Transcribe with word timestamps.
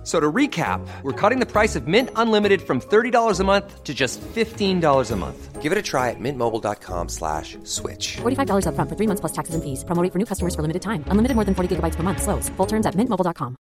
F- 0.00 0.06
So 0.06 0.18
to 0.18 0.32
recap, 0.32 0.80
we're 1.02 1.12
cutting 1.12 1.40
the 1.40 1.46
price 1.46 1.76
of 1.76 1.86
Mint 1.86 2.08
Unlimited 2.16 2.62
from 2.62 2.80
$30 2.80 3.38
a 3.38 3.44
month 3.44 3.84
to 3.84 3.92
just 3.92 4.18
$15 4.34 5.10
a 5.10 5.16
month. 5.16 5.60
Give 5.60 5.72
it 5.72 5.76
a 5.78 5.82
try 5.82 6.08
at 6.08 6.16
mintmobile.com 6.18 7.10
slash 7.10 7.58
switch. 7.64 8.16
$45 8.22 8.64
upfront 8.64 8.88
for 8.88 8.96
three 8.96 9.06
months 9.06 9.20
plus 9.20 9.32
taxes 9.32 9.54
and 9.54 9.62
fees. 9.62 9.84
Promo 9.84 10.02
rate 10.02 10.10
for 10.12 10.18
new 10.18 10.24
customers 10.24 10.54
for 10.54 10.62
limited 10.62 10.80
time. 10.80 11.04
Unlimited 11.08 11.34
more 11.36 11.44
than 11.44 11.54
40 11.54 11.76
gigabytes 11.76 11.96
per 11.96 12.02
month. 12.02 12.22
Slows. 12.22 12.48
Full 12.56 12.66
terms 12.66 12.86
at 12.86 12.94
mintmobile.com. 12.96 13.56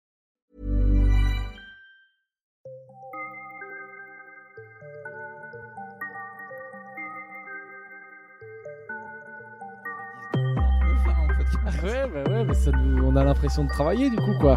Ouais, 11.83 12.07
bah 12.13 12.31
ouais, 12.31 12.45
mais 12.45 12.55
ça 12.55 12.71
nous- 12.73 13.05
on 13.05 13.17
a 13.17 13.25
l'impression 13.25 13.65
de 13.65 13.69
travailler 13.69 14.11
du 14.11 14.17
coup, 14.17 14.35
quoi. 14.41 14.57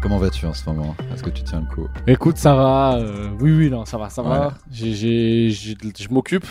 Comment 0.00 0.18
vas-tu 0.18 0.46
en 0.46 0.54
ce 0.54 0.64
moment? 0.68 0.94
Est-ce 1.12 1.22
que 1.22 1.30
tu 1.30 1.42
tiens 1.42 1.60
le 1.68 1.74
coup? 1.74 1.88
Écoute, 2.06 2.36
ça 2.38 2.54
va. 2.54 2.96
euh, 2.98 3.30
oui, 3.40 3.52
oui, 3.52 3.70
non, 3.70 3.84
ça 3.84 3.98
va, 3.98 4.08
ça 4.08 4.22
Ouais. 4.22 4.28
va. 4.28 4.54
J'ai, 4.70 4.92
j'ai- 5.50 5.50
je 5.50 6.08
m'occupe. 6.10 6.46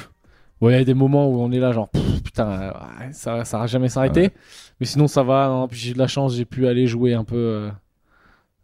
Ouais, 0.59 0.73
il 0.73 0.77
y 0.79 0.81
a 0.81 0.83
des 0.85 0.93
moments 0.93 1.27
où 1.29 1.39
on 1.39 1.51
est 1.51 1.59
là, 1.59 1.71
genre, 1.71 1.87
pff, 1.89 2.23
putain, 2.23 2.47
euh, 2.49 2.71
ouais, 2.71 3.09
ça, 3.13 3.45
ça 3.45 3.59
va 3.59 3.67
jamais 3.67 3.89
s'arrêter. 3.89 4.21
Ouais. 4.21 4.33
Mais 4.79 4.85
sinon, 4.85 5.07
ça 5.07 5.23
va. 5.23 5.47
non, 5.47 5.67
puis 5.67 5.79
j'ai 5.79 5.93
de 5.93 5.99
la 5.99 6.07
chance, 6.07 6.35
j'ai 6.35 6.45
pu 6.45 6.67
aller 6.67 6.87
jouer 6.87 7.13
un 7.13 7.23
peu. 7.23 7.35
euh, 7.37 7.69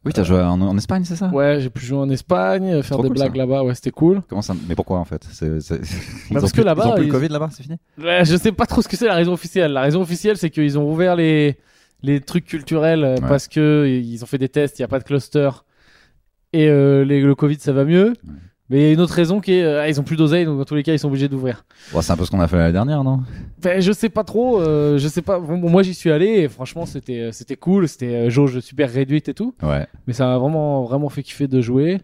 Oui, 0.06 0.12
t'as 0.12 0.24
joué 0.24 0.42
en, 0.42 0.60
en 0.60 0.78
Espagne, 0.78 1.06
c'est 1.06 1.16
ça? 1.16 1.28
Ouais, 1.30 1.60
j'ai 1.62 1.70
pu 1.70 1.86
jouer 1.86 2.00
en 2.00 2.10
Espagne, 2.10 2.66
euh, 2.74 2.82
faire 2.84 2.98
des 2.98 3.08
cool, 3.08 3.14
blagues 3.18 3.36
là-bas. 3.38 3.64
Ouais, 3.64 3.76
c'était 3.76 3.92
cool. 3.92 4.22
Comment 4.28 4.42
ça? 4.42 4.54
Mais 4.68 4.76
pourquoi 4.76 5.00
en 5.00 5.06
fait? 5.06 5.24
C'est- 5.32 5.62
c'est- 5.62 5.80
ils 6.30 6.34
parce 6.34 6.46
ont 6.46 6.56
que 6.56 6.62
là-bas, 6.62 6.84
ils 6.86 6.90
ont 6.90 6.96
plus 6.96 7.04
ils- 7.04 7.08
le 7.08 7.12
Covid 7.14 7.28
là-bas, 7.30 7.50
c'est 7.52 7.64
fini? 7.64 7.78
Ouais, 7.98 8.26
je 8.26 8.36
sais 8.36 8.52
pas 8.52 8.66
trop 8.66 8.82
ce 8.82 8.88
que 8.90 8.98
c'est 8.98 9.08
la 9.08 9.16
raison 9.16 9.32
officielle. 9.34 9.72
La 9.72 9.82
raison 9.82 10.02
officielle, 10.02 10.36
c'est 10.38 10.50
qu'ils 10.50 10.78
ont 10.78 10.92
ouvert 10.92 11.16
les, 11.16 11.58
les 12.04 12.20
trucs 12.22 12.46
culturels 12.46 13.04
euh, 13.04 13.16
Ouais. 13.16 13.28
parce 13.28 13.48
que 13.48 13.88
ils 13.88 14.22
ont 14.24 14.28
fait 14.28 14.38
des 14.38 14.50
tests, 14.50 14.78
il 14.78 14.82
n'y 14.82 14.86
a 14.86 14.90
pas 14.90 15.00
de 15.00 15.04
cluster. 15.06 15.50
Et 16.52 16.68
euh, 16.68 17.04
les- 17.04 17.22
le 17.22 17.34
Covid, 17.36 17.58
ça 17.60 17.74
va 17.74 17.84
mieux. 17.86 18.14
Mais 18.70 18.80
il 18.80 18.84
y 18.84 18.90
a 18.90 18.92
une 18.94 19.02
autre 19.02 19.14
raison 19.14 19.40
qui 19.42 19.54
est, 19.56 19.64
euh, 19.64 19.88
ils 19.88 20.00
ont 20.00 20.04
plus 20.04 20.16
d'oseille, 20.16 20.46
donc 20.46 20.58
dans 20.58 20.64
tous 20.66 20.74
les 20.76 20.84
cas, 20.84 20.94
ils 20.94 21.00
sont 21.00 21.10
obligés 21.10 21.28
d'ouvrir. 21.28 21.66
Bon, 21.92 22.02
C'est 22.02 22.14
un 22.14 22.18
peu 22.18 22.26
ce 22.26 22.32
qu'on 22.32 22.40
a 22.40 22.48
fait 22.48 22.56
l'année 22.58 22.72
dernière, 22.72 23.04
non? 23.04 23.20
Ben, 23.62 23.82
je 23.82 23.92
sais 23.92 24.10
pas 24.10 24.24
trop, 24.24 24.62
euh, 24.62 24.98
je 24.98 25.08
sais 25.10 25.22
pas. 25.22 25.38
Bon, 25.40 25.58
bon, 25.58 25.70
moi, 25.70 25.84
j'y 25.84 25.94
suis 25.94 26.12
allé 26.12 26.28
et 26.28 26.48
franchement, 26.48 26.86
c'était, 26.86 27.32
c'était 27.34 27.58
cool. 27.58 27.88
C'était 27.88 28.30
jauge 28.30 28.60
super 28.62 28.90
réduite 28.92 29.28
et 29.30 29.34
tout. 29.34 29.54
Ouais. 29.62 29.86
Mais 30.08 30.14
ça 30.14 30.26
m'a 30.26 30.38
vraiment, 30.38 30.84
vraiment 30.86 31.10
fait 31.10 31.24
kiffer 31.24 31.48
de 31.48 31.62
jouer. 31.62 32.00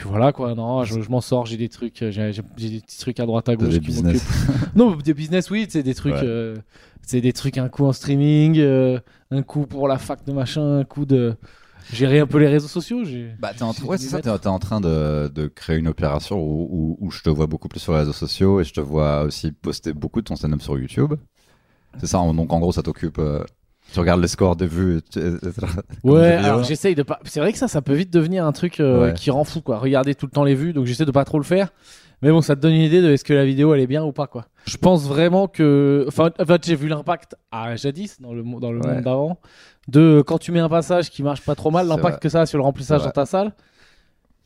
Puis 0.00 0.08
voilà, 0.08 0.32
quoi. 0.32 0.54
Non, 0.54 0.82
je, 0.84 1.02
je 1.02 1.10
m'en 1.10 1.20
sors, 1.20 1.44
j'ai 1.44 1.56
des 1.58 1.68
trucs, 1.68 2.00
euh, 2.02 2.10
j'ai, 2.10 2.32
des 2.32 2.80
petits 2.80 2.98
trucs 2.98 3.20
à 3.20 3.26
droite 3.26 3.48
à 3.50 3.56
gauche. 3.56 3.68
des 3.68 3.80
qui 3.80 3.86
business. 3.86 4.24
Non, 4.74 4.96
des 4.96 5.12
business, 5.14 5.50
oui, 5.50 5.66
c'est 5.68 5.82
des 5.82 5.94
trucs, 5.94 6.14
Ouais. 6.14 6.20
euh, 6.24 6.56
c'est 7.02 7.20
des 7.20 7.32
trucs, 7.34 7.58
un 7.58 7.68
coup 7.68 7.84
en 7.84 7.92
streaming, 7.92 8.58
euh, 8.58 8.98
un 9.30 9.42
coup 9.42 9.66
pour 9.66 9.88
la 9.88 9.98
fac 9.98 10.24
de 10.24 10.32
machin, 10.32 10.78
un 10.78 10.84
coup 10.84 11.04
de 11.04 11.34
gérer 11.92 12.20
un 12.20 12.26
peu 12.26 12.38
les 12.38 12.48
réseaux 12.48 12.68
sociaux. 12.68 13.04
J'ai, 13.04 13.30
Bah, 13.40 13.52
t'es 13.54 13.62
en, 13.62 13.72
ouais, 13.84 13.98
ça, 13.98 14.22
t'es 14.22 14.46
en 14.48 14.58
train 14.58 14.80
de, 14.80 15.28
de 15.28 15.48
créer 15.48 15.76
une 15.76 15.88
opération 15.88 16.38
où, 16.40 16.68
où, 16.70 17.06
où 17.06 17.10
je 17.10 17.20
te 17.22 17.28
vois 17.28 17.46
beaucoup 17.46 17.68
plus 17.68 17.80
sur 17.80 17.92
les 17.92 17.98
réseaux 17.98 18.12
sociaux 18.12 18.60
et 18.60 18.64
je 18.64 18.72
te 18.72 18.80
vois 18.80 19.22
aussi 19.24 19.52
poster 19.52 19.92
beaucoup 19.92 20.20
de 20.20 20.26
ton 20.26 20.36
stand-up 20.36 20.62
sur 20.62 20.78
YouTube. 20.78 21.12
C'est 21.98 22.06
ça, 22.06 22.18
donc 22.18 22.52
en 22.52 22.60
gros, 22.60 22.72
ça 22.72 22.82
t'occupe. 22.82 23.18
euh, 23.18 23.44
tu 23.92 24.00
regardes 24.00 24.20
les 24.20 24.28
scores 24.28 24.56
de 24.56 24.66
tu- 25.10 25.18
des 25.20 25.30
Ouais, 26.04 26.32
alors 26.32 26.62
j'essaye 26.64 26.94
de 26.94 27.02
pas. 27.02 27.18
C'est 27.24 27.40
vrai 27.40 27.52
que 27.52 27.58
ça, 27.58 27.68
ça 27.68 27.82
peut 27.82 27.94
vite 27.94 28.12
devenir 28.12 28.44
un 28.46 28.52
truc 28.52 28.80
euh, 28.80 29.06
Ouais. 29.06 29.14
qui 29.14 29.30
rend 29.30 29.44
fou, 29.44 29.60
quoi. 29.60 29.78
Regarder 29.78 30.14
tout 30.14 30.26
le 30.26 30.32
temps 30.32 30.44
les 30.44 30.54
vues, 30.54 30.72
donc 30.72 30.86
j'essaie 30.86 31.04
de 31.04 31.10
pas 31.10 31.24
trop 31.24 31.38
le 31.38 31.44
faire. 31.44 31.68
Mais 32.22 32.30
bon, 32.30 32.42
ça 32.42 32.54
te 32.54 32.60
donne 32.60 32.72
une 32.74 32.82
idée 32.82 33.00
de 33.00 33.10
est-ce 33.12 33.24
que 33.24 33.32
la 33.32 33.46
vidéo 33.46 33.72
elle 33.74 33.80
est 33.80 33.86
bien 33.86 34.04
ou 34.04 34.12
pas, 34.12 34.26
quoi. 34.26 34.44
Je 34.66 34.76
pense 34.76 35.06
vraiment 35.08 35.48
que. 35.48 36.04
Enfin, 36.08 36.30
en 36.38 36.44
fait, 36.44 36.66
j'ai 36.66 36.76
vu 36.76 36.88
l'impact 36.88 37.34
à 37.50 37.76
jadis 37.76 38.20
dans 38.20 38.34
le, 38.34 38.42
dans 38.60 38.72
le 38.72 38.80
Ouais. 38.80 38.94
monde 38.94 39.04
d'avant 39.04 39.38
de 39.88 40.22
quand 40.26 40.36
tu 40.38 40.52
mets 40.52 40.60
un 40.60 40.68
passage 40.68 41.10
qui 41.10 41.22
marche 41.22 41.40
pas 41.40 41.54
trop 41.54 41.70
mal, 41.70 41.86
l'impact 41.88 42.20
que 42.22 42.28
ça 42.28 42.42
a 42.42 42.46
sur 42.46 42.58
le 42.58 42.64
remplissage 42.64 43.02
dans 43.02 43.10
ta 43.10 43.24
salle. 43.26 43.52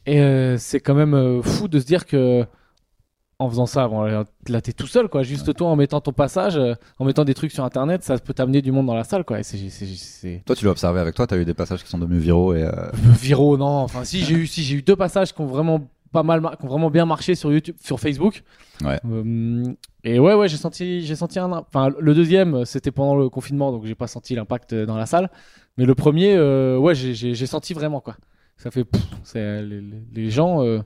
Et 0.06 0.21
euh, 0.21 0.56
c'est 0.59 0.81
quand 0.81 0.94
même 0.94 1.15
euh, 1.15 1.43
fou 1.43 1.66
de 1.66 1.81
se 1.81 1.84
dire 1.87 2.06
que 2.06 2.44
en 3.44 3.50
faisant 3.50 3.66
ça, 3.66 3.87
bon, 3.88 4.03
là 4.03 4.25
là, 4.49 4.60
t'es 4.60 4.72
tout 4.72 4.87
seul, 4.87 5.09
quoi. 5.09 5.22
Juste 5.22 5.55
toi 5.55 5.69
en 5.69 5.77
mettant 5.77 6.00
ton 6.00 6.12
passage, 6.12 6.56
euh, 6.56 6.75
en 6.99 7.05
mettant 7.05 7.25
des 7.25 7.34
trucs 7.34 7.53
sur 7.53 7.65
internet, 7.65 8.03
ça 8.03 8.19
peut 8.19 8.34
t'amener 8.34 8.62
du 8.62 8.72
monde 8.72 8.87
dans 8.87 8.94
la 8.94 9.05
salle, 9.05 9.25
quoi. 9.25 9.38
Et 9.41 9.43
Toi, 10.47 10.56
tu 10.56 10.65
l'as 10.65 10.71
observé 10.72 11.00
avec 11.00 11.15
toi, 11.15 11.27
t'as 11.27 11.37
eu 11.37 11.44
des 11.44 11.54
passages 11.54 11.83
qui 11.84 11.88
sont 11.91 11.99
devenus 11.99 12.21
viraux 12.22 12.54
et. 12.54 12.62
euh, 12.62 12.72
viraux 13.21 13.56
non 13.56 13.66
enfin 13.66 14.04
si 14.04 14.21
j'ai 14.25 14.34
eu 14.34 14.47
si 14.47 14.62
j'ai 14.62 14.77
eu 14.77 14.83
deux 14.83 14.97
passages 14.97 15.33
qui 15.33 15.41
ont 15.41 15.47
vraiment 15.47 15.87
pas 16.12 16.22
mal 16.22 16.41
qui 16.41 16.65
ont 16.65 16.69
vraiment 16.69 16.91
bien 16.91 17.06
marché 17.06 17.34
sur 17.34 17.53
YouTube 17.53 17.77
sur 17.81 17.99
Facebook 18.00 18.43
Ouais. 18.84 18.99
Euh, 19.09 19.65
et 20.04 20.19
ouais 20.19 20.34
ouais 20.34 20.49
j'ai 20.49 20.56
senti 20.56 21.00
j'ai 21.03 21.15
senti 21.16 21.38
un 21.38 21.50
enfin 21.53 21.91
le 21.99 22.15
deuxième 22.15 22.65
c'était 22.65 22.91
pendant 22.91 23.15
le 23.16 23.28
confinement 23.28 23.71
donc 23.72 23.84
j'ai 23.87 23.94
pas 23.94 24.06
senti 24.09 24.34
l'impact 24.34 24.75
dans 24.75 24.97
la 24.97 25.06
salle 25.06 25.31
mais 25.77 25.84
le 25.84 25.94
premier 25.94 26.34
euh, 26.37 26.77
ouais 26.78 26.94
j'ai- 26.94 27.34
senti 27.47 27.72
vraiment 27.75 28.00
quoi 28.00 28.16
ça 28.56 28.71
fait 28.71 28.84
pff, 28.84 29.03
les, 29.34 29.81
les- 30.12 30.31
gens 30.31 30.62
euh, 30.65 30.81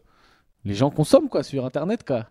les 0.65 0.75
gens 0.75 0.91
consomment 0.91 1.29
quoi 1.29 1.43
sur 1.43 1.65
internet 1.65 2.05
quoi 2.07 2.27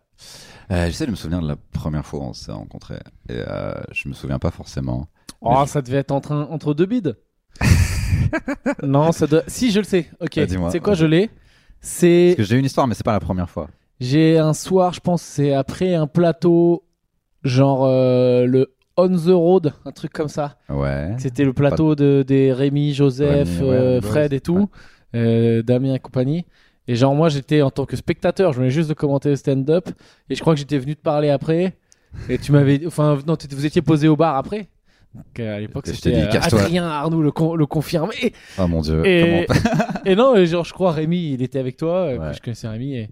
Euh, 0.71 0.85
J'essaie 0.87 1.05
de 1.05 1.11
me 1.11 1.15
souvenir 1.15 1.41
de 1.41 1.47
la 1.47 1.55
première 1.55 2.05
fois 2.05 2.19
où 2.19 2.23
on 2.23 2.33
s'est 2.33 2.51
rencontrés. 2.51 2.99
Et 3.29 3.33
euh, 3.35 3.73
je 3.91 4.09
me 4.09 4.13
souviens 4.13 4.39
pas 4.39 4.51
forcément. 4.51 5.07
oh 5.41 5.63
ça 5.67 5.81
devait 5.81 5.97
être 5.97 6.11
entre 6.11 6.31
un- 6.33 6.47
entre 6.49 6.73
deux 6.73 6.85
bides 6.85 7.17
non 8.83 9.11
ça 9.11 9.27
doit 9.27 9.43
si 9.47 9.71
je 9.71 9.79
le 9.79 9.83
sais 9.85 10.09
ok 10.19 10.37
Ah, 10.37 10.45
dis-moi. 10.45 10.71
c'est 10.71 10.79
quoi 10.79 10.93
je 10.93 11.05
l'ai? 11.05 11.29
C'est 11.79 12.33
Parce 12.35 12.47
que 12.47 12.51
j'ai 12.53 12.59
une 12.59 12.65
histoire, 12.65 12.87
mais 12.87 12.95
c'est 12.95 13.05
pas 13.05 13.13
la 13.13 13.19
première 13.19 13.49
fois. 13.49 13.69
J'ai 13.99 14.37
un 14.39 14.53
soir, 14.53 14.93
je 14.93 14.99
pense, 14.99 15.21
c'est 15.21 15.53
après 15.53 15.93
un 15.93 16.07
plateau, 16.07 16.83
genre 17.43 17.85
euh, 17.85 18.45
le 18.45 18.75
On 18.97 19.07
the 19.09 19.29
Road, 19.31 19.73
un 19.85 19.91
truc 19.91 20.11
comme 20.11 20.27
ça. 20.27 20.57
Ouais. 20.69 21.13
C'était 21.19 21.45
le 21.45 21.53
plateau 21.53 21.93
de, 21.95 22.23
des 22.27 22.51
Rémi, 22.51 22.93
Joseph, 22.93 23.47
Rémi, 23.59 23.69
ouais, 23.69 23.75
euh, 23.75 24.01
Fred 24.01 24.33
et 24.33 24.41
tout, 24.41 24.69
euh, 25.15 25.61
Damien 25.61 25.93
et 25.93 25.99
compagnie. 25.99 26.45
Et 26.87 26.95
genre, 26.95 27.13
moi, 27.15 27.29
j'étais 27.29 27.61
en 27.61 27.69
tant 27.69 27.85
que 27.85 27.95
spectateur, 27.95 28.53
je 28.53 28.59
venais 28.59 28.69
juste 28.69 28.89
de 28.89 28.93
commenter 28.93 29.29
le 29.29 29.35
stand-up. 29.35 29.89
Et 30.29 30.35
je 30.35 30.41
crois 30.41 30.53
que 30.53 30.59
j'étais 30.59 30.77
venu 30.77 30.95
te 30.95 31.01
parler 31.01 31.29
après. 31.29 31.75
Et 32.29 32.37
tu 32.37 32.51
m'avais. 32.51 32.85
Enfin, 32.87 33.17
non, 33.27 33.35
vous 33.51 33.65
étiez 33.65 33.81
posé 33.81 34.07
au 34.07 34.15
bar 34.15 34.35
après. 34.37 34.69
Donc, 35.13 35.39
euh, 35.39 35.55
à 35.57 35.59
l'époque, 35.59 35.87
c'était 35.87 36.15
euh. 36.15 36.39
Adrien 36.41 36.85
Arnoux 36.87 37.21
le, 37.21 37.31
con- 37.31 37.55
le 37.55 37.65
Oh 38.59 38.67
mon 38.67 38.81
dieu. 38.81 39.05
et, 39.05 39.47
non, 40.15 40.35
genre, 40.45 40.63
je 40.65 40.73
crois 40.73 40.91
Rémi, 40.91 41.33
il 41.33 41.41
était 41.41 41.59
avec 41.59 41.77
toi. 41.77 42.07
euh. 42.07 42.33
Je 42.33 42.39
connaissais 42.41 42.67
Rémi. 42.67 42.95
Et... 42.95 43.09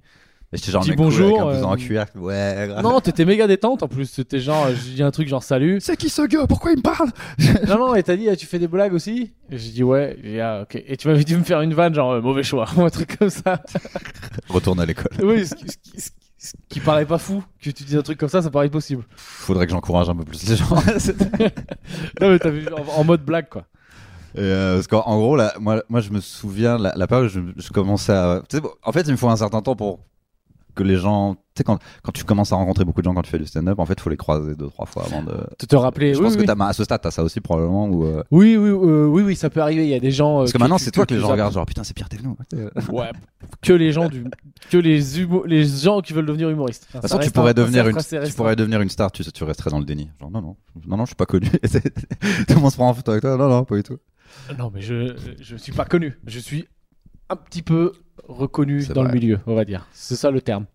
Et 0.56 0.58
j'étais 0.58 0.72
genre 0.72 0.84
Dis 0.84 0.90
mec 0.92 0.98
cool 0.98 1.06
bonjour, 1.08 1.50
avec 1.50 1.62
un 1.62 1.68
euh, 1.68 1.72
en 1.72 1.76
cuir. 1.76 2.06
Ouais, 2.16 2.66
grave. 2.70 2.82
Non, 2.84 3.02
t'étais 3.02 3.26
méga 3.26 3.46
détente 3.46 3.84
en 3.84 3.88
plus. 3.90 4.06
C'était 4.06 4.40
genre, 4.40 4.68
je 4.70 4.94
dis 4.94 5.04
un 5.04 5.12
truc 5.12 5.28
genre 5.28 5.44
salut. 5.44 5.80
C'est 5.82 5.98
qui 5.98 6.10
ce 6.10 6.22
gars 6.22 6.48
Pourquoi 6.48 6.72
il 6.72 6.78
me 6.78 6.82
parle? 6.82 7.10
Non, 7.68 7.78
non, 7.78 7.96
et 7.96 8.04
t'as 8.04 8.16
dit, 8.16 8.30
ah, 8.30 8.36
tu 8.38 8.46
fais 8.46 8.58
des 8.60 8.68
blagues 8.70 8.94
aussi? 8.94 9.34
Et 9.52 9.58
J'ai 9.58 9.72
dit 9.72 9.84
ouais. 9.84 10.18
Dit, 10.24 10.40
ah, 10.40 10.62
ok. 10.64 10.82
Et 10.88 10.96
tu 10.96 11.08
m'avais 11.10 11.24
dit 11.26 11.34
de 11.34 11.40
me 11.40 11.44
faire 11.44 11.60
une 11.62 11.74
vanne, 11.74 11.94
genre 11.94 12.12
euh, 12.14 12.22
mauvais 12.22 12.44
choix, 12.44 12.66
ou 12.78 12.82
un 12.84 12.90
truc 12.90 13.18
comme 13.18 13.30
ça. 13.30 13.62
Retourne 14.48 14.80
à 14.80 14.86
l'école. 14.86 15.12
oui, 15.24 15.46
ce 15.46 15.56
qui, 15.56 15.68
ce 15.68 15.78
qui- 15.78 16.02
ce 16.02 16.10
qui- 16.12 16.16
ce 16.38 16.52
qui 16.70 16.80
paraît 16.80 17.06
pas 17.08 17.18
fou. 17.18 17.44
Que 17.62 17.72
tu 17.72 17.84
dis 17.84 17.98
un 17.98 18.02
truc 18.04 18.20
comme 18.20 18.30
ça, 18.30 18.42
ça 18.42 18.52
paraît 18.52 18.70
possible. 18.70 19.04
Faudrait 19.16 19.66
que 19.66 19.72
j'encourage 19.72 20.10
un 20.10 20.16
peu 20.16 20.24
plus 20.26 20.48
les 20.48 20.56
gens. 20.56 20.76
non, 22.22 22.30
mais 22.30 22.40
t'as 22.40 22.50
vu 22.50 22.68
en, 22.72 23.00
en 23.00 23.04
mode 23.04 23.24
blague 23.26 23.50
quoi. 23.50 23.66
Et, 24.36 24.40
euh, 24.42 24.76
parce 24.76 24.88
qu'en 24.88 25.02
en 25.08 25.18
gros, 25.18 25.36
là, 25.38 25.54
moi, 25.60 25.82
moi, 25.90 26.02
je 26.02 26.10
me 26.12 26.20
souviens, 26.20 26.78
la, 26.78 26.94
la 26.96 27.08
période 27.08 27.28
où 27.28 27.30
je, 27.30 27.40
je 27.56 27.70
commençais 27.70 28.12
à. 28.12 28.44
bon, 28.62 28.70
en 28.84 28.92
fait, 28.92 29.02
il 29.08 29.12
me 29.12 29.18
faut 29.18 29.30
un 29.30 29.38
certain 29.38 29.62
temps 29.62 29.76
pour 29.76 30.02
que 30.76 30.84
les 30.84 30.98
gens. 30.98 31.36
Tu 31.36 31.60
sais, 31.60 31.64
quand, 31.64 31.80
quand 32.04 32.12
tu 32.12 32.26
commences 32.26 32.52
à 32.52 32.58
rencontrer 32.58 32.84
beaucoup 32.84 33.00
de 33.02 33.06
gens 33.06 33.14
quand 33.14 33.22
tu 33.22 33.32
fais 33.32 33.40
du 33.40 33.46
stand-up, 33.46 33.80
en 33.80 33.86
fait, 33.86 33.94
il 33.98 34.02
faut 34.02 34.10
les 34.10 34.18
croiser 34.18 34.56
deux, 34.56 34.68
trois 34.68 34.86
fois 34.86 35.06
avant 35.06 35.24
de. 35.24 35.32
De 35.32 35.66
te 35.66 35.76
rappeler. 35.76 36.14
Je 36.14 36.20
oui, 36.20 36.26
pense 36.26 36.36
oui. 36.36 36.42
que 36.46 36.52
t'as, 36.52 36.66
à 36.68 36.74
ce 36.74 36.84
stade, 36.84 37.00
t'as 37.02 37.12
ça 37.12 37.24
aussi 37.24 37.40
probablement. 37.40 37.88
Où, 37.88 38.04
euh, 38.06 38.24
Oui, 38.30 38.58
oui, 38.58 38.70
euh, 38.70 39.06
oui, 39.08 39.24
oui, 39.24 39.36
ça 39.38 39.50
peut 39.50 39.62
arriver. 39.62 39.86
Il 39.86 39.90
y 39.90 39.94
a 39.94 40.00
des 40.00 40.12
gens. 40.12 40.36
euh, 40.36 40.40
Parce 40.42 40.52
que 40.54 40.58
maintenant, 40.58 40.78
c'est 40.78 40.92
toi 40.92 41.06
que 41.06 41.14
les 41.14 41.20
gens 41.22 41.30
regardent, 41.30 41.54
genre 41.54 41.66
putain, 41.66 41.84
c'est 41.86 41.94
Pierre 41.94 42.10
Thévenot. 42.10 42.38
De 42.52 42.70
Ouais. 42.92 43.10
Que 43.62 43.72
les 43.74 43.92
gens 43.94 44.10
du, 44.10 44.26
que 44.70 44.78
les 44.78 45.22
humo- 45.22 45.46
les 45.46 45.66
gens 45.66 46.02
qui 46.02 46.12
veulent 46.14 46.26
devenir 46.26 46.50
humoristes. 46.50 46.86
Enfin, 46.90 47.00
toute 47.00 47.10
ça 47.10 47.16
façon, 47.18 47.28
tu 47.28 47.32
pourrais 47.34 47.52
un- 47.52 47.54
devenir 47.54 47.88
une, 47.88 47.98
tu 47.98 48.34
pourrais 48.34 48.56
devenir 48.58 48.82
une 48.82 48.90
star, 48.90 49.12
tu, 49.12 49.24
tu 49.24 49.44
resterais 49.46 49.70
dans 49.70 49.80
le 49.80 49.86
déni. 49.86 50.10
Genre 50.20 50.30
non, 50.32 50.42
non, 50.42 50.56
non, 50.88 50.98
non, 50.98 51.06
je 51.06 51.10
suis 51.10 51.16
pas 51.16 51.26
connu. 51.26 51.50
Tout 51.50 52.54
le 52.56 52.60
monde 52.60 52.72
se 52.72 52.76
prend 52.76 52.90
en 52.90 52.94
photo 52.94 53.12
avec 53.12 53.22
toi. 53.22 53.38
Non, 53.38 53.48
non, 53.48 53.64
pas 53.64 53.76
du 53.78 53.84
tout. 53.84 53.98
Non, 54.58 54.72
mais 54.74 54.82
je 54.82 55.16
je 55.40 55.56
suis 55.56 55.72
pas 55.72 55.86
connu. 55.86 56.18
Je 56.28 56.40
suis 56.40 56.68
un 57.30 57.36
petit 57.38 57.62
peu 57.62 57.94
reconnu 58.28 58.86
dans 58.88 59.04
le 59.04 59.12
milieu, 59.12 59.40
on 59.48 59.56
va 59.56 59.66
dire. 59.66 59.88
C'est 59.94 60.16
ça 60.16 60.32
le 60.32 60.42
terme. 60.42 60.66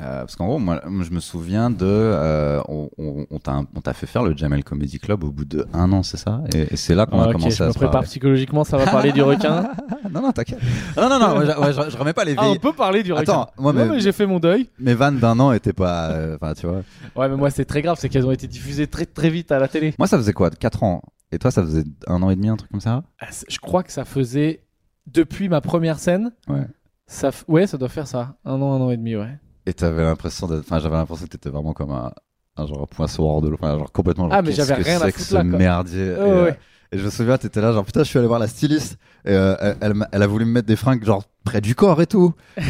Euh, 0.00 0.20
parce 0.20 0.36
qu'en 0.36 0.46
gros, 0.46 0.58
moi, 0.60 0.80
je 0.86 1.10
me 1.10 1.18
souviens 1.18 1.70
de. 1.70 1.84
euh, 1.84 2.60
on 2.68 2.88
on- 2.98 3.26
on 3.32 3.80
t'a 3.80 3.92
fait 3.94 4.06
faire 4.06 4.22
le 4.22 4.36
Jamel 4.36 4.62
Comedy 4.62 5.00
Club 5.00 5.24
au 5.24 5.32
bout 5.32 5.44
de 5.44 5.66
un 5.72 5.90
an, 5.92 6.04
c'est 6.04 6.16
ça? 6.18 6.40
Et, 6.54 6.72
et 6.72 6.76
c'est 6.76 6.94
là 6.94 7.04
qu'on 7.06 7.18
Ah, 7.18 7.24
a 7.24 7.26
ok, 7.26 7.32
commencé 7.32 7.56
je 7.56 7.62
à 7.64 7.66
me 7.66 7.72
se 7.72 7.78
prépare 7.78 7.92
parler. 7.94 8.06
psychologiquement, 8.06 8.62
ça 8.62 8.76
va 8.76 8.84
parler 8.92 9.10
du 9.10 9.22
requin. 9.22 9.72
non, 10.12 10.22
non, 10.22 10.30
t'inquiète. 10.30 10.60
Non, 10.96 11.08
non, 11.08 11.18
non, 11.18 11.34
moi, 11.34 11.44
je, 11.46 11.50
ouais, 11.50 11.72
je- 11.72 11.90
je 11.90 11.96
remets 11.96 12.12
pas 12.12 12.24
les 12.24 12.34
Ah, 12.36 12.42
on 12.42 12.46
vieilles. 12.50 12.58
peut 12.60 12.72
parler 12.72 13.02
du 13.02 13.12
requin. 13.12 13.22
Attends, 13.24 13.50
moi, 13.58 13.72
mais- 13.72 13.86
mais 13.88 13.98
j'ai 13.98 14.12
fait 14.12 14.26
mon 14.26 14.38
deuil. 14.38 14.68
Mes 14.78 14.94
vannes 14.94 15.18
d'un 15.18 15.40
an 15.40 15.50
étaient 15.50 15.72
pas. 15.72 16.10
euh, 16.10 16.36
Enfin, 16.40 16.54
tu 16.54 16.68
vois. 16.68 16.82
Ouais, 17.16 17.28
mais 17.28 17.36
moi, 17.36 17.50
c'est 17.50 17.64
très 17.64 17.82
grave, 17.82 17.96
c'est 18.00 18.08
qu'elles 18.08 18.26
ont 18.26 18.30
été 18.30 18.46
diffusées 18.46 18.86
très 18.86 19.04
très 19.04 19.30
vite 19.30 19.50
à 19.50 19.58
la 19.58 19.66
télé. 19.66 19.94
Moi, 19.98 20.06
ça 20.06 20.16
faisait 20.16 20.32
quoi? 20.32 20.50
4 20.50 20.84
ans 20.84 21.02
Et 21.32 21.40
toi, 21.40 21.50
ça 21.50 21.62
faisait 21.62 21.82
un 22.06 22.22
an 22.22 22.30
et 22.30 22.36
demi, 22.36 22.48
un 22.50 22.56
truc 22.56 22.70
comme 22.70 22.80
ça? 22.80 23.02
Ah, 23.20 23.26
Je 23.48 23.58
crois 23.58 23.82
que 23.82 23.90
ça 23.90 24.04
faisait 24.04 24.60
depuis 25.08 25.48
ma 25.48 25.60
première 25.60 25.98
scène, 25.98 26.30
Ouais. 26.48 26.66
Ça, 27.08 27.30
f- 27.30 27.42
ouais, 27.48 27.66
ça 27.66 27.76
doit 27.76 27.88
faire 27.88 28.06
ça. 28.06 28.36
Un 28.44 28.60
an, 28.62 28.74
un 28.74 28.80
an 28.82 28.90
et 28.90 28.96
demi, 28.96 29.16
ouais. 29.16 29.36
Et 29.66 29.72
t'avais 29.74 30.02
l'impression 30.04 30.46
d'être. 30.46 30.60
Enfin, 30.60 30.78
j'avais 30.78 30.94
l'impression 30.96 31.24
que 31.26 31.30
t'étais 31.30 31.50
vraiment 31.50 31.72
comme 31.72 31.90
un, 31.90 32.12
un 32.56 32.66
genre 32.66 32.86
poisson 32.88 33.24
hors 33.24 33.42
de 33.42 33.48
l'eau. 33.48 33.56
Enfin, 33.60 33.76
genre 33.76 33.90
complètement. 33.92 34.24
Genre, 34.28 34.34
Ah, 34.34 34.42
mais 34.42 34.52
j'avais 34.52 34.74
rien 34.74 35.00
à 35.00 35.10
foutre 35.10 35.34
là, 35.34 35.40
quoi. 35.42 35.58
merdier. 35.58 36.06
et, 36.06 36.10
Ouais, 36.10 36.16
euh, 36.20 36.44
ouais. 36.44 36.58
et 36.92 36.98
je 36.98 37.04
me 37.04 37.10
souviens, 37.10 37.36
t'étais 37.38 37.60
là, 37.60 37.72
genre 37.72 37.84
putain, 37.84 38.00
je 38.04 38.08
suis 38.08 38.18
allé 38.18 38.28
voir 38.28 38.38
la 38.38 38.46
styliste. 38.46 38.98
Et 39.24 39.32
euh, 39.32 39.74
elle, 39.80 39.94
elle, 40.12 40.22
a 40.22 40.26
voulu 40.26 40.44
me 40.44 40.52
mettre 40.52 40.68
des 40.68 40.76
fringues, 40.76 41.04
genre 41.04 41.24
près 41.44 41.60
du 41.60 41.74
corps 41.74 42.00
et 42.00 42.06
tout. 42.06 42.32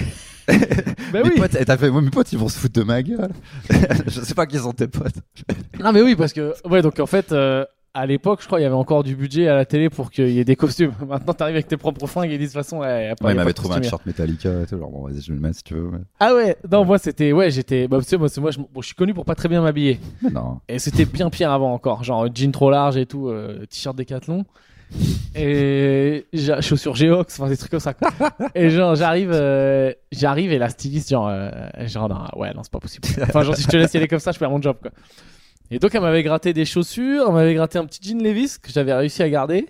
Mes 1.12 1.20
oui. 1.22 1.32
potes, 1.36 1.54
et 1.56 1.64
t'as 1.66 1.76
fait, 1.76 1.90
moi, 1.90 2.00
mes 2.00 2.08
potes, 2.08 2.32
ils 2.32 2.38
vont 2.38 2.48
se 2.48 2.58
foutre 2.58 2.80
de 2.80 2.84
ma 2.84 3.02
gueule. 3.02 3.28
je 4.06 4.20
sais 4.22 4.32
pas 4.34 4.46
qui 4.46 4.56
sont 4.58 4.72
tes 4.72 4.88
potes. 4.88 5.16
Non, 5.78 5.92
mais 5.92 6.00
oui, 6.00 6.16
parce 6.16 6.32
que, 6.32 6.54
ouais, 6.66 6.80
donc 6.80 6.98
en 7.00 7.06
fait, 7.06 7.32
euh, 7.32 7.66
à 7.98 8.06
l'époque, 8.06 8.40
je 8.42 8.46
crois, 8.46 8.60
il 8.60 8.62
y 8.62 8.66
avait 8.66 8.74
encore 8.74 9.02
du 9.04 9.14
budget 9.16 9.48
à 9.48 9.54
la 9.54 9.64
télé 9.64 9.90
pour 9.90 10.10
qu'il 10.10 10.30
y 10.30 10.38
ait 10.38 10.44
des 10.44 10.56
costumes. 10.56 10.92
Maintenant, 11.08 11.32
t'arrives 11.34 11.56
avec 11.56 11.68
tes 11.68 11.76
propres 11.76 12.06
fringues 12.06 12.30
et 12.30 12.34
ils 12.34 12.38
disent 12.38 12.52
de 12.52 12.58
toute 12.58 12.64
façon, 12.64 12.78
ouais, 12.78 13.06
y 13.06 13.08
a 13.08 13.16
pas, 13.16 13.26
Ouais, 13.26 13.32
il 13.32 13.36
m'avait 13.36 13.52
trouvé 13.52 13.74
un 13.76 13.80
t-shirt 13.80 14.04
Metallica 14.06 14.62
et 14.62 14.66
tout. 14.66 14.78
Genre, 14.78 14.90
bon, 14.90 15.06
vas-y, 15.06 15.20
je 15.20 15.28
vais 15.28 15.34
le 15.34 15.40
mettre 15.40 15.56
si 15.56 15.64
tu 15.64 15.74
veux. 15.74 15.90
mais- 15.90 15.98
Ah 16.20 16.34
ouais, 16.34 16.56
non, 16.70 16.84
moi 16.84 16.98
c'était, 16.98 17.32
ouais, 17.32 17.50
j'étais, 17.50 17.88
bah, 17.88 17.98
tu 17.98 18.04
sais, 18.04 18.16
moi, 18.16 18.28
je, 18.28 18.58
bon, 18.58 18.80
je 18.80 18.86
suis 18.86 18.94
connu 18.94 19.14
pour 19.14 19.24
pas 19.24 19.34
très 19.34 19.48
bien 19.48 19.60
m'habiller. 19.62 20.00
Non. 20.32 20.60
Et 20.68 20.78
c'était 20.78 21.04
bien 21.04 21.30
pire 21.30 21.50
avant 21.52 21.72
encore, 21.74 22.04
genre 22.04 22.26
jean 22.34 22.52
trop 22.52 22.70
large 22.70 22.96
et 22.96 23.06
tout, 23.06 23.28
euh, 23.28 23.64
t-shirt 23.66 23.96
décathlon. 23.96 24.44
Et 25.34 26.26
chaussures 26.60 26.94
Geox, 26.94 27.38
enfin 27.38 27.48
des 27.50 27.56
trucs 27.56 27.70
comme 27.70 27.80
ça. 27.80 27.94
quoi. 27.94 28.10
Et 28.54 28.70
genre 28.70 28.94
j'arrive, 28.94 29.30
euh, 29.32 29.92
j'arrive 30.12 30.50
et 30.52 30.58
la 30.58 30.68
styliste 30.70 31.10
genre, 31.10 31.28
euh, 31.30 31.50
genre 31.86 32.08
non, 32.08 32.24
ouais 32.36 32.52
non 32.54 32.62
c'est 32.62 32.72
pas 32.72 32.80
possible. 32.80 33.06
Enfin 33.22 33.42
genre 33.42 33.54
si 33.54 33.62
je 33.64 33.68
te 33.68 33.76
laisse 33.76 33.92
y 33.92 33.98
aller 33.98 34.08
comme 34.08 34.18
ça, 34.18 34.32
je 34.32 34.38
perds 34.38 34.50
mon 34.50 34.62
job 34.62 34.76
quoi. 34.80 34.90
Et 35.70 35.78
donc 35.78 35.94
elle 35.94 36.00
m'avait 36.00 36.22
gratté 36.22 36.52
des 36.52 36.64
chaussures, 36.64 37.24
elle 37.28 37.34
m'avait 37.34 37.54
gratté 37.54 37.78
un 37.78 37.84
petit 37.84 38.00
jean 38.02 38.22
Levi's 38.22 38.58
que 38.58 38.70
j'avais 38.72 38.92
réussi 38.94 39.22
à 39.22 39.28
garder. 39.30 39.66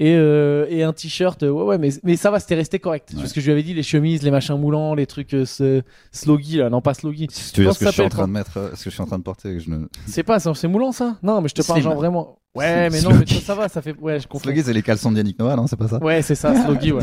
Et, 0.00 0.14
euh, 0.14 0.64
et 0.68 0.84
un 0.84 0.92
t-shirt, 0.92 1.42
euh, 1.42 1.50
ouais, 1.50 1.64
ouais, 1.64 1.76
mais, 1.78 1.88
mais 2.04 2.14
ça 2.14 2.30
va, 2.30 2.38
c'était 2.38 2.54
resté 2.54 2.78
correct. 2.78 3.08
Ouais. 3.14 3.18
Parce 3.18 3.32
que 3.32 3.40
je 3.40 3.46
lui 3.46 3.52
avais 3.52 3.64
dit 3.64 3.74
les 3.74 3.82
chemises, 3.82 4.22
les 4.22 4.30
machins 4.30 4.56
moulants, 4.56 4.94
les 4.94 5.06
trucs 5.06 5.34
euh, 5.34 5.44
ce- 5.44 5.82
sloggy, 6.12 6.58
là, 6.58 6.70
non 6.70 6.80
pas 6.80 6.94
sloggy. 6.94 7.26
Si 7.32 7.52
tu 7.52 7.62
veux 7.62 7.66
dire 7.66 7.74
ce 7.74 7.80
que 7.80 7.86
je 7.86 7.90
suis 7.90 8.02
en 8.02 8.08
train 8.08 8.28
de 8.28 8.32
mettre, 8.32 8.58
euh, 8.58 8.68
ce 8.76 8.84
que 8.84 8.90
je 8.90 8.94
suis 8.94 9.02
en 9.02 9.06
train 9.06 9.18
de 9.18 9.24
porter, 9.24 9.54
que 9.54 9.58
je 9.58 9.70
ne. 9.70 9.86
C'est 10.06 10.22
pas, 10.22 10.38
c'est 10.38 10.68
moulant 10.68 10.92
ça 10.92 11.16
Non, 11.24 11.40
mais 11.40 11.48
je 11.48 11.54
te 11.54 11.62
parle 11.66 11.82
genre 11.82 11.96
vraiment. 11.96 12.38
Ouais, 12.54 12.88
mais 12.90 13.00
non, 13.02 13.12
mais 13.12 13.24
toi, 13.24 13.40
ça 13.40 13.56
va, 13.56 13.68
ça 13.68 13.82
fait. 13.82 13.96
Ouais, 13.98 14.20
je 14.20 14.28
comprends. 14.28 14.44
Sloggy, 14.44 14.62
c'est 14.62 14.72
les 14.72 14.82
caleçons 14.82 15.10
de 15.10 15.16
Yannick 15.16 15.36
Noah, 15.36 15.56
non 15.56 15.66
C'est 15.66 15.76
pas 15.76 15.88
ça 15.88 15.98
Ouais, 16.00 16.22
c'est 16.22 16.36
ça, 16.36 16.54
sloggy, 16.64 16.92
ouais. 16.92 17.02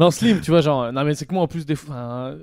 Non, 0.00 0.10
slim, 0.10 0.40
tu 0.40 0.50
vois, 0.50 0.60
genre. 0.60 0.92
Non, 0.92 1.04
mais 1.04 1.14
c'est 1.14 1.26
que 1.26 1.34
moi, 1.34 1.44
en 1.44 1.48
plus, 1.48 1.64
des 1.64 1.76
fois. 1.76 2.34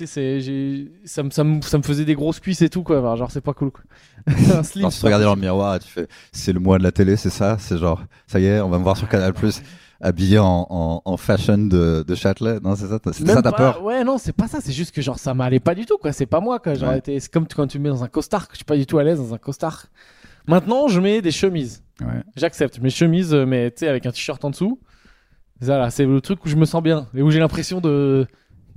Tu 0.00 0.06
sais, 0.06 0.40
c'est. 0.40 0.86
Ça 1.04 1.22
me, 1.22 1.30
ça, 1.30 1.44
me, 1.44 1.60
ça 1.60 1.76
me 1.76 1.82
faisait 1.82 2.04
des 2.06 2.14
grosses 2.14 2.40
cuisses 2.40 2.62
et 2.62 2.70
tout, 2.70 2.82
quoi. 2.82 3.16
Genre, 3.16 3.30
c'est 3.30 3.40
pas 3.42 3.52
cool, 3.52 3.70
quoi. 3.70 3.82
Un 4.26 4.62
slim. 4.62 4.82
Alors, 4.84 4.92
si 4.92 4.98
tu 4.98 5.00
te 5.02 5.06
regardais 5.06 5.24
dans 5.26 5.34
le 5.34 5.40
miroir 5.40 5.76
et 5.76 5.78
tu 5.80 5.88
fais, 5.88 6.06
c'est 6.32 6.52
le 6.52 6.60
mois 6.60 6.78
de 6.78 6.82
la 6.82 6.92
télé, 6.92 7.16
c'est 7.16 7.30
ça? 7.30 7.56
C'est 7.58 7.76
genre, 7.76 8.02
ça 8.26 8.40
y 8.40 8.46
est, 8.46 8.60
on 8.60 8.70
va 8.70 8.78
me 8.78 8.82
voir 8.82 8.96
sur 8.96 9.08
Canal 9.08 9.34
Plus 9.34 9.62
habillé 10.00 10.38
en, 10.38 10.66
en, 10.70 11.02
en 11.04 11.16
fashion 11.18 11.58
de, 11.58 12.02
de 12.06 12.14
Châtelet. 12.14 12.58
Non, 12.60 12.74
c'est 12.76 12.86
ça, 12.86 12.98
Même 13.04 13.34
ça 13.34 13.42
ta 13.42 13.52
peur? 13.52 13.84
Ouais, 13.84 14.02
non, 14.04 14.16
c'est 14.16 14.32
pas 14.32 14.48
ça. 14.48 14.60
C'est 14.62 14.72
juste 14.72 14.94
que, 14.94 15.02
genre, 15.02 15.18
ça 15.18 15.34
m'allait 15.34 15.60
pas 15.60 15.74
du 15.74 15.84
tout, 15.84 15.98
quoi. 15.98 16.12
C'est 16.12 16.24
pas 16.26 16.40
moi, 16.40 16.58
quoi. 16.58 16.72
Ouais. 16.72 16.98
été- 16.98 17.20
c'est 17.20 17.30
comme 17.30 17.46
quand 17.46 17.66
tu 17.66 17.78
me 17.78 17.84
mets 17.84 17.90
dans 17.90 18.02
un 18.02 18.08
costard, 18.08 18.48
je 18.52 18.56
suis 18.56 18.64
pas 18.64 18.76
du 18.76 18.86
tout 18.86 18.98
à 18.98 19.04
l'aise 19.04 19.18
dans 19.18 19.34
un 19.34 19.38
costard. 19.38 19.86
Maintenant, 20.46 20.88
je 20.88 20.98
mets 21.00 21.20
des 21.20 21.30
chemises. 21.30 21.82
Ouais. 22.00 22.22
J'accepte. 22.36 22.80
Mes 22.80 22.88
chemises, 22.88 23.34
euh, 23.34 23.44
mais 23.44 23.70
tu 23.70 23.80
sais, 23.80 23.88
avec 23.88 24.06
un 24.06 24.10
t-shirt 24.10 24.42
en 24.44 24.50
dessous. 24.50 24.80
Voilà, 25.60 25.90
c'est 25.90 26.06
le 26.06 26.20
truc 26.22 26.42
où 26.46 26.48
je 26.48 26.56
me 26.56 26.64
sens 26.64 26.82
bien 26.82 27.06
et 27.14 27.20
où 27.20 27.30
j'ai 27.30 27.38
l'impression 27.38 27.82
de, 27.82 28.26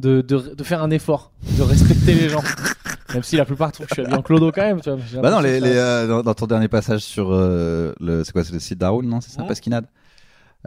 de, 0.04 0.22
de, 0.22 0.54
de 0.56 0.64
faire 0.64 0.84
un 0.84 0.92
effort, 0.92 1.32
de 1.58 1.62
respecter 1.64 2.14
les 2.14 2.30
gens. 2.30 2.44
Même 3.14 3.24
si 3.24 3.36
la 3.38 3.46
plupart 3.46 3.72
trouvent 3.72 3.86
que 3.88 3.92
je 3.92 3.96
suis 3.96 4.02
habillé 4.04 4.18
en 4.18 4.22
clodo 4.24 4.52
quand 4.52 4.62
même. 4.64 4.82
Tu 4.82 4.90
vois, 4.90 5.22
Bah 5.22 5.32
non, 5.32 5.40
les, 5.40 5.60
les, 5.60 5.76
euh, 5.76 6.08
dans, 6.08 6.24
dans 6.24 6.34
ton 6.34 6.48
dernier 6.48 6.68
passage 6.68 7.02
sur 7.02 7.32
euh, 7.32 7.94
le, 8.00 8.24
c'est 8.24 8.32
quoi, 8.32 8.44
c'est 8.44 8.54
le 8.54 8.60
site 8.60 8.80
d'Arun, 8.80 9.04
non 9.04 9.22
C'est 9.22 9.32
ça. 9.32 9.44
Pasquinade 9.44 9.86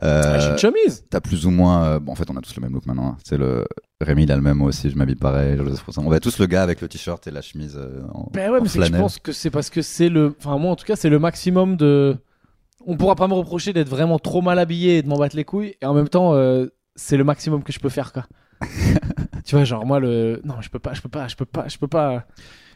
Ah, 0.01 0.07
euh, 0.07 0.41
j'ai 0.41 0.51
une 0.51 0.59
chemise. 0.59 1.05
T'as 1.11 1.21
plus 1.21 1.45
ou 1.47 1.51
moins, 1.51 1.85
euh, 1.85 1.99
bon, 1.99 2.13
en 2.13 2.15
fait, 2.15 2.31
on 2.31 2.37
a 2.37 2.41
tous 2.41 2.55
le 2.57 2.63
même 2.63 2.73
look 2.73 2.87
maintenant. 2.87 3.09
hein. 3.09 3.17
C'est 3.25 3.37
le 3.37 3.67
Rémi, 4.01 4.25
il 4.25 4.33
a 4.33 4.37
le 4.37 4.43
même 4.43 4.59
moi 4.59 4.69
aussi. 4.69 4.91
Je 4.91 4.97
m'habille 4.97 5.17
pareil. 5.17 5.59
On 5.97 6.09
va 6.09 6.21
tous 6.21 6.39
le 6.39 6.47
gars 6.47 6.63
avec 6.63 6.81
le 6.81 6.89
t-shirt 6.89 7.27
et 7.27 7.31
la 7.33 7.43
chemise 7.43 7.77
euh, 7.77 8.03
en, 8.15 8.31
Ben 8.33 8.51
ouais, 8.53 8.59
en 8.59 8.63
mais 8.63 8.69
que 8.69 8.85
je 8.85 8.93
pense 8.93 9.19
que 9.19 9.33
c'est 9.33 9.51
parce 9.51 9.69
que 9.71 9.83
c'est 9.83 10.09
le. 10.09 10.35
Enfin, 10.39 10.57
moi 10.59 10.71
en 10.71 10.77
tout 10.77 10.85
cas, 10.87 10.95
c'est 10.97 11.09
le 11.11 11.19
maximum 11.19 11.77
de. 11.77 12.17
On 12.87 12.97
pourra 12.97 13.17
pas 13.17 13.27
me 13.27 13.35
reprocher 13.35 13.73
d'être 13.73 13.89
vraiment 13.89 14.21
trop 14.21 14.41
mal 14.43 14.61
habillé 14.61 14.99
et 14.99 15.03
de 15.03 15.09
m'en 15.09 15.19
battre 15.19 15.35
les 15.35 15.45
couilles. 15.45 15.75
Et 15.83 15.87
en 15.87 15.95
même 15.95 16.09
temps, 16.09 16.35
euh, 16.35 16.67
c'est 16.95 17.17
le 17.17 17.25
maximum 17.25 17.65
que 17.65 17.73
je 17.73 17.81
peux 17.81 17.89
faire, 17.89 18.13
quoi. 18.13 18.27
tu 19.45 19.55
vois, 19.55 19.65
genre, 19.65 19.85
moi, 19.87 20.01
le. 20.01 20.41
Non, 20.45 20.61
je 20.61 20.69
peux 20.71 20.79
pas, 20.79 20.95
je 20.95 21.01
peux 21.03 21.09
pas, 21.09 21.29
je 21.29 21.37
peux 21.37 21.45
pas, 21.45 21.69
je 21.69 21.79
peux 21.79 21.89
pas. 21.89 22.27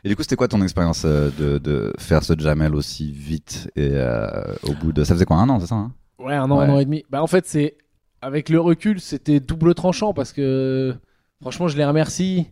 Et 0.04 0.08
du 0.08 0.16
coup, 0.16 0.22
c'était 0.22 0.36
quoi 0.36 0.48
ton 0.48 0.62
expérience 0.62 1.02
euh, 1.04 1.30
de, 1.38 1.58
de 1.58 1.92
faire 1.98 2.24
ce 2.24 2.32
Jamel 2.38 2.74
aussi 2.74 3.12
vite 3.12 3.70
et 3.76 3.90
euh, 3.92 4.30
au 4.62 4.72
bout 4.72 4.92
de, 4.92 5.04
ça 5.04 5.14
faisait 5.14 5.26
quoi 5.26 5.36
un 5.36 5.48
an, 5.50 5.60
c'est 5.60 5.66
ça 5.66 5.74
hein? 5.74 5.92
Ouais, 6.18 6.34
un 6.34 6.50
an, 6.50 6.58
Ouais. 6.58 6.64
un 6.64 6.70
an 6.70 6.78
et 6.78 6.84
demi. 6.84 7.04
Bah, 7.10 7.22
en 7.22 7.26
fait, 7.26 7.46
c'est. 7.46 7.76
Avec 8.22 8.50
le 8.50 8.60
recul, 8.60 9.00
c'était 9.00 9.40
double 9.40 9.74
tranchant 9.74 10.12
parce 10.12 10.32
que. 10.32 10.94
Franchement, 11.40 11.68
je 11.68 11.76
les 11.76 11.84
remercie. 11.84 12.48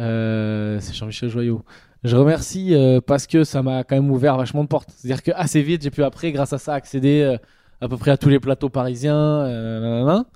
Euh, 0.00 0.78
c'est 0.80 0.92
Jean-Michel 0.94 1.30
Joyot. 1.30 1.62
Je 2.04 2.14
remercie 2.16 2.74
parce 3.06 3.26
que 3.26 3.42
ça 3.42 3.62
m'a 3.62 3.82
quand 3.82 3.96
même 3.96 4.10
ouvert 4.10 4.36
vachement 4.36 4.62
de 4.62 4.68
portes. 4.68 4.90
C'est-à-dire 4.94 5.22
que 5.22 5.30
assez 5.34 5.62
vite, 5.62 5.82
j'ai 5.82 5.90
pu 5.90 6.04
après, 6.04 6.30
grâce 6.32 6.52
à 6.52 6.58
ça, 6.58 6.74
accéder 6.74 7.36
à 7.80 7.88
peu 7.88 7.96
près 7.96 8.10
à 8.10 8.16
tous 8.18 8.28
les 8.28 8.38
plateaux 8.38 8.68
parisiens. 8.68 9.48
nanana. 9.48 10.26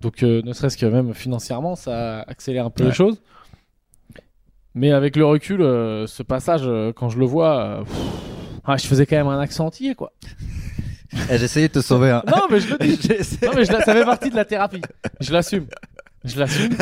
Donc, 0.00 0.22
euh, 0.22 0.42
ne 0.44 0.52
serait-ce 0.52 0.76
que 0.76 0.86
même 0.86 1.14
financièrement, 1.14 1.74
ça 1.74 2.20
accélère 2.22 2.66
un 2.66 2.70
peu 2.70 2.84
Ouais. 2.84 2.90
les 2.90 2.94
choses. 2.94 3.20
Mais 4.74 4.92
avec 4.92 5.16
le 5.16 5.24
recul, 5.24 5.62
euh, 5.62 6.06
ce 6.06 6.22
passage, 6.22 6.62
euh, 6.64 6.92
quand 6.94 7.08
je 7.08 7.18
le 7.18 7.24
vois, 7.24 7.82
pff, 7.84 7.96
ah, 8.64 8.76
je 8.76 8.86
faisais 8.86 9.06
quand 9.06 9.16
même 9.16 9.28
un 9.28 9.40
accent 9.40 9.66
entier, 9.66 9.94
quoi. 9.94 10.12
Eh, 11.30 11.34
essayé 11.36 11.68
de 11.68 11.72
te 11.72 11.80
sauver. 11.80 12.10
Hein. 12.10 12.22
Non, 12.26 12.42
mais 12.50 12.60
je 12.60 12.70
le 12.72 12.78
dis. 12.78 12.98
Non, 13.42 13.52
mais 13.54 13.64
je 13.64 13.72
la- 13.72 13.80
ça 13.80 13.94
fait 13.94 14.04
partie 14.04 14.28
de 14.28 14.36
la 14.36 14.44
thérapie. 14.44 14.82
Je 15.20 15.32
l'assume. 15.32 15.66
Je 16.24 16.38
l'assume. 16.38 16.74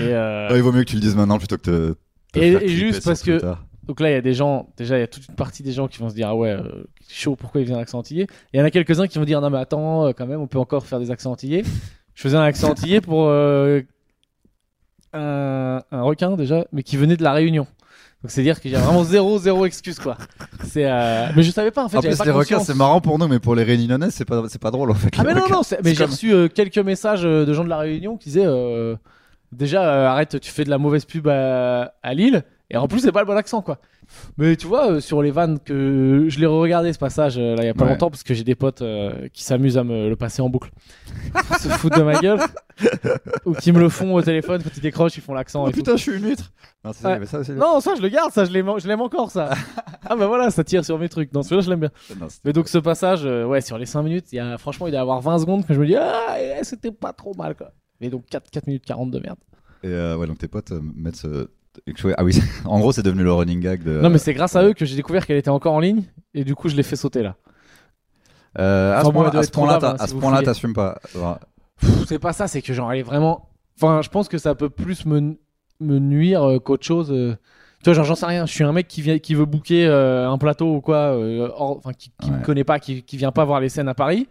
Et, 0.00 0.04
Ouais, 0.04 0.48
il 0.52 0.62
vaut 0.62 0.72
mieux 0.72 0.84
que 0.84 0.88
tu 0.90 0.94
le 0.96 1.02
dises 1.02 1.16
maintenant 1.16 1.36
plutôt 1.38 1.58
que 1.58 1.62
te. 1.62 1.94
te 2.32 2.38
Et- 2.38 2.52
et 2.64 2.68
juste 2.68 3.04
parce 3.04 3.22
que- 3.22 3.40
donc 3.86 4.00
là, 4.00 4.08
il 4.10 4.12
y 4.12 4.16
a 4.16 4.20
des 4.22 4.32
gens. 4.32 4.72
Déjà, 4.78 4.96
il 4.96 5.00
y 5.00 5.04
a 5.04 5.06
toute 5.06 5.28
une 5.28 5.34
partie 5.34 5.62
des 5.62 5.72
gens 5.72 5.88
qui 5.88 5.98
vont 5.98 6.08
se 6.08 6.14
dire 6.14 6.28
Ah 6.28 6.36
ouais, 6.36 6.50
euh, 6.50 6.84
chaud, 7.10 7.36
pourquoi 7.36 7.60
il 7.60 7.66
vient 7.66 7.76
un 7.76 7.80
accent 7.80 7.98
antillais? 7.98 8.22
Et 8.24 8.28
il 8.54 8.58
y 8.58 8.62
en 8.62 8.64
a 8.64 8.70
quelques-uns 8.70 9.06
qui 9.06 9.18
vont 9.18 9.24
dire 9.26 9.40
Non, 9.42 9.50
mais 9.50 9.58
attends, 9.58 10.08
quand 10.14 10.26
même, 10.26 10.40
on 10.40 10.46
peut 10.46 10.58
encore 10.58 10.86
faire 10.86 10.98
des 11.00 11.10
accents 11.10 11.32
antillais. 11.32 11.62
Je 12.16 12.22
faisais 12.22 12.36
un 12.36 12.42
accent 12.42 12.70
antillais 12.70 13.00
pour 13.00 13.26
euh, 13.28 13.82
un, 15.12 15.82
un 15.92 16.02
requin 16.02 16.32
déjà, 16.36 16.64
mais 16.72 16.82
qui 16.82 16.96
venait 16.96 17.16
de 17.16 17.22
la 17.22 17.32
Réunion. 17.32 17.66
Donc 18.22 18.30
c'est 18.30 18.42
dire 18.42 18.60
qu'il 18.60 18.70
y 18.72 18.74
a 18.76 18.80
vraiment 18.80 19.04
zéro, 19.04 19.38
zéro 19.38 19.66
excuse 19.66 19.98
quoi. 19.98 20.16
C'est, 20.64 20.90
euh, 20.90 21.26
mais 21.36 21.42
je 21.42 21.50
savais 21.50 21.70
pas 21.70 21.84
en 21.84 21.88
fait. 21.88 21.98
En 21.98 22.00
plus, 22.00 22.16
pas 22.16 22.24
les 22.24 22.30
requins, 22.30 22.58
c'est 22.60 22.74
marrant 22.74 23.00
pour 23.00 23.18
nous, 23.18 23.28
mais 23.28 23.38
pour 23.38 23.54
les 23.54 23.62
Réunionnais, 23.62 24.10
c'est 24.10 24.24
pas, 24.24 24.44
c'est 24.48 24.60
pas 24.60 24.70
drôle 24.70 24.90
en 24.90 24.94
fait. 24.94 25.10
Ah 25.18 25.22
mais 25.22 25.34
non, 25.34 25.42
requins. 25.42 25.54
non, 25.56 25.62
c'est- 25.62 25.78
mais 25.84 25.90
j'ai 25.90 25.96
comme- 26.04 26.10
reçu 26.10 26.32
euh, 26.32 26.48
quelques 26.48 26.78
messages 26.78 27.24
euh, 27.24 27.44
de 27.44 27.52
gens 27.52 27.62
de 27.62 27.68
la 27.68 27.76
Réunion 27.78 28.16
qui 28.16 28.30
disaient 28.30 28.46
euh, 28.46 28.96
déjà 29.52 30.10
arrête, 30.10 30.40
tu 30.40 30.50
fais 30.50 30.64
de 30.64 30.70
la 30.70 30.78
mauvaise 30.78 31.04
pub 31.04 31.28
à, 31.28 31.94
à 32.02 32.14
Lille 32.14 32.42
et 32.70 32.76
en 32.76 32.88
plus 32.88 33.00
c'est 33.00 33.12
pas 33.12 33.20
le 33.20 33.26
bon 33.26 33.36
accent 33.36 33.62
quoi. 33.62 33.78
Mais 34.38 34.56
tu 34.56 34.66
vois 34.66 34.92
euh, 34.92 35.00
sur 35.00 35.22
les 35.22 35.30
vannes 35.30 35.58
que 35.60 36.26
je 36.28 36.38
l'ai 36.40 36.46
regardé 36.46 36.92
ce 36.92 36.98
passage 36.98 37.38
euh, 37.38 37.54
là 37.56 37.62
il 37.62 37.66
y 37.66 37.68
a 37.68 37.74
pas 37.74 37.84
Ouais. 37.84 37.90
longtemps 37.90 38.10
parce 38.10 38.22
que 38.22 38.34
j'ai 38.34 38.44
des 38.44 38.54
potes 38.54 38.82
euh, 38.82 39.28
qui 39.32 39.42
s'amusent 39.44 39.78
à 39.78 39.84
me 39.84 40.08
le 40.08 40.16
passer 40.16 40.42
en 40.42 40.48
boucle. 40.48 40.70
Ils 41.50 41.56
se 41.58 41.68
foutent 41.68 41.96
de 41.96 42.02
ma 42.02 42.20
gueule 42.20 42.40
ou 43.44 43.52
qui 43.54 43.72
me 43.72 43.78
le 43.80 43.88
font 43.88 44.14
au 44.14 44.22
téléphone 44.22 44.62
quand 44.62 44.70
ils 44.76 44.80
décrochent, 44.82 45.16
ils 45.16 45.22
font 45.22 45.34
l'accent 45.34 45.64
Oh 45.64 45.68
et 45.68 45.72
tout. 45.72 45.78
putain, 45.78 45.96
je 45.96 46.02
suis 46.02 46.16
une 46.16 46.24
huître. 46.24 46.52
Non, 46.84 46.92
ça, 46.92 46.98
il 47.00 47.04
y 47.04 47.06
Ouais. 47.08 47.16
avait 47.16 47.26
ça 47.26 47.38
aussi. 47.40 47.52
Non, 47.52 47.80
ça 47.80 47.94
je 47.96 48.02
le 48.02 48.08
garde, 48.08 48.32
ça 48.32 48.44
je 48.44 48.50
l'aime, 48.52 48.70
je 48.78 48.86
l'aime 48.88 49.00
encore 49.00 49.30
ça. 49.30 49.50
ah 50.08 50.16
bah 50.16 50.26
voilà, 50.26 50.50
ça 50.50 50.62
tire 50.64 50.84
sur 50.84 50.98
mes 50.98 51.08
trucs. 51.08 51.32
Non, 51.32 51.42
celui-là 51.42 51.62
je 51.62 51.70
l'aime 51.70 51.80
bien. 51.80 51.90
Non, 52.20 52.28
c'était- 52.28 52.42
Mais 52.44 52.52
donc 52.52 52.68
ce 52.68 52.78
passage, 52.78 53.20
euh, 53.24 53.44
ouais, 53.44 53.60
sur 53.60 53.78
les 53.78 53.86
5 53.86 54.02
minutes, 54.02 54.26
il 54.32 54.36
y 54.36 54.40
a, 54.40 54.58
franchement, 54.58 54.86
il 54.86 54.90
doit 54.90 54.98
y 54.98 55.02
avoir 55.02 55.20
20 55.20 55.38
secondes 55.38 55.66
que 55.66 55.74
je 55.74 55.80
me 55.80 55.86
dis, 55.86 55.96
ah, 55.96 56.36
eh, 56.38 56.62
c'était 56.64 56.92
pas 56.92 57.12
trop 57.12 57.34
mal, 57.34 57.54
quoi. 57.54 57.72
Mais 58.00 58.08
donc 58.10 58.26
4, 58.26 58.50
4 58.50 58.66
minutes 58.66 58.84
40 58.84 59.10
de 59.10 59.18
merde. 59.20 59.38
Et 59.82 59.88
euh, 59.88 60.16
ouais, 60.16 60.26
donc 60.26 60.38
tes 60.38 60.48
potes 60.48 60.72
euh, 60.72 60.80
mettent 60.94 61.16
ce. 61.16 61.48
Ah 62.16 62.24
oui, 62.24 62.38
en 62.64 62.78
gros, 62.80 62.92
c'est 62.92 63.02
devenu 63.02 63.22
le 63.22 63.32
running 63.32 63.60
gag 63.60 63.82
de. 63.82 64.00
non, 64.00 64.10
mais 64.10 64.18
c'est 64.18 64.34
grâce 64.34 64.56
à 64.56 64.64
eux 64.64 64.72
que 64.74 64.84
j'ai 64.84 64.96
découvert 64.96 65.26
qu'elle 65.26 65.36
était 65.38 65.50
encore 65.50 65.74
en 65.74 65.80
ligne, 65.80 66.02
et 66.34 66.44
du 66.44 66.54
coup, 66.54 66.68
je 66.68 66.76
l'ai 66.76 66.82
fait 66.82 66.96
sauter 66.96 67.22
là. 67.22 67.36
Euh, 68.58 68.92
à 68.94 68.96
Enfin, 68.96 69.00
ce 69.00 69.06
bon, 69.06 69.12
point-là, 69.22 69.28
à 69.38 69.42
ce 69.42 69.50
t'as- 69.50 69.90
hein, 70.02 70.38
si 70.38 70.44
t'assumes 70.44 70.72
pas. 70.72 70.98
C'est 72.06 72.18
pas 72.18 72.32
ça, 72.32 72.48
c'est 72.48 72.62
que 72.62 72.72
genre, 72.72 72.90
elle 72.92 73.00
est 73.00 73.02
vraiment. 73.02 73.50
Enfin, 73.78 74.00
je 74.02 74.08
pense 74.08 74.28
que 74.28 74.38
ça 74.38 74.54
peut 74.54 74.70
plus 74.70 75.04
me, 75.04 75.36
me 75.80 75.98
nuire 75.98 76.42
euh, 76.42 76.58
qu'autre 76.58 76.86
chose. 76.86 77.12
euh. 77.12 77.36
Tu 77.82 77.90
vois, 77.90 77.92
genre, 77.94 78.06
j'en 78.06 78.14
sais 78.14 78.24
rien. 78.24 78.46
Je 78.46 78.52
suis 78.52 78.64
un 78.64 78.72
mec 78.72 78.88
qui, 78.88 79.02
vient, 79.02 79.18
qui 79.18 79.34
veut 79.34 79.44
booker 79.44 79.86
euh, 79.86 80.30
un 80.30 80.38
plateau 80.38 80.76
ou 80.76 80.80
quoi, 80.80 80.96
euh, 81.14 81.50
enfin, 81.58 81.92
qui, 81.92 82.10
qui 82.22 82.30
Ouais. 82.30 82.38
me 82.38 82.42
connaît 82.44 82.64
pas, 82.64 82.78
qui, 82.80 83.02
qui 83.02 83.18
vient 83.18 83.32
pas 83.32 83.44
voir 83.44 83.60
les 83.60 83.68
scènes 83.68 83.88
à 83.88 83.94
Paris. 83.94 84.26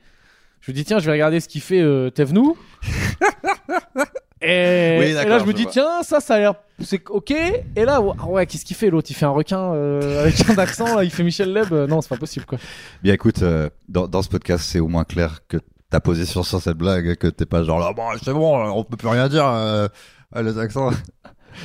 Je 0.61 0.71
me 0.71 0.75
dis, 0.75 0.83
tiens, 0.83 0.97
je 0.97 1.05
vais 1.05 1.11
regarder 1.11 1.39
ce 1.39 1.47
qu'il 1.47 1.61
fait 1.61 1.83
Thévenoud. 2.15 2.55
et, 4.45 4.97
Oui, 4.99 5.05
et 5.07 5.13
d'accord, 5.13 5.29
là, 5.31 5.39
je 5.39 5.45
me 5.45 5.51
je 5.51 5.55
dis, 5.55 5.63
vois. 5.63 5.71
tiens, 5.71 6.03
ça, 6.03 6.19
ça 6.19 6.35
a 6.35 6.39
l'air. 6.39 6.53
C'est 6.81 7.01
ok. 7.09 7.31
Et 7.31 7.85
là, 7.85 8.01
ah 8.19 8.25
ouais, 8.27 8.45
qu'est-ce 8.45 8.65
qu'il 8.65 8.75
fait 8.75 8.89
l'autre? 8.89 9.07
Il 9.09 9.13
fait 9.13 9.25
un 9.25 9.29
requin 9.29 9.73
euh, 9.73 10.21
avec 10.23 10.49
un 10.49 10.57
accent, 10.57 10.95
là, 10.95 11.03
il 11.03 11.09
fait 11.11 11.23
Michel 11.23 11.51
Leb. 11.53 11.71
Euh, 11.71 11.87
Non, 11.87 12.01
c'est 12.01 12.09
pas 12.09 12.17
possible, 12.17 12.45
quoi. 12.45 12.57
Bien 13.03 13.13
écoute, 13.13 13.41
euh, 13.41 13.69
dans, 13.87 14.07
dans 14.07 14.21
ce 14.21 14.29
podcast, 14.29 14.63
c'est 14.67 14.79
au 14.79 14.87
moins 14.87 15.03
clair 15.05 15.39
que 15.47 15.57
ta 15.89 15.99
position 15.99 16.43
sur 16.43 16.61
cette 16.61 16.77
blague, 16.77 17.15
que 17.15 17.27
t'es 17.27 17.45
pas 17.45 17.63
genre 17.63 17.79
là, 17.79 17.93
bon, 17.93 18.03
c'est 18.23 18.33
bon, 18.33 18.57
on 18.71 18.83
peut 18.83 18.97
plus 18.97 19.07
rien 19.07 19.29
dire, 19.29 19.45
euh, 19.47 19.87
les 20.35 20.57
accents. 20.57 20.91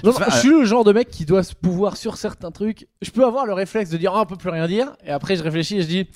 Non, 0.05 0.13
Je 0.13 0.21
non, 0.21 0.31
suis 0.31 0.51
le 0.51 0.65
genre 0.65 0.85
de 0.85 0.93
mec 0.93 1.09
qui 1.11 1.25
doit 1.25 1.43
se 1.43 1.55
pouvoir 1.55 1.97
sur 1.97 2.17
certains 2.17 2.53
trucs. 2.53 2.87
Je 3.03 3.11
peux 3.11 3.25
avoir 3.27 3.45
le 3.45 3.53
réflexe 3.55 3.91
de 3.91 3.97
dire 3.97 4.13
ah, 4.15 4.21
on 4.23 4.27
peut 4.27 4.37
plus 4.37 4.51
rien 4.51 4.69
dire, 4.69 4.93
et 5.05 5.11
après 5.11 5.35
je 5.35 5.43
réfléchis 5.43 5.79
et 5.79 5.83
je 5.83 5.87
dis 5.89 6.09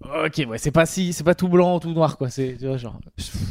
Ok, 0.00 0.46
ouais, 0.48 0.58
c'est 0.58 0.70
pas 0.70 0.86
si, 0.86 1.12
c'est 1.12 1.24
pas 1.24 1.34
tout 1.34 1.48
blanc 1.48 1.76
ou 1.76 1.80
tout 1.80 1.92
noir, 1.92 2.16
quoi. 2.18 2.30
C'est, 2.30 2.56
tu 2.58 2.66
vois, 2.66 2.76
genre. 2.76 2.98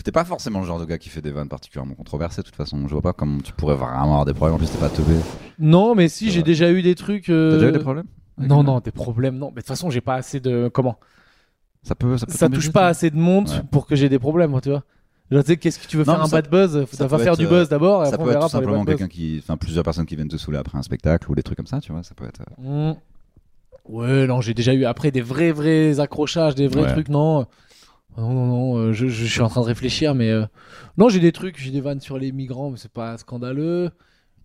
T'es 0.04 0.12
pas 0.13 0.24
forcément 0.24 0.62
le 0.62 0.66
genre 0.66 0.80
de 0.80 0.86
gars 0.86 0.98
qui 0.98 1.10
fait 1.10 1.22
des 1.22 1.32
vannes 1.32 1.50
particulièrement 1.50 1.94
controversées, 1.94 2.42
de 2.42 2.46
toute 2.46 2.56
façon. 2.56 2.88
Je 2.88 2.94
vois 2.94 3.01
pas 3.01 3.13
comment 3.13 3.39
tu 3.42 3.51
pourrais 3.54 3.75
vraiment 3.75 4.01
avoir 4.04 4.25
des 4.25 4.34
problèmes. 4.34 4.56
En 4.56 4.58
plus, 4.58 4.70
t'es 4.72 4.77
pas 4.77 4.89
teubé. 4.89 5.16
Non, 5.60 5.94
mais 5.94 6.08
si, 6.08 6.32
j'ai 6.32 6.44
déjà 6.44 6.72
eu 6.72 6.82
des 6.82 6.96
trucs. 6.96 7.30
euh, 7.30 7.51
T'as 7.51 7.58
déjà 7.58 7.70
eu 7.70 7.72
des 7.74 7.80
problèmes 7.80 8.06
avec 8.38 8.50
Non, 8.50 8.60
les 8.60 8.63
non, 8.66 8.80
des 8.80 8.92
problèmes, 8.92 9.38
non. 9.38 9.48
Mais 9.48 9.56
de 9.56 9.60
toute 9.62 9.68
façon, 9.68 9.89
j'ai 9.89 10.01
pas 10.01 10.16
assez 10.16 10.39
de. 10.39 10.70
Comment? 10.74 10.98
Ça 11.84 11.96
peut, 11.96 12.18
ça 12.18 12.25
peut 12.25 12.32
Ça 12.32 12.46
tomber 12.48 12.56
touche 12.56 12.66
vite, 12.66 12.74
pas 12.74 12.88
hein. 12.88 12.89
assez 12.92 13.10
de 13.10 13.18
monde 13.18 13.50
Ouais. 13.50 13.62
pour 13.72 13.86
que 13.86 13.96
j'ai 13.96 14.08
des 14.10 14.20
problèmes, 14.20 14.60
tu 14.62 14.70
vois. 14.70 14.84
Genre, 15.30 15.44
tu 15.44 15.48
sais, 15.48 15.58
qu'est-ce 15.58 15.80
que 15.80 15.88
tu 15.88 15.98
veux 15.98 16.04
Non, 16.06 16.13
faire 16.13 16.20
mais 16.20 16.24
un 16.25 16.27
ça- 16.30 16.42
bad 16.42 16.50
buzz? 16.50 16.86
Faut 16.86 16.96
ça 16.96 17.08
va 17.08 17.18
peut 17.18 17.24
faire 17.24 17.34
être, 17.34 17.39
du 17.39 17.46
euh, 17.46 17.50
buzz 17.50 17.68
d'abord, 17.70 18.04
et 18.04 18.06
Ça 18.10 18.13
après 18.16 18.22
on 18.24 18.25
peut 18.25 18.32
être 18.32 18.38
verra 18.38 18.46
tout 18.48 18.51
pour 18.54 18.60
les 18.62 18.66
simplement 18.66 18.84
bad 18.86 18.94
buzz. 18.96 18.98
quelqu'un 19.08 19.13
qui, 19.13 19.39
enfin, 19.44 19.58
plusieurs 19.58 19.84
personnes 19.84 20.06
qui 20.06 20.16
viennent 20.16 20.30
te 20.30 20.38
saouler 20.38 20.58
après 20.58 20.77
un 20.77 20.82
spectacle 20.82 21.30
ou 21.30 21.36
des 21.36 21.44
trucs 21.44 21.58
comme 21.58 21.68
ça, 21.68 21.82
tu 21.82 21.92
vois. 21.92 22.04
Ça 22.04 22.16
peut 22.16 22.25
être. 22.25 22.42
euh, 22.63 22.92
Hmm. 22.94 22.96
Ouais, 23.89 24.27
non, 24.27 24.41
j'ai 24.41 24.53
déjà 24.53 24.74
eu 24.74 24.86
après 24.86 25.12
des 25.12 25.22
vrais, 25.22 25.51
vrais 25.51 26.00
accrochages, 26.00 26.56
des 26.56 26.67
vrais 26.67 26.84
Ouais. 26.84 26.91
trucs, 26.91 27.10
non. 27.10 27.46
Non, 28.17 28.34
non, 28.34 28.46
non, 28.48 28.77
euh, 28.77 28.94
je, 28.94 29.08
je 29.08 29.25
suis 29.25 29.41
en 29.41 29.48
train 29.50 29.62
de 29.62 29.67
réfléchir, 29.67 30.15
mais 30.15 30.29
euh, 30.32 30.46
non, 30.98 31.08
j'ai 31.10 31.20
des 31.20 31.32
trucs, 31.32 31.60
j'ai 31.60 31.70
des 31.72 31.82
vannes 31.82 32.01
sur 32.01 32.17
les 32.17 32.32
migrants, 32.32 32.72
mais 32.72 32.77
c'est 32.77 32.91
pas 32.91 33.17
scandaleux. 33.17 33.91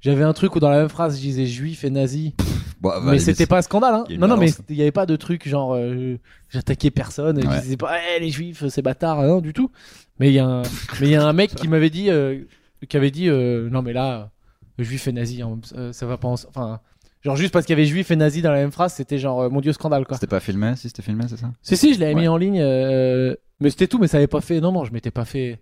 J'avais 0.00 0.24
un 0.24 0.32
truc 0.32 0.54
où 0.56 0.60
dans 0.60 0.68
la 0.68 0.78
même 0.78 0.88
phrase, 0.88 1.16
je 1.16 1.20
disais 1.22 1.46
juif 1.46 1.84
et 1.84 1.90
nazi, 1.90 2.34
Bon, 2.80 2.88
bah, 2.90 3.00
mais 3.12 3.18
c'était 3.20 3.46
pas 3.46 3.58
un 3.58 3.62
scandale, 3.62 3.94
hein. 3.94 4.04
Non, 4.18 4.26
non, 4.26 4.36
mais 4.36 4.48
c'était- 4.48 4.74
il 4.74 4.76
y 4.76 4.82
avait 4.82 4.90
pas 4.90 5.06
de 5.06 5.14
truc 5.16 5.48
genre 5.48 5.74
euh, 5.76 6.16
j'attaquais 6.50 6.90
personne, 6.90 7.38
et 7.38 7.46
Ouais. 7.46 7.56
je 7.56 7.60
disais 7.62 7.76
pas, 7.76 7.92
Eh, 8.16 8.20
les 8.20 8.30
juifs, 8.30 8.66
c'est 8.68 8.82
bâtard, 8.82 9.22
non, 9.22 9.40
du 9.40 9.52
tout. 9.52 9.70
Mais 10.18 10.28
il 10.28 10.34
y 10.34 10.38
a 10.40 10.44
un, 10.46 10.62
mais 11.00 11.06
il 11.06 11.10
y 11.10 11.14
a 11.16 11.24
un 11.24 11.32
mec 11.32 11.54
qui 11.54 11.68
m'avait 11.68 11.90
dit, 11.90 12.10
euh, 12.10 12.40
qui 12.88 12.96
avait 12.96 13.12
dit, 13.12 13.28
euh, 13.28 13.70
non, 13.70 13.80
mais 13.82 13.92
là, 13.92 14.30
juif 14.78 15.06
et 15.06 15.12
nazi, 15.12 15.40
hein, 15.42 15.60
ça 15.92 16.04
va 16.06 16.16
pas, 16.18 16.28
en- 16.28 16.34
enfin, 16.34 16.80
genre 17.22 17.36
juste 17.36 17.52
parce 17.52 17.64
qu'il 17.66 17.72
y 17.76 17.78
avait 17.80 17.86
juif 17.88 18.10
et 18.10 18.16
nazi 18.16 18.42
dans 18.42 18.50
la 18.52 18.58
même 18.58 18.72
phrase, 18.72 18.94
c'était 18.94 19.18
genre, 19.18 19.42
euh, 19.42 19.48
mon 19.48 19.60
dieu, 19.60 19.72
scandale, 19.72 20.06
quoi. 20.06 20.16
C'était 20.16 20.26
pas 20.26 20.40
filmé, 20.40 20.76
si 20.76 20.88
c'était 20.88 21.02
filmé, 21.02 21.24
c'est 21.28 21.36
ça 21.38 21.50
Si, 21.62 21.76
si, 21.76 21.94
je 21.94 22.00
l'avais 22.00 22.14
mis 22.14 22.28
en 22.28 22.36
ligne, 22.36 22.60
euh, 22.60 23.34
mais 23.60 23.70
c'était 23.70 23.86
tout, 23.86 23.98
mais 23.98 24.06
ça 24.08 24.16
avait 24.18 24.26
pas 24.26 24.40
fait. 24.40 24.60
Non, 24.60 24.72
non, 24.72 24.84
je 24.84 24.92
m'étais 24.92 25.10
pas 25.10 25.24
fait. 25.24 25.60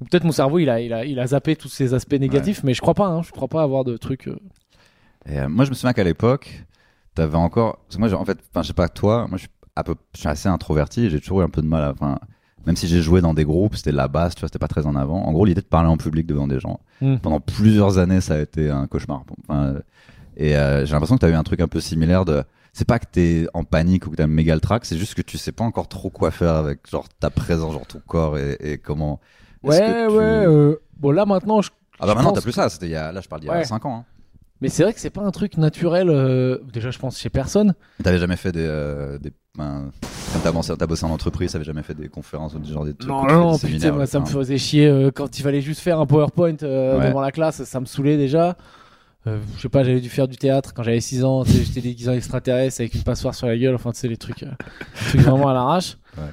Ou 0.00 0.04
peut-être 0.04 0.24
mon 0.24 0.32
cerveau, 0.32 0.58
il 0.58 0.70
a, 0.70 0.80
il, 0.80 0.92
a, 0.92 1.04
il 1.04 1.18
a 1.18 1.26
zappé 1.26 1.56
tous 1.56 1.68
ces 1.68 1.92
aspects 1.92 2.14
négatifs, 2.14 2.62
mais 2.62 2.72
je 2.72 2.80
crois 2.80 2.94
pas, 2.94 3.06
hein, 3.06 3.22
je 3.22 3.30
crois 3.32 3.48
pas 3.48 3.62
avoir 3.62 3.84
de 3.84 3.96
trucs. 3.96 4.28
euh. 4.28 4.38
Et, 5.28 5.38
euh, 5.40 5.48
moi, 5.48 5.64
je 5.64 5.70
me 5.70 5.74
souviens 5.74 5.92
qu'à 5.92 6.04
l'époque, 6.04 6.64
t'avais 7.14 7.36
encore. 7.36 7.78
Parce 7.84 7.96
que 7.96 8.00
moi, 8.00 8.08
j'ai- 8.08 8.14
en 8.14 8.24
fait, 8.24 8.38
enfin, 8.50 8.62
je 8.62 8.68
sais 8.68 8.74
pas 8.74 8.88
toi, 8.88 9.26
moi, 9.28 9.36
je 9.38 9.42
suis, 9.42 9.50
un 9.76 9.82
peu... 9.82 9.96
je 10.14 10.20
suis 10.20 10.28
assez 10.28 10.48
introverti 10.48 11.06
et 11.06 11.10
j'ai 11.10 11.18
toujours 11.20 11.40
eu 11.40 11.44
un 11.44 11.48
peu 11.50 11.62
de 11.62 11.66
mal 11.66 11.82
à. 11.82 11.90
Enfin, 11.90 12.18
même 12.64 12.76
si 12.76 12.86
j'ai 12.86 13.02
joué 13.02 13.20
dans 13.20 13.34
des 13.34 13.44
groupes, 13.44 13.74
c'était 13.76 13.92
la 13.92 14.08
base, 14.08 14.34
tu 14.34 14.40
vois, 14.40 14.48
c'était 14.48 14.58
pas 14.60 14.68
très 14.68 14.86
en 14.86 14.94
avant. 14.94 15.22
En 15.24 15.32
gros, 15.32 15.44
l'idée 15.44 15.62
de 15.62 15.66
parler 15.66 15.88
en 15.88 15.96
public 15.96 16.26
devant 16.26 16.46
des 16.46 16.60
gens, 16.60 16.80
Hmm. 17.00 17.16
pendant 17.16 17.40
plusieurs 17.40 17.98
années, 17.98 18.20
ça 18.20 18.34
a 18.34 18.38
été 18.38 18.70
un 18.70 18.86
cauchemar. 18.86 19.24
Enfin, 19.48 19.64
euh, 19.66 19.80
et 20.38 20.56
euh, 20.56 20.86
j'ai 20.86 20.92
l'impression 20.92 21.16
que 21.16 21.20
t'as 21.20 21.28
eu 21.28 21.34
un 21.34 21.42
truc 21.42 21.60
un 21.60 21.68
peu 21.68 21.80
similaire 21.80 22.24
de. 22.24 22.42
C'est 22.72 22.86
pas 22.86 22.98
que 22.98 23.06
t'es 23.10 23.46
en 23.54 23.64
panique 23.64 24.06
ou 24.06 24.10
que 24.10 24.16
t'as 24.16 24.24
un 24.24 24.28
méga 24.28 24.54
le 24.54 24.60
track, 24.60 24.84
c'est 24.84 24.96
juste 24.96 25.14
que 25.14 25.22
tu 25.22 25.36
sais 25.36 25.52
pas 25.52 25.64
encore 25.64 25.88
trop 25.88 26.08
quoi 26.10 26.30
faire 26.30 26.54
avec 26.54 26.88
genre 26.90 27.06
ta 27.20 27.28
présence, 27.28 27.72
genre 27.72 27.86
ton 27.86 28.00
corps 28.06 28.38
et, 28.38 28.56
et 28.60 28.78
comment. 28.78 29.20
Ouais, 29.64 29.78
que 29.78 30.08
tu- 30.08 30.14
ouais. 30.16 30.22
euh, 30.22 30.76
Bon, 30.98 31.10
là 31.10 31.26
maintenant, 31.26 31.60
je. 31.60 31.70
Ah 32.00 32.06
bah 32.06 32.12
je 32.12 32.16
maintenant 32.16 32.32
t'as 32.32 32.40
plus 32.40 32.50
que- 32.52 32.54
ça, 32.56 32.68
c'était 32.68 32.86
il 32.86 32.92
y 32.92 32.96
a... 32.96 33.10
là 33.10 33.20
je 33.20 33.26
parle 33.28 33.40
d'il 33.40 33.48
y 33.48 33.50
a 33.50 33.54
Ouais. 33.56 33.64
5 33.64 33.84
ans. 33.86 33.96
Hein. 33.96 34.04
Mais 34.60 34.68
c'est 34.68 34.82
vrai 34.84 34.92
que 34.92 35.00
c'est 35.00 35.10
pas 35.10 35.22
un 35.22 35.30
truc 35.30 35.56
naturel. 35.56 36.08
euh, 36.10 36.58
Déjà, 36.72 36.90
je 36.90 36.98
pense 36.98 37.18
chez 37.18 37.30
personne. 37.30 37.74
T'avais 38.02 38.18
jamais 38.18 38.36
fait 38.36 38.52
des. 38.52 38.66
euh, 38.66 39.18
des 39.18 39.32
ben, 39.56 39.90
t'as 40.44 40.52
bossé, 40.52 41.04
en 41.04 41.10
entreprise, 41.10 41.52
t'avais 41.52 41.64
jamais 41.64 41.82
fait 41.82 41.94
des 41.94 42.08
conférences 42.08 42.54
ou 42.54 42.58
des 42.60 42.68
genre 42.72 42.84
des 42.84 42.94
trucs 42.94 43.10
Non, 43.10 43.26
tu 43.26 43.32
non, 43.32 43.52
des 43.56 43.58
putain, 43.68 43.92
moi, 43.92 44.06
ça 44.06 44.20
me 44.20 44.26
faisait 44.26 44.58
chier 44.58 44.86
euh, 44.86 45.10
quand 45.12 45.36
il 45.38 45.42
fallait 45.42 45.60
juste 45.62 45.80
faire 45.80 45.98
un 45.98 46.06
PowerPoint 46.06 46.56
euh, 46.62 46.98
Ouais. 46.98 47.08
devant 47.08 47.20
la 47.20 47.32
classe, 47.32 47.64
ça 47.64 47.80
me 47.80 47.86
saulait 47.86 48.16
déjà. 48.16 48.56
Euh, 49.26 49.40
je 49.56 49.62
sais 49.62 49.68
pas, 49.68 49.82
j'avais 49.84 50.00
dû 50.00 50.08
faire 50.08 50.28
du 50.28 50.36
théâtre 50.36 50.72
quand 50.72 50.82
j'avais 50.82 51.00
6 51.00 51.24
ans, 51.24 51.44
j'étais 51.44 51.80
déguisé 51.80 52.08
en 52.10 52.14
extraterrestre 52.14 52.80
avec 52.80 52.94
une 52.94 53.02
passoire 53.02 53.34
sur 53.34 53.46
la 53.46 53.58
gueule, 53.58 53.74
enfin, 53.74 53.90
tu 53.92 53.98
sais, 53.98 54.08
les 54.08 54.16
trucs, 54.16 54.42
euh, 54.44 54.50
trucs 55.08 55.20
vraiment 55.22 55.48
à 55.48 55.54
l'arrache. 55.54 55.98
Ouais. 56.16 56.24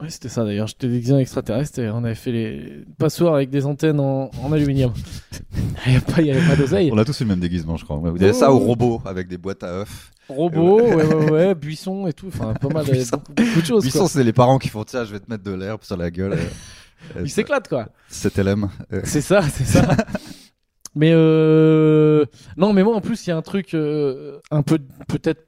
Ouais, 0.00 0.10
c'était 0.10 0.28
ça 0.28 0.44
d'ailleurs, 0.44 0.66
j'étais 0.66 0.88
déguisé 0.88 1.12
en 1.14 1.18
extraterrestre 1.18 1.78
et 1.78 1.88
on 1.88 2.02
avait 2.02 2.16
fait 2.16 2.32
les 2.32 2.84
passoires 2.98 3.34
avec 3.36 3.50
des 3.50 3.66
antennes 3.66 4.00
en, 4.00 4.32
en 4.42 4.52
aluminium. 4.52 4.92
Il 5.86 5.92
n'y 6.24 6.30
avait 6.32 6.46
pas, 6.48 6.56
d'oseille. 6.56 6.90
On 6.92 6.98
a 6.98 7.04
tous 7.04 7.20
eu 7.20 7.22
le 7.24 7.28
même 7.28 7.40
déguisement, 7.40 7.76
je 7.76 7.84
crois. 7.84 7.96
Vous 7.96 8.06
avez 8.08 8.30
Oh. 8.30 8.32
ça 8.32 8.52
au 8.52 8.58
robot 8.58 9.00
avec 9.04 9.28
des 9.28 9.38
boîtes 9.38 9.62
à 9.62 9.68
œufs. 9.68 10.10
Robot, 10.28 10.80
ouais, 10.80 11.04
ouais, 11.04 11.30
ouais, 11.30 11.54
buisson 11.54 12.06
et 12.08 12.12
tout, 12.12 12.28
enfin, 12.28 12.52
pas 12.54 12.68
mal, 12.68 12.84
Buisson. 12.84 13.16
beaucoup, 13.16 13.32
beaucoup 13.34 13.60
de 13.60 13.66
choses. 13.66 13.82
Buisson, 13.84 14.08
c'est 14.08 14.24
les 14.24 14.32
parents 14.32 14.58
qui 14.58 14.68
font 14.68 14.82
tiens, 14.82 15.04
je 15.04 15.12
vais 15.12 15.20
te 15.20 15.30
mettre 15.30 15.44
de 15.44 15.52
l'herbe 15.52 15.82
sur 15.82 15.96
la 15.96 16.10
gueule. 16.10 16.32
euh, 17.16 17.20
Il 17.22 17.30
s'éclate 17.30 17.68
quoi. 17.68 17.88
C'était 18.08 18.42
LM. 18.42 18.68
C'est 19.04 19.20
ça, 19.20 19.42
c'est 19.42 19.64
ça. 19.64 19.86
mais 20.94 21.12
euh... 21.12 22.26
non, 22.56 22.72
mais 22.72 22.82
moi 22.82 22.94
en 22.96 23.00
plus 23.00 23.26
il 23.26 23.30
y 23.30 23.32
a 23.32 23.36
un 23.36 23.42
truc 23.42 23.74
euh, 23.74 24.38
un 24.50 24.62
peu 24.62 24.78
peut-être 25.08 25.46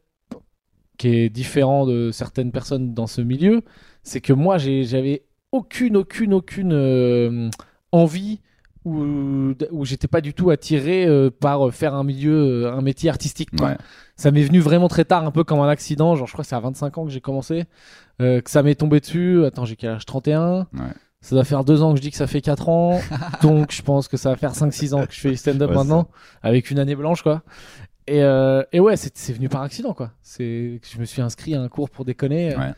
qui 0.97 1.09
est 1.09 1.29
différent 1.29 1.87
de 1.87 2.11
certaines 2.13 2.53
personnes 2.53 2.95
dans 2.95 3.07
ce 3.07 3.21
milieu, 3.21 3.63
c'est 4.03 4.21
que 4.21 4.33
moi 4.33 4.59
j'avais 4.59 5.25
aucune, 5.53 5.97
aucune, 5.97 6.35
aucune 6.35 6.73
euh, 6.73 7.51
envie 7.93 8.41
où, 8.85 9.55
où 9.71 9.85
j'étais 9.85 10.09
pas 10.09 10.21
du 10.21 10.35
tout 10.35 10.51
attiré 10.51 11.07
euh, 11.07 11.31
par 11.31 11.73
faire 11.73 11.95
un 11.95 12.05
milieu, 12.05 12.69
un 12.69 12.83
métier 12.83 13.09
artistique. 13.09 13.51
Ouais. 13.61 13.77
Ça 14.17 14.31
m'est 14.31 14.43
venu 14.43 14.61
vraiment 14.61 14.89
très 14.89 15.05
tard, 15.05 15.25
un 15.25 15.31
peu 15.31 15.45
comme 15.45 15.61
un 15.61 15.69
accident. 15.69 16.15
Genre, 16.17 16.27
je 16.27 16.33
crois 16.33 16.45
que 16.45 16.49
c'est 16.49 16.57
à 16.57 16.61
25 16.61 16.99
ans 16.99 17.05
que 17.05 17.11
j'ai 17.11 17.21
commencé, 17.21 17.65
euh, 18.21 18.41
que 18.41 18.51
ça 18.51 18.63
m'est 18.63 18.75
tombé 18.75 19.01
dessus. 19.01 19.45
Attends, 19.45 19.65
j'ai 19.65 19.77
quel 19.77 19.91
âge? 19.91 20.05
31. 20.05 20.67
Ouais. 20.73 20.81
Ça 21.25 21.35
doit 21.35 21.45
faire 21.45 21.64
deux 21.64 21.83
ans 21.83 21.93
que 21.93 21.97
je 21.97 22.02
dis 22.02 22.11
que 22.11 22.19
ça 22.19 22.26
fait 22.26 22.43
4 22.43 22.69
ans. 22.69 23.00
donc, 23.43 23.73
je 23.73 23.81
pense 23.81 24.09
que 24.09 24.19
ça 24.19 24.28
va 24.28 24.37
faire 24.37 24.52
5-6 24.52 24.93
ans 24.95 25.07
que 25.07 25.14
je 25.14 25.21
fais 25.21 25.31
du 25.31 25.37
stand-up 25.38 25.71
Ouais, 25.71 25.76
maintenant, 25.76 26.07
avec 26.43 26.71
une 26.71 26.78
année 26.78 26.95
blanche, 26.95 27.23
quoi. 27.23 27.43
Et, 28.07 28.23
euh, 28.23 28.62
et 28.73 28.81
ouais, 28.81 28.99
c'est 28.99 29.16
c'est 29.16 29.33
venu 29.33 29.49
par 29.49 29.62
accident, 29.62 29.95
quoi. 29.95 30.11
C'est 30.21 30.81
que 30.83 30.87
je 30.87 30.99
me 30.99 31.07
suis 31.07 31.23
inscrit 31.23 31.54
à 31.54 31.62
un 31.62 31.69
cours 31.69 31.88
pour 31.88 32.04
déconner. 32.04 32.54
Ouais. 32.54 32.75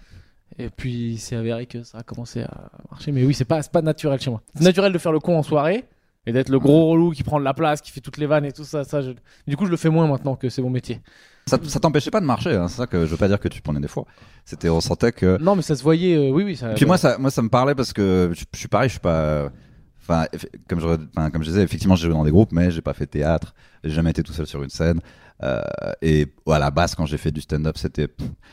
Et 0.58 0.70
puis, 0.70 1.18
c'est 1.18 1.34
avéré 1.34 1.66
que 1.66 1.82
ça 1.82 1.98
a 1.98 2.02
commencé 2.04 2.42
à 2.42 2.70
marcher. 2.88 3.10
Mais 3.10 3.24
oui, 3.24 3.34
c'est 3.34 3.44
pas, 3.44 3.60
c'est 3.62 3.72
pas 3.72 3.82
naturel 3.82 4.20
chez 4.20 4.30
moi. 4.30 4.40
C'est 4.54 4.62
naturel 4.62 4.92
de 4.92 4.98
faire 4.98 5.10
le 5.10 5.18
con 5.18 5.36
en 5.36 5.42
soirée 5.42 5.84
et 6.26 6.32
d'être 6.32 6.48
le 6.48 6.58
gros 6.58 6.88
relou 6.90 7.10
qui 7.12 7.22
prend 7.22 7.38
de 7.38 7.44
la 7.44 7.54
place, 7.54 7.80
qui 7.80 7.90
fait 7.90 8.00
toutes 8.00 8.18
les 8.18 8.26
vannes 8.26 8.44
et 8.44 8.52
tout 8.52 8.64
ça. 8.64 8.84
ça 8.84 9.00
je... 9.00 9.12
Du 9.46 9.56
coup, 9.56 9.66
je 9.66 9.70
le 9.70 9.76
fais 9.76 9.88
moins 9.88 10.06
maintenant 10.06 10.34
que 10.36 10.48
c'est 10.48 10.62
mon 10.62 10.70
métier. 10.70 11.00
Ça, 11.46 11.58
ça 11.68 11.78
t'empêchait 11.78 12.10
pas 12.10 12.20
de 12.20 12.26
marcher, 12.26 12.56
hein, 12.56 12.66
c'est 12.66 12.78
ça 12.78 12.86
que 12.88 13.06
je 13.06 13.10
veux 13.12 13.16
pas 13.16 13.28
dire 13.28 13.38
que 13.38 13.46
tu 13.46 13.62
prenais 13.62 13.78
des 13.78 13.86
fois. 13.86 14.04
C'était, 14.44 14.68
on 14.68 14.80
sentait 14.80 15.12
que. 15.12 15.40
Non, 15.40 15.54
mais 15.54 15.62
ça 15.62 15.76
se 15.76 15.82
voyait. 15.84 16.16
euh, 16.16 16.30
oui, 16.32 16.42
oui. 16.42 16.56
Ça, 16.56 16.70
Puis 16.74 16.84
moi, 16.86 16.98
ça, 16.98 17.18
moi, 17.18 17.30
ça 17.30 17.40
me 17.40 17.48
parlait 17.48 17.76
parce 17.76 17.92
que 17.92 18.32
je, 18.34 18.44
je 18.52 18.58
suis 18.58 18.68
pareil, 18.68 18.88
je 18.88 18.94
suis 18.94 19.00
pas. 19.00 19.50
Enfin, 20.08 20.26
comme 20.68 20.80
je, 20.80 20.86
enfin, 21.16 21.30
comme 21.30 21.42
je 21.42 21.48
disais, 21.48 21.62
effectivement, 21.62 21.96
j'ai 21.96 22.06
joué 22.06 22.14
dans 22.14 22.24
des 22.24 22.30
groupes, 22.30 22.52
mais 22.52 22.70
j'ai 22.70 22.80
pas 22.82 22.94
fait 22.94 23.06
théâtre, 23.06 23.54
j'ai 23.82 23.90
jamais 23.90 24.10
été 24.10 24.22
tout 24.22 24.32
seul 24.32 24.46
sur 24.46 24.62
une 24.62 24.70
scène. 24.70 25.00
Euh, 25.42 25.60
et 26.00 26.28
à 26.50 26.58
la 26.58 26.70
base, 26.70 26.94
quand 26.94 27.04
j'ai 27.04 27.18
fait 27.18 27.30
du 27.30 27.42
stand-up, 27.42 27.76
c'était, 27.76 28.08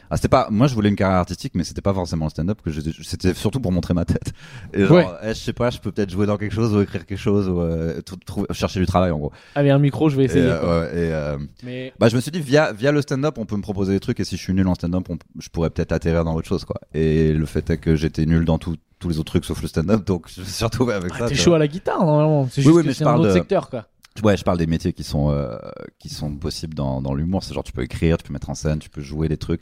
ah, 0.09 0.17
c'était 0.17 0.27
pas, 0.27 0.47
moi, 0.51 0.67
je 0.67 0.73
voulais 0.73 0.89
une 0.89 0.97
carrière 0.97 1.19
artistique, 1.19 1.53
mais 1.55 1.63
c'était 1.63 1.81
pas 1.81 1.93
forcément 1.93 2.25
le 2.25 2.29
stand-up 2.31 2.59
que 2.61 2.71
c'était 3.03 3.33
surtout 3.33 3.61
pour 3.61 3.71
montrer 3.71 3.93
ma 3.93 4.03
tête. 4.03 4.33
Et 4.73 4.83
genre, 4.85 4.97
Ouais. 4.97 5.05
eh, 5.23 5.27
je 5.29 5.33
sais 5.35 5.53
pas, 5.53 5.69
je 5.69 5.79
peux 5.79 5.93
peut-être 5.93 6.09
jouer 6.09 6.25
dans 6.25 6.35
quelque 6.37 6.53
chose 6.53 6.75
ou 6.75 6.81
écrire 6.81 7.05
quelque 7.05 7.17
chose 7.17 7.47
ou 7.47 7.61
euh, 7.61 8.01
chercher 8.51 8.81
du 8.81 8.85
travail 8.85 9.11
en 9.11 9.17
gros. 9.17 9.31
Allez, 9.55 9.69
un 9.69 9.79
micro, 9.79 10.09
je 10.09 10.17
vais 10.17 10.23
Et, 10.23 10.25
essayer. 10.25 10.43
euh, 10.45 10.89
et, 10.91 11.13
euh, 11.13 11.37
Mais 11.63 11.93
bah, 11.99 12.09
je 12.09 12.15
me 12.17 12.21
suis 12.21 12.31
dit, 12.31 12.41
via, 12.41 12.73
via 12.73 12.91
le 12.91 13.01
stand-up, 13.01 13.37
on 13.37 13.45
peut 13.45 13.55
me 13.55 13.61
proposer 13.61 13.93
des 13.93 13.99
trucs, 14.01 14.19
et 14.19 14.25
si 14.25 14.35
je 14.35 14.41
suis 14.41 14.53
nul 14.53 14.67
en 14.67 14.75
stand-up, 14.75 15.07
je 15.39 15.47
pourrais 15.49 15.69
peut-être 15.69 15.93
atterrir 15.93 16.25
dans 16.25 16.35
autre 16.35 16.47
chose, 16.49 16.65
quoi. 16.65 16.81
Et 16.93 17.31
le 17.31 17.45
fait 17.45 17.69
est 17.69 17.77
que 17.77 17.95
j'étais 17.95 18.25
nul 18.25 18.43
dans 18.43 18.57
tout- 18.57 18.75
tous 19.03 19.09
les 19.09 19.19
autres 19.19 19.31
trucs 19.31 19.45
sauf 19.45 19.61
le 19.61 19.67
stand-up, 19.67 20.05
donc 20.05 20.27
je 20.33 20.39
me 20.41 20.45
suis 20.45 20.63
retrouvé 20.63 20.93
avec 20.93 21.11
ah, 21.15 21.19
ça. 21.19 21.27
t'es 21.27 21.35
chaud 21.35 21.53
à 21.53 21.59
la 21.59 21.67
guitare, 21.67 22.05
normalement. 22.05 22.47
C'est 22.49 22.61
Oui, 22.61 22.63
juste 22.63 22.75
oui, 22.75 22.81
que 22.83 22.87
mais 22.87 22.93
je 22.93 22.97
c'est 22.99 23.03
un 23.03 23.07
parle 23.07 23.19
autre 23.19 23.29
de- 23.29 23.33
secteur, 23.33 23.69
quoi. 23.69 23.85
Ouais, 24.23 24.37
je 24.37 24.43
parle 24.43 24.57
des 24.59 24.67
métiers 24.67 24.93
qui 24.93 25.03
sont, 25.03 25.31
euh, 25.31 25.57
qui 25.99 26.07
sont 26.07 26.35
possibles 26.35 26.73
dans, 26.75 27.01
dans 27.01 27.13
l'humour. 27.13 27.43
C'est 27.43 27.53
genre, 27.53 27.63
tu 27.63 27.71
peux 27.73 27.81
écrire, 27.81 28.17
tu 28.17 28.23
peux 28.23 28.31
mettre 28.33 28.49
en 28.49 28.55
scène, 28.55 28.79
tu 28.79 28.89
peux 28.89 29.01
jouer 29.01 29.27
des 29.27 29.37
trucs. 29.37 29.61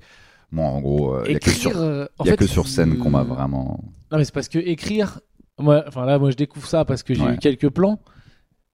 Moi, 0.51 0.65
en 0.65 0.81
gros, 0.81 1.23
il 1.25 1.31
y 1.31 1.35
a 1.35 1.39
que 1.39 1.49
sur, 1.49 1.71
euh, 1.77 2.05
y 2.23 2.27
a 2.27 2.31
fait, 2.31 2.37
que 2.37 2.45
sur 2.47 2.67
scène 2.67 2.97
qu'on 2.97 3.09
m'a 3.09 3.21
euh, 3.21 3.23
vraiment. 3.23 3.83
Non, 4.11 4.17
mais 4.17 4.25
c'est 4.25 4.33
parce 4.33 4.49
que 4.49 4.59
écrire. 4.59 5.21
Moi, 5.57 5.83
enfin 5.87 6.05
là, 6.05 6.19
moi, 6.19 6.29
je 6.31 6.35
découvre 6.35 6.67
ça 6.67 6.83
parce 6.85 7.01
que 7.01 7.13
j'ai 7.13 7.23
Ouais. 7.23 7.35
eu 7.35 7.37
quelques 7.37 7.69
plans. 7.69 7.99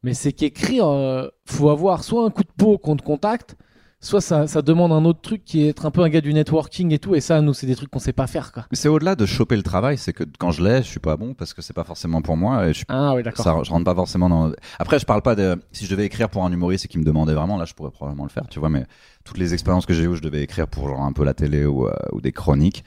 Mais 0.04 0.14
c'est 0.14 0.34
qu'écrire, 0.34 0.88
euh, 0.88 1.28
faut 1.46 1.70
avoir 1.70 2.04
soit 2.04 2.26
un 2.26 2.30
coup 2.32 2.44
de 2.44 2.52
peau 2.58 2.78
qu'on 2.78 2.96
te 2.98 3.04
contacte, 3.04 3.56
soit 4.00 4.22
ça, 4.22 4.48
ça 4.48 4.62
demande 4.62 4.92
un 4.92 5.04
autre 5.06 5.22
truc 5.22 5.44
qui 5.44 5.64
est 5.64 5.70
être 5.70 5.86
un 5.86 5.92
peu 5.92 6.02
un 6.02 6.10
gars 6.10 6.22
du 6.22 6.34
networking 6.34 6.92
et 6.94 7.00
tout. 7.00 7.16
Et 7.16 7.22
ça, 7.22 7.42
nous, 7.42 7.54
c'est 7.54 7.68
des 7.68 7.76
trucs 7.76 7.90
qu'on 7.90 8.00
sait 8.00 8.14
pas 8.14 8.28
faire, 8.28 8.52
quoi. 8.52 8.66
Mais 8.72 8.78
c'est 8.78 8.88
au-delà 8.88 9.16
de 9.16 9.26
choper 9.26 9.56
le 9.56 9.64
travail, 9.64 9.98
c'est 9.98 10.14
que 10.14 10.24
quand 10.40 10.52
je 10.52 10.64
l'ai, 10.64 10.78
je 10.78 10.88
suis 10.88 11.00
pas 11.00 11.18
bon 11.18 11.34
parce 11.34 11.54
que 11.54 11.62
c'est 11.62 11.74
pas 11.74 11.84
forcément 11.84 12.22
pour 12.22 12.38
moi 12.38 12.68
et 12.68 12.74
je 12.74 12.84
Ah 12.90 13.14
oui, 13.16 13.24
d'accord. 13.24 13.44
Ça, 13.44 13.56
je 13.64 13.70
rentre 13.72 13.86
pas 13.86 13.96
forcément 13.96 14.30
dans. 14.30 14.52
Après, 14.80 15.00
je 15.00 15.06
parle 15.06 15.22
pas 15.22 15.36
de. 15.36 15.62
Si 15.72 15.86
je 15.86 15.90
devais 15.92 16.06
écrire 16.06 16.30
pour 16.30 16.46
un 16.46 16.52
humoriste 16.52 16.86
et 16.86 16.88
qui 16.88 16.98
me 17.00 17.04
demandait 17.04 17.34
vraiment, 17.34 17.58
là, 17.58 17.66
je 17.66 17.74
pourrais 17.74 17.92
probablement 17.92 18.24
le 18.24 18.30
faire, 18.30 18.48
tu 18.50 18.60
vois. 18.60 18.70
Mais 18.70 18.86
toutes 19.24 19.38
les 19.38 19.54
expériences 19.54 19.86
que 19.86 19.94
j'ai 19.94 20.04
eues, 20.04 20.08
où 20.08 20.16
je 20.16 20.22
devais 20.22 20.42
écrire 20.42 20.68
pour 20.68 20.88
genre 20.88 21.02
un 21.02 21.12
peu 21.14 21.24
la 21.24 21.34
télé 21.34 21.66
ou, 21.66 21.88
euh, 21.88 21.94
ou 22.12 22.22
des 22.22 22.32
chroniques. 22.32 22.84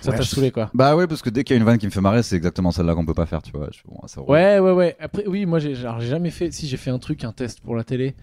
Ça 0.00 0.10
Ouais, 0.10 0.16
t'a 0.18 0.24
saoulé, 0.24 0.50
quoi. 0.50 0.70
Bah 0.74 0.96
ouais, 0.96 1.06
parce 1.06 1.22
que 1.22 1.30
dès 1.30 1.44
qu'il 1.44 1.54
y 1.56 1.58
a 1.58 1.60
une 1.60 1.64
vanne 1.64 1.78
qui 1.78 1.86
me 1.86 1.90
fait 1.90 2.02
marrer, 2.02 2.22
c'est 2.22 2.36
exactement 2.36 2.72
celle-là 2.72 2.94
qu'on 2.94 3.06
peut 3.06 3.14
pas 3.14 3.24
faire, 3.24 3.40
tu 3.42 3.52
vois. 3.52 3.68
Je- 3.72 3.80
bon, 3.86 4.06
ça 4.06 4.20
roule. 4.20 4.30
Ouais, 4.32 4.58
ouais, 4.58 4.72
ouais. 4.72 4.96
Après, 5.00 5.26
oui, 5.26 5.46
moi, 5.46 5.58
j'ai 5.60 5.74
jamais 5.74 6.30
fait. 6.30 6.50
Si, 6.50 6.68
j'ai 6.68 6.76
fait 6.76 6.90
un 6.90 6.98
truc, 6.98 7.24
un 7.24 7.32
test 7.32 7.60
pour 7.60 7.74
la 7.74 7.84
télé. 7.84 8.14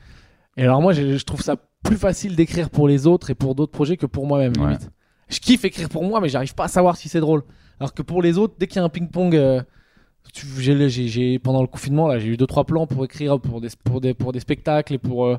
Et 0.57 0.63
alors, 0.63 0.81
moi, 0.81 0.93
je 0.93 1.23
trouve 1.23 1.41
ça 1.41 1.55
plus 1.83 1.97
facile 1.97 2.35
d'écrire 2.35 2.69
pour 2.69 2.87
les 2.87 3.07
autres 3.07 3.29
et 3.29 3.35
pour 3.35 3.55
d'autres 3.55 3.71
projets 3.71 3.97
que 3.97 4.05
pour 4.05 4.27
moi-même, 4.27 4.53
Ouais. 4.57 4.65
limite. 4.67 4.89
Je 5.29 5.39
kiffe 5.39 5.63
écrire 5.63 5.87
pour 5.89 6.03
moi, 6.03 6.19
mais 6.19 6.27
j'arrive 6.29 6.53
pas 6.53 6.65
à 6.65 6.67
savoir 6.67 6.97
si 6.97 7.07
c'est 7.09 7.21
drôle. 7.21 7.43
Alors 7.79 7.93
que 7.93 8.01
pour 8.01 8.21
les 8.21 8.37
autres, 8.37 8.55
dès 8.59 8.67
qu'il 8.67 8.77
y 8.77 8.79
a 8.79 8.83
un 8.83 8.89
ping-pong. 8.89 9.35
euh, 9.35 9.61
tu- 10.33 10.45
j'ai- 10.59 10.89
j'ai- 10.89 11.07
j'ai- 11.07 11.39
pendant 11.39 11.61
le 11.61 11.67
confinement, 11.67 12.07
là, 12.07 12.19
j'ai 12.19 12.27
eu 12.27 12.37
deux 12.37 12.45
trois 12.45 12.63
plans 12.65 12.85
pour 12.85 13.03
écrire 13.05 13.39
pour 13.39 13.59
des, 13.59 13.69
pour 13.83 13.99
des, 14.01 14.13
pour 14.13 14.31
des 14.33 14.39
spectacles 14.39 14.93
et 14.93 14.97
pour, 14.99 15.25
euh, 15.25 15.37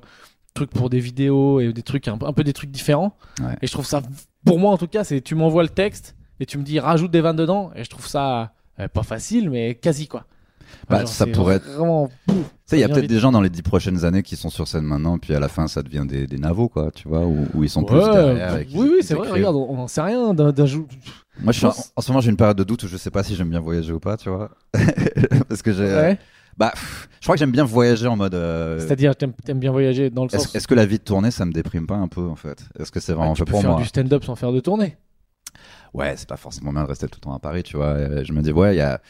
trucs 0.54 0.70
pour 0.70 0.90
des 0.90 0.98
vidéos 0.98 1.60
et 1.60 1.72
des 1.72 1.82
trucs 1.82 2.08
un, 2.08 2.18
peu- 2.18 2.26
un 2.26 2.32
peu 2.32 2.42
des 2.44 2.52
trucs 2.52 2.70
différents. 2.70 3.16
Ouais. 3.40 3.54
Et 3.62 3.66
je 3.68 3.72
trouve 3.72 3.86
ça, 3.86 4.02
pour 4.44 4.58
moi 4.58 4.72
en 4.72 4.76
tout 4.78 4.88
cas, 4.88 5.04
c'est 5.04 5.20
tu 5.20 5.34
m'envoies 5.34 5.62
le 5.62 5.68
texte 5.68 6.16
et 6.40 6.46
tu 6.46 6.58
me 6.58 6.62
dis 6.64 6.80
rajoute 6.80 7.10
des 7.10 7.20
vannes 7.20 7.36
dedans. 7.36 7.70
Et 7.76 7.84
je 7.84 7.90
trouve 7.90 8.06
ça 8.08 8.52
euh, 8.80 8.88
pas 8.88 9.02
facile, 9.04 9.50
mais 9.50 9.76
quasi 9.76 10.08
quoi. 10.08 10.24
Bah, 10.88 11.00
Genre, 11.00 11.08
ça 11.08 11.26
pourrait 11.26 11.56
être- 11.56 11.68
vraiment. 11.70 12.08
Tu 12.26 12.34
il 12.72 12.78
y 12.78 12.84
a 12.84 12.88
peut-être 12.88 13.06
des 13.06 13.18
gens 13.18 13.30
dans 13.32 13.40
les 13.40 13.50
dix 13.50 13.62
prochaines 13.62 14.04
années 14.04 14.22
qui 14.22 14.34
sont 14.36 14.48
sur 14.50 14.66
scène 14.66 14.84
maintenant, 14.84 15.18
puis 15.18 15.34
à 15.34 15.40
la 15.40 15.48
fin, 15.48 15.68
ça 15.68 15.82
devient 15.82 16.04
des, 16.08 16.26
des 16.26 16.38
navos, 16.38 16.68
quoi, 16.68 16.90
tu 16.90 17.06
vois, 17.08 17.20
où, 17.26 17.46
où 17.54 17.62
ils 17.64 17.68
sont 17.70 17.84
plus 17.84 17.98
derrière. 18.00 18.56
et 18.56 18.66
oui, 18.74 18.88
oui, 18.94 18.98
c'est 19.02 19.14
vrai. 19.14 19.30
Regarde, 19.30 19.56
on 19.56 19.76
n'en 19.76 19.86
sait 19.88 20.00
rien 20.02 20.32
d'un 20.34 20.66
jou- 20.66 20.88
Moi, 21.40 21.52
je 21.52 21.58
suis 21.58 21.66
en, 21.66 21.72
ce 21.72 22.10
moment, 22.10 22.20
j'ai 22.20 22.30
une 22.30 22.36
période 22.36 22.56
de 22.56 22.64
doute 22.64 22.82
où 22.84 22.88
je 22.88 22.96
sais 22.96 23.10
pas 23.10 23.22
si 23.22 23.34
j'aime 23.36 23.50
bien 23.50 23.60
voyager 23.60 23.92
ou 23.92 24.00
pas, 24.00 24.16
tu 24.16 24.28
vois. 24.30 24.50
Parce 25.48 25.62
que 25.62 25.72
j'ai. 25.72 25.82
euh, 25.84 26.02
Ouais. 26.02 26.18
Bah, 26.58 26.70
pff, 26.74 27.08
je 27.18 27.24
crois 27.26 27.34
que 27.34 27.38
j'aime 27.38 27.50
bien 27.52 27.64
voyager 27.64 28.06
en 28.06 28.16
mode. 28.16 28.34
euh, 28.34 28.78
C'est-à-dire, 28.78 29.16
t'aimes 29.16 29.32
aimes 29.48 29.58
bien 29.58 29.72
voyager 29.72 30.10
dans 30.10 30.24
le 30.24 30.28
sens. 30.28 30.54
Est-ce 30.54 30.68
que 30.68 30.74
la 30.74 30.84
vie 30.84 30.98
de 30.98 31.02
tournée, 31.04 31.30
ça 31.30 31.46
me 31.46 31.52
déprime 31.52 31.86
pas 31.86 31.94
un 31.96 32.08
peu, 32.08 32.22
en 32.26 32.36
fait? 32.36 32.62
Est-ce 32.78 32.92
que 32.92 33.00
c'est 33.00 33.12
Bah, 33.12 33.18
vraiment 33.18 33.32
tu 33.34 33.38
fait 33.40 33.44
peux 33.46 33.52
pour 33.52 33.60
faire 33.62 33.70
moi? 33.70 33.80
du 33.80 33.86
stand-up 33.86 34.22
sans 34.24 34.36
faire 34.36 34.52
de 34.52 34.60
tournée. 34.60 34.96
Ouais, 35.94 36.14
c'est 36.16 36.28
pas 36.28 36.36
forcément 36.36 36.72
bien 36.72 36.82
de 36.84 36.88
rester 36.88 37.06
tout 37.08 37.18
le 37.20 37.24
temps 37.24 37.34
à 37.34 37.38
Paris, 37.38 37.62
tu 37.62 37.76
vois. 37.76 38.22
Je 38.22 38.32
me 38.32 38.42
dis, 38.42 38.52
ouais, 38.52 38.74
il 38.74 38.78
y 38.78 38.82
a. 38.82 39.00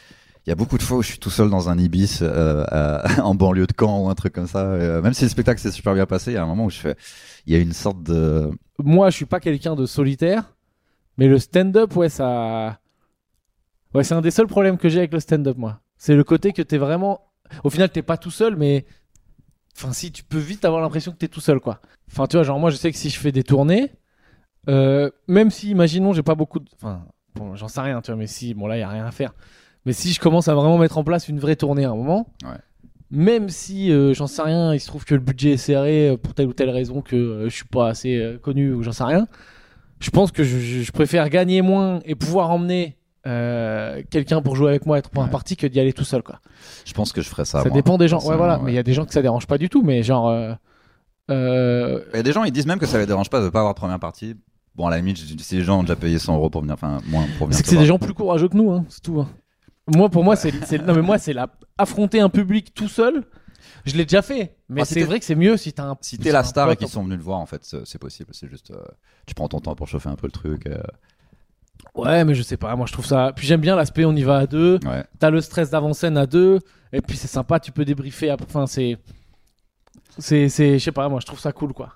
Il 0.45 0.49
y 0.49 0.51
a 0.51 0.55
beaucoup 0.55 0.77
de 0.77 0.83
fois 0.83 0.97
où 0.97 1.01
je 1.01 1.07
suis 1.07 1.19
tout 1.19 1.29
seul 1.29 1.49
dans 1.49 1.69
un 1.69 1.77
Ibis 1.77 2.19
euh, 2.21 2.65
à- 2.67 3.23
en 3.23 3.33
banlieue 3.33 3.65
de 3.65 3.73
Caen 3.79 4.03
ou 4.03 4.09
un 4.09 4.15
truc 4.15 4.33
comme 4.33 4.47
ça. 4.47 4.65
Euh, 4.65 5.01
même 5.01 5.13
si 5.13 5.23
le 5.23 5.29
spectacle 5.29 5.61
s'est 5.61 5.71
super 5.71 5.93
bien 5.93 6.05
passé, 6.05 6.31
il 6.31 6.33
y 6.35 6.37
a 6.37 6.43
un 6.43 6.47
moment 6.47 6.65
où 6.65 6.69
je 6.69 6.79
fais, 6.79 6.95
il 7.45 7.53
y 7.53 7.55
a 7.55 7.59
une 7.59 7.73
sorte 7.73 8.03
de, 8.03 8.51
Moi, 8.79 9.09
je 9.09 9.15
suis 9.15 9.25
pas 9.25 9.39
quelqu'un 9.39 9.75
de 9.75 9.85
solitaire, 9.85 10.53
mais 11.17 11.27
le 11.27 11.39
stand-up, 11.39 11.95
ouais, 11.95 12.09
ça. 12.09 12.79
Ouais, 13.93 14.03
c'est 14.03 14.15
un 14.15 14.21
des 14.21 14.31
seuls 14.31 14.47
problèmes 14.47 14.77
que 14.77 14.89
j'ai 14.89 14.99
avec 14.99 15.13
le 15.13 15.19
stand-up, 15.19 15.57
moi. 15.57 15.79
C'est 15.97 16.15
le 16.15 16.23
côté 16.23 16.51
que 16.51 16.61
t'es 16.61 16.77
vraiment. 16.77 17.21
Au 17.63 17.69
final, 17.69 17.89
t'es 17.89 18.01
pas 18.01 18.17
tout 18.17 18.31
seul, 18.31 18.55
mais. 18.57 18.85
Enfin, 19.77 19.93
si, 19.93 20.11
tu 20.11 20.23
peux 20.23 20.37
vite 20.37 20.65
avoir 20.65 20.81
l'impression 20.81 21.11
que 21.11 21.17
t'es 21.17 21.27
tout 21.27 21.41
seul, 21.41 21.59
quoi. 21.59 21.79
Enfin, 22.11 22.27
tu 22.27 22.35
vois, 22.35 22.43
genre, 22.43 22.59
moi, 22.59 22.69
je 22.69 22.75
sais 22.75 22.91
que 22.91 22.97
si 22.97 23.09
je 23.09 23.19
fais 23.19 23.31
des 23.31 23.43
tournées, 23.43 23.91
euh, 24.69 25.09
même 25.27 25.51
si, 25.51 25.69
imaginons, 25.69 26.13
j'ai 26.13 26.23
pas 26.23 26.35
beaucoup 26.35 26.59
de. 26.59 26.69
Enfin, 26.75 27.05
bon, 27.35 27.55
j'en 27.55 27.67
sais 27.67 27.81
rien, 27.81 28.01
tu 28.01 28.11
vois, 28.11 28.17
mais 28.17 28.27
si, 28.27 28.53
bon, 28.53 28.67
là, 28.67 28.77
y 28.77 28.81
a 28.81 28.89
rien 28.89 29.05
à 29.05 29.11
faire. 29.11 29.33
Mais 29.85 29.93
si 29.93 30.13
je 30.13 30.19
commence 30.19 30.47
à 30.47 30.55
vraiment 30.55 30.77
mettre 30.77 30.97
en 30.97 31.03
place 31.03 31.27
une 31.27 31.39
vraie 31.39 31.55
tournée 31.55 31.83
à 31.85 31.89
un 31.91 31.95
moment, 31.95 32.29
Ouais. 32.43 32.57
même 33.11 33.49
si, 33.49 33.91
euh, 33.91 34.13
j'en 34.13 34.27
sais 34.27 34.41
rien, 34.41 34.73
il 34.73 34.79
se 34.79 34.87
trouve 34.87 35.03
que 35.05 35.13
le 35.13 35.19
budget 35.21 35.51
est 35.51 35.57
serré 35.57 36.09
euh, 36.09 36.17
pour 36.17 36.33
telle 36.33 36.47
ou 36.47 36.53
telle 36.53 36.69
raison, 36.69 37.01
que 37.01 37.15
euh, 37.15 37.43
je 37.49 37.55
suis 37.55 37.65
pas 37.65 37.89
assez 37.89 38.15
euh, 38.17 38.37
connu 38.37 38.73
ou 38.73 38.81
j'en 38.83 38.91
sais 38.93 39.03
rien, 39.03 39.27
je 39.99 40.09
pense 40.09 40.31
que 40.31 40.43
je, 40.43 40.89
préfère 40.91 41.29
gagner 41.29 41.61
moins 41.61 41.99
et 42.05 42.15
pouvoir 42.15 42.49
emmener 42.51 42.97
euh, 43.27 44.01
quelqu'un 44.09 44.41
pour 44.41 44.55
jouer 44.55 44.69
avec 44.69 44.85
moi, 44.85 44.97
être 44.97 45.09
pour 45.09 45.21
un 45.21 45.27
Ouais. 45.27 45.31
parti, 45.31 45.55
que 45.55 45.67
d'y 45.67 45.79
aller 45.79 45.93
tout 45.93 46.03
seul, 46.03 46.23
quoi. 46.23 46.39
je 46.85 46.93
pense 46.93 47.11
que 47.13 47.21
je 47.21 47.29
ferais 47.29 47.45
ça. 47.45 47.59
Ça 47.61 47.69
moi, 47.69 47.73
dépend 47.75 47.97
des 47.97 48.07
gens. 48.07 48.19
Ouais, 48.25 48.35
voilà. 48.37 48.59
Mais 48.63 48.71
il 48.71 48.75
y 48.75 48.79
a 48.79 48.83
des 48.83 48.93
gens 48.93 49.05
que 49.05 49.13
ça 49.13 49.21
dérange 49.21 49.47
pas 49.47 49.57
du 49.57 49.69
tout. 49.69 49.81
Mais 49.83 50.01
genre, 50.03 50.29
Il 51.29 51.33
y 51.33 52.17
a 52.19 52.23
des 52.23 52.31
gens, 52.33 52.43
ils 52.43 52.51
disent 52.51 52.65
même 52.67 52.79
que 52.79 52.85
ça 52.85 52.97
les 52.99 53.05
dérange 53.05 53.29
pas 53.29 53.41
de 53.41 53.49
pas 53.49 53.59
avoir 53.59 53.73
de 53.73 53.79
première 53.79 53.99
partie. 53.99 54.35
Bon, 54.75 54.87
à 54.87 54.89
la 54.89 54.97
limite, 54.97 55.17
si 55.17 55.55
les 55.55 55.61
gens 55.63 55.79
ont 55.79 55.83
déjà 55.83 55.95
payé 55.95 56.17
100 56.19 56.35
euros 56.35 56.49
pour 56.49 56.61
venir, 56.61 56.73
enfin, 56.73 56.97
moins 57.07 57.25
pour 57.37 57.45
venir. 57.47 57.57
c'est 57.57 57.63
que 57.63 57.69
c'est 57.69 57.77
des 57.77 57.85
gens 57.85 57.99
plus 57.99 58.13
courageux 58.15 58.49
que 58.49 58.57
nous, 58.57 58.71
hein, 58.71 58.85
c'est 58.89 59.01
tout. 59.03 59.21
hein. 59.21 59.29
Moi, 59.87 60.09
pour 60.09 60.23
moi, 60.23 60.35
c'est, 60.35 60.51
non 60.85 60.93
mais 60.95 61.01
moi, 61.01 61.17
c'est 61.17 61.33
la 61.33 61.47
affronter 61.77 62.19
un 62.21 62.29
public 62.29 62.73
tout 62.73 62.87
seul. 62.87 63.23
Je 63.85 63.95
l'ai 63.95 64.05
déjà 64.05 64.21
fait, 64.21 64.55
mais 64.69 64.81
Ah, 64.81 64.85
c'est 64.85 65.03
vrai 65.03 65.19
que 65.19 65.25
c'est 65.25 65.35
mieux 65.35 65.57
si 65.57 65.73
t'as 65.73 65.83
un. 65.83 65.97
Si 65.99 66.17
t'es 66.17 66.31
la 66.31 66.43
star 66.43 66.71
et 66.71 66.77
qu'ils 66.77 66.87
sont 66.87 67.03
venus 67.03 67.17
le 67.17 67.23
voir, 67.23 67.39
en 67.39 67.45
fait, 67.45 67.63
c'est 67.83 67.97
possible. 67.99 68.29
C'est 68.33 68.47
juste, 68.49 68.71
euh, 68.71 68.77
tu 69.25 69.33
prends 69.33 69.49
ton 69.49 69.59
temps 69.59 69.75
pour 69.75 69.87
chauffer 69.89 70.09
un 70.09 70.15
peu 70.15 70.27
le 70.27 70.31
truc. 70.31 70.67
euh, 70.67 70.81
Ouais, 71.95 72.23
mais 72.23 72.33
je 72.33 72.41
sais 72.43 72.55
pas. 72.57 72.75
Moi, 72.77 72.85
je 72.87 72.93
trouve 72.93 73.05
ça. 73.05 73.33
Puis 73.35 73.45
j'aime 73.45 73.59
bien 73.61 73.75
l'aspect 73.75 74.05
on 74.05 74.15
y 74.15 74.23
va 74.23 74.37
à 74.37 74.47
deux. 74.47 74.79
ouais. 74.85 75.03
T'as 75.19 75.29
le 75.29 75.41
stress 75.41 75.69
d'avant-scène 75.69 76.17
à 76.17 76.25
deux. 76.25 76.59
Et 76.93 77.01
puis 77.01 77.17
c'est 77.17 77.27
sympa. 77.27 77.59
Tu 77.59 77.71
peux 77.73 77.83
débriefer. 77.83 78.31
Enfin. 78.31 78.67
C'est, 78.67 78.97
c'est, 80.17 80.47
je 80.49 80.77
sais 80.83 80.91
pas. 80.91 81.09
Moi, 81.09 81.19
je 81.19 81.25
trouve 81.25 81.39
ça 81.39 81.51
cool, 81.51 81.73
quoi. 81.73 81.95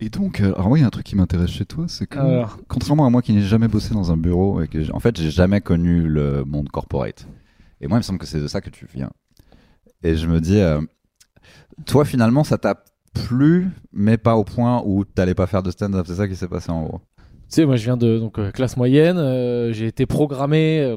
Et 0.00 0.08
donc, 0.08 0.40
euh, 0.40 0.52
alors 0.54 0.68
moi, 0.68 0.78
il 0.78 0.80
y 0.80 0.84
a 0.84 0.86
un 0.86 0.90
truc 0.90 1.04
qui 1.06 1.16
m'intéresse 1.16 1.50
chez 1.50 1.64
toi, 1.66 1.84
c'est 1.88 2.06
que, 2.06 2.18
Alors. 2.18 2.58
contrairement 2.68 3.06
à 3.06 3.10
moi 3.10 3.20
qui 3.22 3.32
n'ai 3.32 3.42
jamais 3.42 3.68
bossé 3.68 3.92
dans 3.94 4.10
un 4.12 4.16
bureau 4.16 4.62
et 4.62 4.68
que, 4.68 4.82
j'ai- 4.82 4.92
en 4.92 5.00
fait, 5.00 5.16
j'ai 5.20 5.30
jamais 5.30 5.60
connu 5.60 6.08
le 6.08 6.44
monde 6.44 6.68
corporate. 6.70 7.26
Et 7.80 7.86
moi, 7.86 7.96
il 7.96 8.00
me 8.00 8.02
semble 8.04 8.18
que 8.18 8.26
c'est 8.26 8.40
de 8.40 8.46
ça 8.48 8.60
que 8.60 8.70
tu 8.70 8.86
viens. 8.92 9.10
Et 10.02 10.16
je 10.16 10.26
me 10.26 10.40
dis, 10.40 10.58
euh, 10.60 10.80
toi, 11.86 12.04
finalement, 12.04 12.44
ça 12.44 12.56
t'a 12.58 12.82
plu, 13.12 13.68
mais 13.92 14.16
pas 14.16 14.36
au 14.36 14.44
point 14.44 14.82
où 14.86 15.04
t'allais 15.04 15.34
pas 15.34 15.46
faire 15.46 15.62
de 15.62 15.70
stand-up. 15.70 16.06
C'est 16.06 16.14
ça 16.14 16.28
qui 16.28 16.36
s'est 16.36 16.48
passé 16.48 16.70
en 16.70 16.82
gros. 16.84 17.00
Tu 17.48 17.56
sais, 17.56 17.66
moi, 17.66 17.76
je 17.76 17.84
viens 17.84 17.96
de 17.96 18.18
donc, 18.18 18.38
euh, 18.38 18.50
classe 18.52 18.76
moyenne. 18.76 19.18
euh, 19.18 19.72
j'ai 19.72 19.86
été 19.86 20.06
programmé 20.06 20.96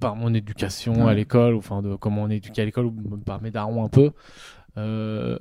par 0.00 0.16
mon 0.16 0.34
éducation 0.34 1.06
à 1.06 1.14
l'école, 1.14 1.54
ou 1.54 1.58
enfin, 1.58 1.80
de 1.80 1.94
comment 1.96 2.24
on 2.24 2.28
est 2.30 2.36
éduqué 2.36 2.60
à 2.60 2.64
l'école, 2.66 2.86
ou 2.86 2.92
par 3.24 3.40
mes 3.40 3.50
darons 3.50 3.84
un 3.84 3.88
peu. 3.88 4.10
Euh, 4.76 5.38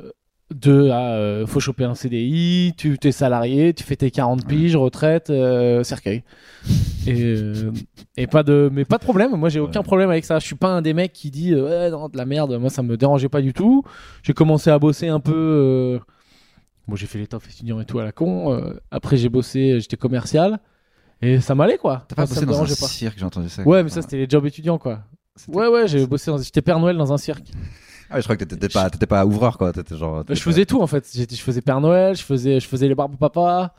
de 0.51 0.89
à 0.89 1.13
euh, 1.13 1.47
faut 1.47 1.59
choper 1.59 1.83
un 1.85 1.95
CDI, 1.95 2.73
tu 2.77 2.97
t'es 2.97 3.11
salarié, 3.11 3.73
tu 3.73 3.83
fais 3.83 3.95
tes 3.95 4.11
40 4.11 4.45
piges, 4.45 4.75
retraite, 4.75 5.29
euh, 5.29 5.83
cercueil. 5.83 6.23
Et, 7.07 7.23
euh, 7.23 7.71
et 8.17 8.27
pas 8.27 8.43
de, 8.43 8.69
mais 8.71 8.85
pas 8.85 8.97
de 8.97 9.03
problème. 9.03 9.35
Moi, 9.35 9.49
j'ai 9.49 9.59
aucun 9.59 9.81
problème 9.81 10.09
avec 10.09 10.25
ça. 10.25 10.39
Je 10.39 10.45
suis 10.45 10.55
pas 10.55 10.69
un 10.69 10.81
des 10.81 10.93
mecs 10.93 11.13
qui 11.13 11.31
dit 11.31 11.53
euh, 11.53 11.85
ouais 11.85 11.89
non 11.89 12.09
de 12.09 12.17
la 12.17 12.25
merde. 12.25 12.57
Moi, 12.59 12.69
ça 12.69 12.83
me 12.83 12.97
dérangeait 12.97 13.29
pas 13.29 13.41
du 13.41 13.53
tout. 13.53 13.83
J'ai 14.23 14.33
commencé 14.33 14.69
à 14.69 14.77
bosser 14.77 15.07
un 15.07 15.19
peu. 15.19 15.99
Bon, 16.87 16.95
j'ai 16.95 17.07
fait 17.07 17.19
les 17.19 17.27
tofs 17.27 17.47
étudiants 17.49 17.79
et 17.79 17.85
tout 17.85 17.99
à 17.99 18.03
la 18.03 18.11
con. 18.11 18.59
après, 18.91 19.17
j'ai 19.17 19.29
bossé, 19.29 19.79
j'étais 19.79 19.97
commercial. 19.97 20.59
Et 21.21 21.39
ça 21.39 21.53
m'allait, 21.55 21.77
quoi. 21.77 22.03
T'as 22.07 22.15
pas 22.15 22.23
Enfin, 22.23 22.33
bossé 22.33 22.45
dans 22.47 22.61
un 22.63 22.65
cirque, 22.65 23.19
j'ai 23.19 23.25
entendu 23.25 23.47
ça. 23.47 23.61
Ouais, 23.63 23.83
mais 23.83 23.89
ça, 23.89 24.01
c'était 24.01 24.17
les 24.17 24.27
jobs 24.27 24.45
étudiants, 24.45 24.79
quoi. 24.79 25.03
Ouais, 25.47 25.67
ouais, 25.67 25.87
j'ai 25.87 26.05
bossé 26.07 26.31
dans... 26.31 26.37
J'étais 26.39 26.61
Père 26.61 26.79
Noël 26.79 26.97
dans 26.97 27.13
un 27.13 27.17
cirque. 27.17 27.51
Ah, 28.11 28.19
je 28.19 28.23
crois 28.23 28.35
que 28.37 28.43
t'étais 28.43 28.69
pas, 28.69 28.89
t'étais 28.89 29.05
pas 29.05 29.25
ouvreur, 29.25 29.57
quoi. 29.57 29.71
T'étais 29.71 29.95
genre. 29.95 30.15
Bah, 30.17 30.21
t'étais 30.23 30.35
je 30.35 30.41
faisais 30.43 30.65
tout, 30.65 30.81
en 30.81 30.87
fait. 30.87 31.07
J'étais- 31.13 31.35
Je 31.35 31.41
faisais 31.41 31.61
Père 31.61 31.79
Noël, 31.81 32.15
je 32.15 32.23
faisais, 32.23 32.59
je 32.59 32.67
faisais 32.67 32.87
les 32.87 32.95
barbes 32.95 33.15
papa. 33.17 33.73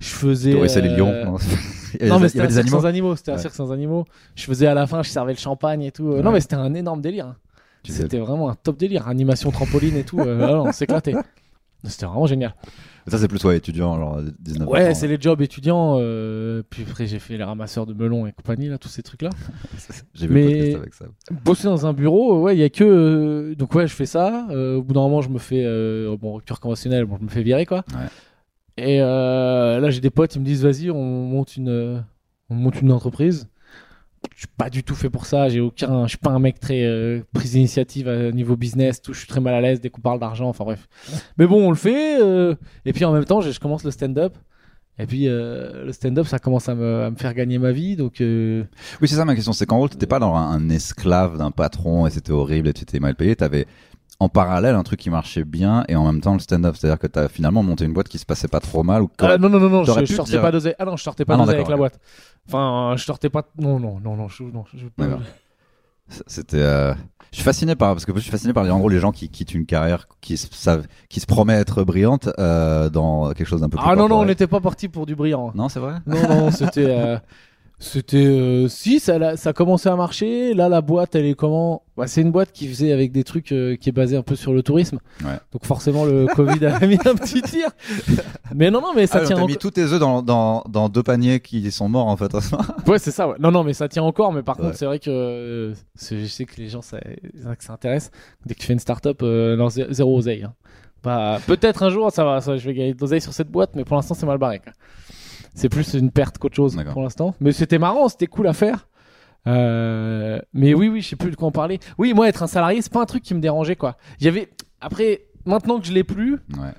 Je 0.00 0.08
faisais. 0.08 0.68
c'est 0.68 0.80
les 0.80 0.90
euh, 0.90 0.96
lions. 0.96 1.24
non 1.24 1.36
Il 1.94 2.00
y 2.00 2.02
avait 2.02 2.10
Non, 2.10 2.18
mais 2.20 2.28
c'était 2.28 2.42
un 2.42 2.46
des 2.46 2.52
cirque 2.52 2.64
animaux. 2.66 2.80
sans 2.80 2.86
animaux. 2.86 3.16
C'était 3.16 3.32
un 3.32 3.38
cirque 3.38 3.54
sans 3.54 3.72
animaux. 3.72 4.04
Je 4.36 4.44
faisais 4.44 4.66
à 4.66 4.74
la 4.74 4.86
fin, 4.86 5.02
je 5.02 5.08
servais 5.10 5.32
le 5.32 5.38
champagne 5.38 5.82
et 5.82 5.90
tout. 5.92 6.12
Euh, 6.12 6.22
Non, 6.22 6.30
mais 6.32 6.40
c'était 6.40 6.54
un 6.56 6.74
énorme 6.74 7.00
délire. 7.00 7.26
hein. 7.26 7.36
Tu 7.82 7.92
C'était 7.92 8.18
vraiment 8.18 8.50
un 8.50 8.54
top 8.54 8.76
délire. 8.78 9.08
Animation 9.08 9.50
trampoline 9.50 9.96
et 9.96 10.04
tout. 10.04 10.20
euh, 10.20 10.40
ah 10.42 10.52
non, 10.52 10.66
on 10.68 10.72
s'éclatait. 10.72 11.14
C'était 11.84 12.06
vraiment 12.06 12.26
génial. 12.26 12.54
Ça, 13.10 13.18
c'est 13.18 13.28
plus, 13.28 13.42
ouais, 13.44 13.56
étudiant, 13.56 13.96
genre 13.96 14.20
19 14.40 14.68
Ouais, 14.68 14.90
ans. 14.90 14.94
c'est 14.94 15.08
les 15.08 15.18
jobs 15.20 15.40
étudiants. 15.42 15.96
euh, 15.98 16.62
puis 16.68 16.84
après, 16.88 17.06
j'ai 17.06 17.18
fait 17.18 17.36
les 17.36 17.44
ramasseurs 17.44 17.86
de 17.86 17.94
melons 17.94 18.26
et 18.26 18.32
compagnie, 18.32 18.68
là, 18.68 18.78
tous 18.78 18.88
ces 18.88 19.02
trucs-là. 19.02 19.30
J'ai 20.14 20.26
vu 20.26 20.34
Mais- 20.34 20.72
le 20.72 20.78
podcast 20.78 20.78
avec 20.80 20.94
ça. 20.94 21.34
Bosser 21.44 21.64
dans 21.64 21.86
un 21.86 21.92
bureau, 21.92 22.36
euh, 22.36 22.40
ouais, 22.42 22.56
il 22.56 22.60
y 22.60 22.64
a 22.64 22.68
que. 22.70 22.84
euh, 22.84 23.54
donc, 23.54 23.74
ouais, 23.74 23.86
je 23.86 23.94
fais 23.94 24.06
ça. 24.06 24.46
euh, 24.50 24.76
au 24.76 24.82
bout 24.82 24.94
d'un 24.94 25.00
moment, 25.00 25.20
je 25.22 25.28
me 25.30 25.38
fais. 25.38 25.62
euh, 25.64 26.16
bon, 26.20 26.34
rupture 26.34 26.60
conventionnelle, 26.60 27.04
bon, 27.04 27.16
je 27.18 27.24
me 27.24 27.28
fais 27.28 27.42
virer, 27.42 27.66
quoi. 27.66 27.84
Ouais. 27.92 28.06
Et 28.84 29.00
euh, 29.02 29.80
là, 29.80 29.90
j'ai 29.90 30.00
des 30.00 30.10
potes, 30.10 30.34
ils 30.36 30.40
me 30.40 30.44
disent, 30.44 30.62
vas-y, 30.64 30.90
on 30.90 31.02
monte 31.02 31.56
une, 31.56 31.68
euh, 31.68 31.98
on 32.50 32.54
monte 32.54 32.80
une 32.80 32.92
entreprise. 32.92 33.48
Je 34.34 34.40
suis 34.40 34.48
pas 34.56 34.70
du 34.70 34.84
tout 34.84 34.94
fait 34.94 35.10
pour 35.10 35.26
ça. 35.26 35.48
J'ai 35.48 35.60
aucun. 35.60 36.04
Je 36.04 36.10
suis 36.10 36.18
pas 36.18 36.30
un 36.30 36.38
mec 36.38 36.60
très 36.60 36.84
euh, 36.84 37.22
prise 37.32 37.52
d'initiative 37.52 38.08
à 38.08 38.30
niveau 38.30 38.56
business. 38.56 39.02
Tout, 39.02 39.12
je 39.12 39.18
suis 39.18 39.28
très 39.28 39.40
mal 39.40 39.54
à 39.54 39.60
l'aise 39.60 39.80
dès 39.80 39.90
qu'on 39.90 40.00
parle 40.00 40.20
d'argent. 40.20 40.48
Enfin 40.48 40.64
bref. 40.64 40.88
Mais 41.38 41.46
bon, 41.46 41.66
on 41.66 41.70
le 41.70 41.76
fait. 41.76 42.20
euh, 42.20 42.54
et 42.84 42.92
puis 42.92 43.04
en 43.04 43.12
même 43.12 43.24
temps, 43.24 43.40
je, 43.40 43.58
commence 43.58 43.84
le 43.84 43.90
stand-up. 43.90 44.36
Et 45.00 45.06
puis 45.06 45.28
euh, 45.28 45.84
le 45.84 45.92
stand-up, 45.92 46.26
ça 46.26 46.38
commence 46.40 46.68
à 46.68 46.74
me, 46.74 47.04
à 47.04 47.10
me 47.10 47.16
faire 47.16 47.34
gagner 47.34 47.58
ma 47.58 47.72
vie. 47.72 47.96
Donc 47.96 48.20
euh, 48.20 48.64
Oui, 49.00 49.08
c'est 49.08 49.16
ça 49.16 49.24
ma 49.24 49.34
question. 49.34 49.52
C'est 49.52 49.66
qu'en 49.66 49.78
gros, 49.78 49.88
t'étais 49.88 50.06
pas 50.06 50.18
dans 50.18 50.34
un, 50.34 50.50
un 50.50 50.68
esclave 50.70 51.38
d'un 51.38 51.50
patron 51.52 52.06
et 52.06 52.10
c'était 52.10 52.32
horrible 52.32 52.68
et 52.68 52.72
tu 52.72 52.82
étais 52.82 52.98
mal 53.00 53.14
payé. 53.14 53.36
T'avais 53.36 53.66
en 54.20 54.28
parallèle 54.28 54.74
un 54.74 54.82
truc 54.82 54.98
qui 54.98 55.10
marchait 55.10 55.44
bien 55.44 55.84
et 55.88 55.94
en 55.96 56.04
même 56.04 56.20
temps 56.20 56.32
le 56.34 56.40
stand-up. 56.40 56.74
C'est-à-dire 56.76 56.98
que 56.98 57.06
t'as 57.06 57.28
finalement 57.28 57.62
monté 57.62 57.84
une 57.84 57.92
boîte 57.92 58.08
qui 58.08 58.18
se 58.18 58.26
passait 58.26 58.48
pas 58.48 58.60
trop 58.60 58.82
mal 58.82 59.02
ou 59.02 59.10
Ah, 59.20 59.38
non, 59.38 59.48
non, 59.48 59.60
non, 59.60 59.68
non, 59.70 59.84
je, 59.84 60.04
je 60.04 60.14
sortais 60.14 60.32
dire- 60.32 60.42
pas 60.42 60.50
d'oseille. 60.50 60.74
Ah 60.78 60.84
non, 60.84 60.96
je 60.96 61.02
sortais 61.04 61.24
pas 61.24 61.34
Ah 61.34 61.36
non, 61.36 61.44
d'oseille 61.44 61.56
avec 61.60 61.68
la 61.68 61.76
boîte. 61.76 62.00
Enfin, 62.48 62.94
je 62.96 63.04
sortais 63.04 63.30
pas. 63.30 63.42
Non, 63.58 63.78
non, 63.78 64.00
non, 64.02 64.16
non, 64.16 64.28
je, 64.28 64.42
non, 64.42 64.64
je- 64.74 64.86
c'était. 66.26 66.56
euh, 66.60 66.94
Je 67.30 67.36
suis 67.36 67.44
fasciné 67.44 67.76
par 67.76 67.92
parce 67.94 68.06
que 68.06 68.14
je 68.14 68.20
suis 68.20 68.30
fasciné 68.30 68.54
par 68.54 68.64
en 68.64 68.78
gros 68.78 68.88
les 68.88 68.98
gens 68.98 69.12
qui 69.12 69.28
quittent 69.28 69.54
une 69.54 69.66
carrière 69.66 70.08
qui 70.22 70.38
se 70.38 70.48
savent, 70.50 70.86
qui 71.10 71.20
se 71.20 71.26
promet 71.26 71.52
être 71.54 71.84
brillante 71.84 72.30
euh, 72.38 72.88
dans 72.88 73.28
quelque 73.34 73.46
chose 73.46 73.60
d'un 73.60 73.68
peu 73.68 73.76
plus. 73.76 73.86
Ah 73.86 73.94
non, 73.94 74.08
non, 74.08 74.20
on 74.20 74.24
n'était 74.24 74.46
pas 74.46 74.60
parti 74.60 74.88
pour 74.88 75.04
du 75.04 75.14
brillant. 75.14 75.52
Non, 75.54 75.68
c'est 75.68 75.80
vrai? 75.80 75.96
Non, 76.06 76.16
non, 76.28 76.50
c'était. 76.50 76.86
euh, 76.88 77.18
C'était. 77.80 78.16
euh, 78.26 78.66
si, 78.66 78.98
ça, 78.98 79.18
l'a- 79.18 79.36
ça 79.36 79.50
a 79.50 79.52
commencé 79.52 79.88
à 79.88 79.94
marcher. 79.94 80.52
Là, 80.52 80.68
la 80.68 80.80
boîte, 80.80 81.14
elle 81.14 81.26
est 81.26 81.34
comment? 81.34 81.82
Bah, 81.96 82.08
C'est 82.08 82.22
une 82.22 82.32
boîte 82.32 82.50
qui 82.52 82.66
faisait 82.66 82.90
avec 82.92 83.12
des 83.12 83.22
trucs 83.22 83.52
euh, 83.52 83.76
qui 83.76 83.88
est 83.88 83.92
basée 83.92 84.16
un 84.16 84.22
peu 84.22 84.34
sur 84.34 84.52
le 84.52 84.64
tourisme. 84.64 84.98
Ouais. 85.24 85.38
Donc, 85.52 85.64
forcément, 85.64 86.04
le 86.04 86.26
Covid 86.34 86.66
a 86.66 86.84
mis 86.86 86.96
un 87.04 87.14
petit 87.14 87.40
tir. 87.42 87.68
Mais 88.54 88.70
non, 88.72 88.80
non, 88.80 88.94
mais 88.96 89.06
ça 89.06 89.18
Ah, 89.18 89.26
tient 89.26 89.28
T'as 89.36 89.42
encore. 89.42 89.48
mis 89.48 89.56
tous 89.58 89.70
tes 89.70 89.82
œufs 89.82 90.00
dans, 90.00 90.22
dans, 90.22 90.64
dans 90.68 90.88
deux 90.88 91.04
paniers 91.04 91.38
qui 91.38 91.70
sont 91.70 91.88
morts 91.88 92.08
en 92.08 92.16
fait. 92.16 92.32
Ouais, 92.86 92.98
c'est 92.98 93.12
ça, 93.12 93.28
ouais. 93.28 93.36
Non, 93.38 93.52
non, 93.52 93.62
mais 93.62 93.74
ça 93.74 93.88
tient 93.88 94.02
encore. 94.02 94.32
Mais 94.32 94.42
par 94.42 94.58
Ouais. 94.58 94.66
contre, 94.66 94.76
c'est 94.76 94.86
vrai 94.86 94.98
que 94.98 95.10
euh, 95.10 95.74
je 96.00 96.26
sais 96.26 96.46
que 96.46 96.56
les 96.60 96.68
gens, 96.68 96.82
ça, 96.82 96.98
que 97.00 97.64
ça 97.64 97.72
intéresse. 97.74 98.10
Dès 98.44 98.54
que 98.54 98.60
tu 98.60 98.66
fais 98.66 98.72
une 98.72 98.78
start-up, 98.80 99.20
euh, 99.22 99.56
non, 99.56 99.68
zé- 99.68 99.86
zéro 99.90 100.16
oseille. 100.18 100.42
hein. 100.42 100.54
Pas- 101.02 101.38
Peut-être 101.46 101.84
un 101.84 101.90
jour, 101.90 102.10
ça 102.10 102.24
va, 102.24 102.40
ça, 102.40 102.56
je 102.56 102.66
vais 102.66 102.74
gagner 102.74 102.92
de 102.94 103.00
l'oseille 103.00 103.20
sur 103.20 103.32
cette 103.32 103.50
boîte, 103.52 103.70
mais 103.76 103.84
pour 103.84 103.94
l'instant, 103.94 104.14
c'est 104.14 104.26
mal 104.26 104.38
barré. 104.38 104.58
quoi. 104.58 104.72
C'est 105.58 105.68
plus 105.68 105.94
une 105.94 106.12
perte 106.12 106.38
qu'autre 106.38 106.54
chose 106.54 106.78
pour 106.92 107.02
l'instant. 107.02 107.34
Mais 107.40 107.50
c'était 107.50 107.78
marrant, 107.78 108.08
c'était 108.08 108.28
cool 108.28 108.46
à 108.46 108.52
faire. 108.52 108.86
Euh, 109.48 110.40
mais 110.52 110.72
oui, 110.72 110.88
oui, 110.88 111.00
je 111.00 111.08
sais 111.08 111.16
plus 111.16 111.32
de 111.32 111.36
quoi 111.36 111.48
en 111.48 111.50
parler. 111.50 111.80
Oui, 111.98 112.14
moi, 112.14 112.28
être 112.28 112.44
un 112.44 112.46
salarié, 112.46 112.80
c'est 112.80 112.92
pas 112.92 113.02
un 113.02 113.06
truc 113.06 113.24
qui 113.24 113.34
me 113.34 113.40
dérangeait, 113.40 113.74
quoi. 113.74 113.96
Il 114.20 114.26
y 114.26 114.28
avait. 114.28 114.50
Après, 114.80 115.22
maintenant 115.46 115.80
que 115.80 115.86
je 115.86 115.92
l'ai 115.92 116.04
plus, 116.04 116.34
Ouais. 116.56 116.72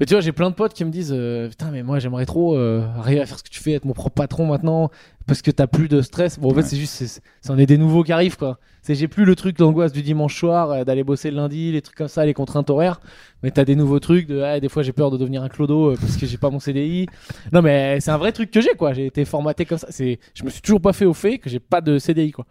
Mais 0.00 0.06
tu 0.06 0.14
vois, 0.14 0.20
j'ai 0.20 0.32
plein 0.32 0.50
de 0.50 0.54
potes 0.54 0.72
qui 0.74 0.84
me 0.84 0.90
disent 0.90 1.12
euh, 1.16 1.48
Putain, 1.48 1.70
mais 1.70 1.82
moi 1.82 1.98
j'aimerais 1.98 2.26
trop 2.26 2.56
euh, 2.56 2.84
arriver 2.98 3.20
à 3.20 3.26
faire 3.26 3.38
ce 3.38 3.44
que 3.44 3.48
tu 3.48 3.60
fais, 3.60 3.72
être 3.72 3.84
mon 3.84 3.92
propre 3.92 4.14
patron 4.14 4.46
maintenant, 4.46 4.90
parce 5.26 5.40
que 5.42 5.50
t'as 5.50 5.66
plus 5.66 5.88
de 5.88 6.00
stress. 6.02 6.38
Bon, 6.38 6.50
en 6.50 6.54
fait, 6.54 6.62
c'est 6.62 6.76
juste, 6.76 7.22
c'en 7.42 7.56
est 7.58 7.66
des 7.66 7.78
nouveaux 7.78 8.02
qui 8.02 8.12
arrivent, 8.12 8.36
quoi. 8.36 8.58
C'est 8.82 8.94
j'ai 8.94 9.08
plus 9.08 9.24
le 9.24 9.34
truc 9.34 9.56
d'angoisse 9.56 9.92
du 9.92 10.02
dimanche 10.02 10.38
soir, 10.38 10.70
euh, 10.72 10.84
d'aller 10.84 11.04
bosser 11.04 11.30
le 11.30 11.36
lundi, 11.36 11.72
les 11.72 11.80
trucs 11.80 11.96
comme 11.96 12.08
ça, 12.08 12.26
les 12.26 12.34
contraintes 12.34 12.68
horaires. 12.70 13.00
Mais 13.42 13.50
t'as 13.50 13.64
des 13.64 13.76
nouveaux 13.76 14.00
trucs 14.00 14.26
de 14.26 14.40
ah, 14.42 14.60
des 14.60 14.68
fois 14.68 14.82
j'ai 14.82 14.92
peur 14.92 15.10
de 15.10 15.16
devenir 15.16 15.42
un 15.42 15.48
clodo 15.48 15.92
euh, 15.92 15.96
parce 15.98 16.16
que 16.16 16.26
j'ai 16.26 16.36
pas 16.38 16.50
mon 16.50 16.60
CDI. 16.60 17.06
Non, 17.52 17.62
mais 17.62 17.98
c'est 18.00 18.10
un 18.10 18.18
vrai 18.18 18.32
truc 18.32 18.50
que 18.50 18.60
j'ai, 18.60 18.74
quoi. 18.76 18.92
J'ai 18.92 19.06
été 19.06 19.24
formaté 19.24 19.64
comme 19.64 19.78
ça. 19.78 19.88
Je 19.90 20.44
me 20.44 20.50
suis 20.50 20.60
toujours 20.60 20.80
pas 20.80 20.92
fait 20.92 21.06
au 21.06 21.14
fait 21.14 21.38
que 21.38 21.48
j'ai 21.48 21.60
pas 21.60 21.80
de 21.80 21.98
CDI, 21.98 22.32
quoi. 22.32 22.44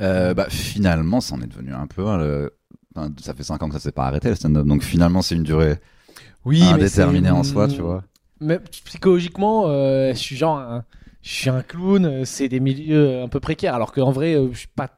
Euh, 0.00 0.34
bah, 0.34 0.46
finalement, 0.50 1.20
ça 1.20 1.34
en 1.36 1.40
est 1.40 1.46
devenu 1.46 1.72
un 1.72 1.86
peu. 1.86 2.06
hein, 2.06 2.18
le- 2.18 2.52
enfin, 2.94 3.10
ça 3.20 3.34
fait 3.34 3.42
5 3.44 3.62
ans 3.62 3.68
que 3.68 3.74
ça 3.74 3.80
s'est 3.80 3.92
pas 3.92 4.06
arrêté 4.06 4.28
le 4.28 4.34
stand-up. 4.34 4.66
Donc 4.66 4.82
finalement, 4.82 5.22
c'est 5.22 5.34
une 5.36 5.42
durée 5.42 5.78
Oui, 6.44 6.62
indéterminée 6.62 7.30
en 7.30 7.42
soi, 7.42 7.68
tu 7.68 7.80
vois. 7.80 8.02
Mais 8.40 8.58
psychologiquement, 8.84 9.64
euh, 9.68 10.10
je 10.12 10.18
suis 10.18 10.36
genre, 10.36 10.58
un, 10.58 10.84
je 11.22 11.30
suis 11.32 11.50
un 11.50 11.62
clown. 11.62 12.04
euh, 12.04 12.24
C'est 12.24 12.48
des 12.48 12.60
milieux 12.60 13.22
un 13.22 13.28
peu 13.28 13.40
précaires, 13.40 13.74
alors 13.74 13.92
qu'en 13.92 14.10
vrai, 14.12 14.34
euh, 14.34 14.48
je 14.52 14.58
suis 14.58 14.68
pas 14.68 14.90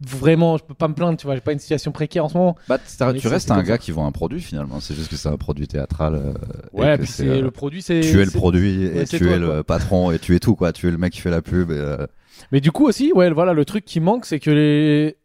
vraiment, 0.00 0.56
je 0.58 0.64
peux 0.64 0.74
pas 0.74 0.88
me 0.88 0.94
plaindre, 0.94 1.16
tu 1.18 1.24
vois. 1.26 1.34
J'ai 1.34 1.40
pas 1.40 1.52
une 1.52 1.58
situation 1.58 1.90
précaire 1.92 2.24
en 2.26 2.28
ce 2.28 2.36
moment. 2.36 2.56
Bah, 2.68 2.78
tu 3.18 3.28
restes 3.28 3.50
un 3.50 3.62
gars 3.62 3.78
qui 3.78 3.90
vend 3.90 4.06
un 4.06 4.12
produit 4.12 4.40
finalement. 4.40 4.80
C'est 4.80 4.94
juste 4.94 5.08
que 5.08 5.16
c'est 5.16 5.28
un 5.28 5.36
produit 5.36 5.66
théâtral. 5.66 6.14
euh, 6.14 6.32
Ouais, 6.72 6.98
puis 6.98 7.06
c'est 7.06 7.26
euh, 7.28 7.40
le 7.40 7.50
produit, 7.50 7.80
c'est. 7.80 8.00
Tu 8.00 8.20
es 8.20 8.24
le 8.24 8.30
produit 8.30 8.84
et 8.84 9.04
tu 9.06 9.18
toi, 9.18 9.28
es 9.32 9.38
le 9.38 9.62
patron 9.62 10.10
et 10.10 10.18
tu 10.18 10.34
es 10.36 10.40
tout 10.40 10.54
quoi. 10.56 10.72
Tu 10.72 10.88
es 10.88 10.90
le 10.90 10.98
mec 10.98 11.12
qui 11.12 11.20
fait 11.20 11.30
la 11.30 11.42
pub. 11.42 11.70
Et, 11.70 11.74
euh, 11.78 12.06
Mais 12.52 12.60
du 12.60 12.70
coup 12.70 12.86
aussi, 12.86 13.12
ouais, 13.14 13.30
voilà, 13.30 13.52
le 13.52 13.64
truc 13.64 13.84
qui 13.84 14.00
manque, 14.00 14.26
c'est 14.26 14.40
que 14.40 14.50
les 14.50 15.16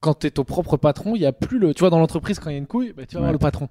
quand 0.00 0.14
t'es 0.14 0.30
ton 0.30 0.44
propre 0.44 0.76
patron, 0.76 1.16
il 1.16 1.22
y 1.22 1.26
a 1.26 1.32
plus 1.32 1.58
le. 1.58 1.72
Tu 1.74 1.80
vois, 1.80 1.90
dans 1.90 1.98
l'entreprise, 1.98 2.38
quand 2.38 2.50
il 2.50 2.54
y 2.54 2.56
a 2.56 2.58
une 2.58 2.66
couille, 2.66 2.92
bah, 2.96 3.04
tu 3.06 3.14
vas 3.14 3.20
Ouais. 3.20 3.26
voir 3.26 3.32
le 3.32 3.38
patron 3.38 3.68